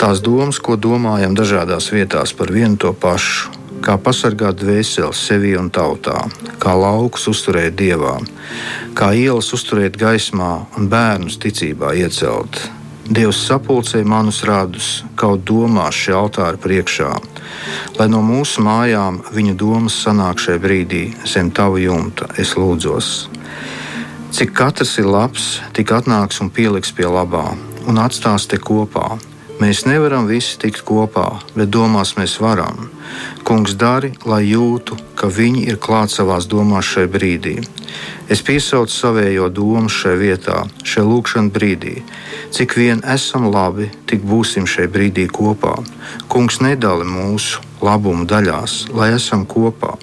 Tās 0.02 0.22
domas, 0.26 0.58
ko 0.58 0.78
domājam 0.82 1.36
dažādās 1.38 1.92
vietās 1.94 2.34
par 2.34 2.50
vienu 2.50 2.80
to 2.82 2.94
pašu, 2.98 3.52
kā 3.86 3.98
pasargāt 4.02 4.60
dvēseli 4.62 5.14
sevi 5.18 5.54
un 5.58 5.70
tautā, 5.74 6.18
kā 6.62 6.74
laukus 6.78 7.28
uzturēt 7.30 7.78
dievā, 7.78 8.18
kā 8.98 9.12
ielas 9.18 9.52
uzturēt 9.58 9.98
gaismā 10.02 10.52
un 10.78 10.90
bērnus 10.90 11.38
ticībā 11.42 11.94
iecelt. 12.02 12.62
Dievs 13.12 13.42
sapulcē 13.48 14.04
manus 14.08 14.44
radus, 14.48 14.90
kaut 15.20 15.44
domās 15.50 15.98
šī 15.98 16.14
altāra 16.16 16.58
priekšā, 16.62 17.10
lai 17.98 18.08
no 18.10 18.22
mūsu 18.24 18.64
mājām 18.64 19.20
viņa 19.36 19.58
domas 19.60 19.98
sanāk 20.06 20.40
šajā 20.40 20.62
brīdī 20.64 21.04
zem 21.28 21.52
tavu 21.52 21.82
jumta, 21.82 22.30
es 22.42 22.56
lūdzos. 22.56 23.12
Cik 24.32 24.54
katrs 24.56 24.94
ir 25.02 25.10
labs, 25.12 25.60
tik 25.76 25.92
atnāks 25.92 26.40
un 26.40 26.48
pieliks 26.56 26.94
pie 26.96 27.04
labā 27.04 27.50
un 27.92 27.98
atstās 28.00 28.46
te 28.48 28.56
kopā. 28.56 29.18
Mēs 29.60 29.84
nevaram 29.84 30.24
visi 30.30 30.56
tikt 30.62 30.86
kopā, 30.88 31.26
bet 31.52 31.70
domās 31.70 32.14
mēs 32.16 32.38
varam. 32.40 32.88
Kungs 33.46 33.76
dari, 33.76 34.14
lai 34.26 34.46
jūtu, 34.48 34.96
ka 35.20 35.28
viņi 35.28 35.66
ir 35.68 35.78
klāt 35.84 36.14
savās 36.16 36.48
domās 36.48 36.88
šajā 36.94 37.10
brīdī. 37.12 37.58
Es 38.32 38.40
piesaucu 38.48 38.96
savējo 38.96 39.50
domu 39.52 39.92
šajā 39.92 40.22
vietā, 40.24 40.62
šajā 40.80 41.04
lūkšanā 41.10 41.52
brīdī. 41.52 41.98
Cik 42.56 42.78
vien 42.80 43.04
esam 43.04 43.50
labi, 43.52 43.90
tik 44.08 44.24
būsim 44.24 44.64
šajā 44.64 44.94
brīdī 44.96 45.28
kopā. 45.28 45.76
Kungs 46.32 46.62
nedala 46.64 47.04
mūsu 47.04 47.60
labumu 47.84 48.24
daļās, 48.32 48.86
lai 48.96 49.12
esam 49.20 49.44
kopā. 49.44 49.98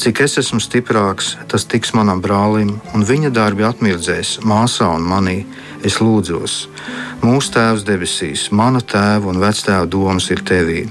Cik 0.00 0.20
es 0.24 0.38
esmu 0.40 0.60
stiprāks, 0.62 1.34
tas 1.48 1.66
tiks 1.70 1.94
manam 1.94 2.22
brālim, 2.24 2.76
un 2.94 3.06
viņa 3.06 3.30
darbi 3.34 3.66
atmirdzēs 3.66 4.38
māsā 4.46 4.88
un 4.96 5.06
manī. 5.08 5.38
Es 5.84 5.98
lūdzos, 6.00 6.52
mūsu 7.20 7.50
Tēvs 7.52 7.82
debesīs, 7.84 8.46
mana 8.56 8.80
tēva 8.80 9.28
un 9.28 9.40
vectēva 9.42 9.84
domas 9.84 10.30
ir 10.32 10.40
tevī, 10.40 10.86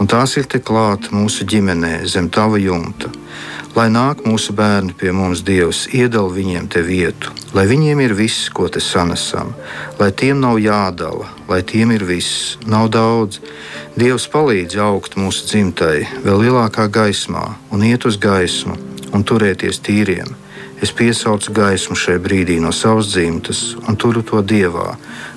un 0.00 0.08
tās 0.08 0.38
ir 0.40 0.48
te 0.48 0.62
klāt 0.64 1.10
mūsu 1.12 1.44
ģimenē, 1.44 1.98
zem 2.08 2.30
tava 2.32 2.56
jumta. 2.56 3.12
Lai 3.76 3.86
nāk 3.92 4.22
mūsu 4.24 4.54
bērni 4.56 4.94
pie 4.96 5.12
mums, 5.12 5.42
Dievs, 5.44 5.84
iedala 5.92 6.32
viņiem 6.32 6.68
te 6.72 6.80
vietu, 6.82 7.34
lai 7.52 7.66
viņiem 7.68 8.00
ir 8.00 8.14
viss, 8.16 8.48
ko 8.48 8.68
te 8.72 8.80
sanesam, 8.80 9.52
lai 10.00 10.08
tiem 10.12 10.40
nav 10.40 10.56
jādala, 10.62 11.28
lai 11.50 11.60
tiem 11.62 11.92
ir 11.92 12.06
viss, 12.08 12.56
nav 12.64 12.88
daudz. 12.96 13.42
Dievs 13.98 14.28
palīdz 14.32 14.80
augt 14.80 15.18
mūsu 15.20 15.44
dzimtai 15.50 16.06
vēl 16.24 16.46
lielākā 16.46 16.88
gaismā 16.88 17.44
un 17.70 17.84
iet 17.84 18.08
uz 18.08 18.16
gaismu, 18.16 18.78
un 19.12 19.24
turēties 19.24 19.82
tīriem. 19.84 20.36
Es 20.78 20.92
piesaucu 20.94 21.50
gaismu 21.50 21.96
šai 21.98 22.20
brīdī 22.22 22.60
no 22.62 22.70
savas 22.70 23.08
dzimtas 23.10 23.74
un 23.90 23.96
turu 23.98 24.22
to 24.22 24.44
dievā. 24.46 24.92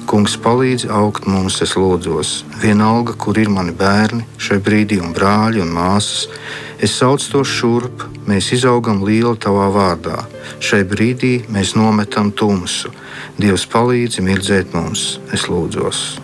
Kungs 0.06 0.36
palīdz 0.38 0.86
augt 0.94 1.26
mums, 1.26 1.58
es 1.66 1.74
lūdzos. 1.80 2.34
Vienalga, 2.62 3.16
kur 3.18 3.40
ir 3.42 3.50
mani 3.50 3.74
bērni, 3.74 4.28
šai 4.38 4.60
brīdī 4.62 5.00
un 5.02 5.16
brāļi 5.18 5.64
un 5.64 5.74
māsas, 5.74 6.28
es 6.82 6.96
saucu 6.98 7.30
to 7.32 7.44
šurp, 7.48 8.06
mēs 8.30 8.52
izaugam 8.58 9.04
lielu 9.06 9.36
tavā 9.38 9.70
vārdā. 9.74 10.24
Šai 10.62 10.84
brīdī 10.90 11.34
mēs 11.52 11.76
nometam 11.78 12.34
tumsu. 12.34 12.94
Dievs 13.42 13.68
palīdz 13.70 14.22
mirdzēt 14.26 14.76
mums, 14.78 15.20
es 15.34 15.48
lūdzos. 15.50 16.22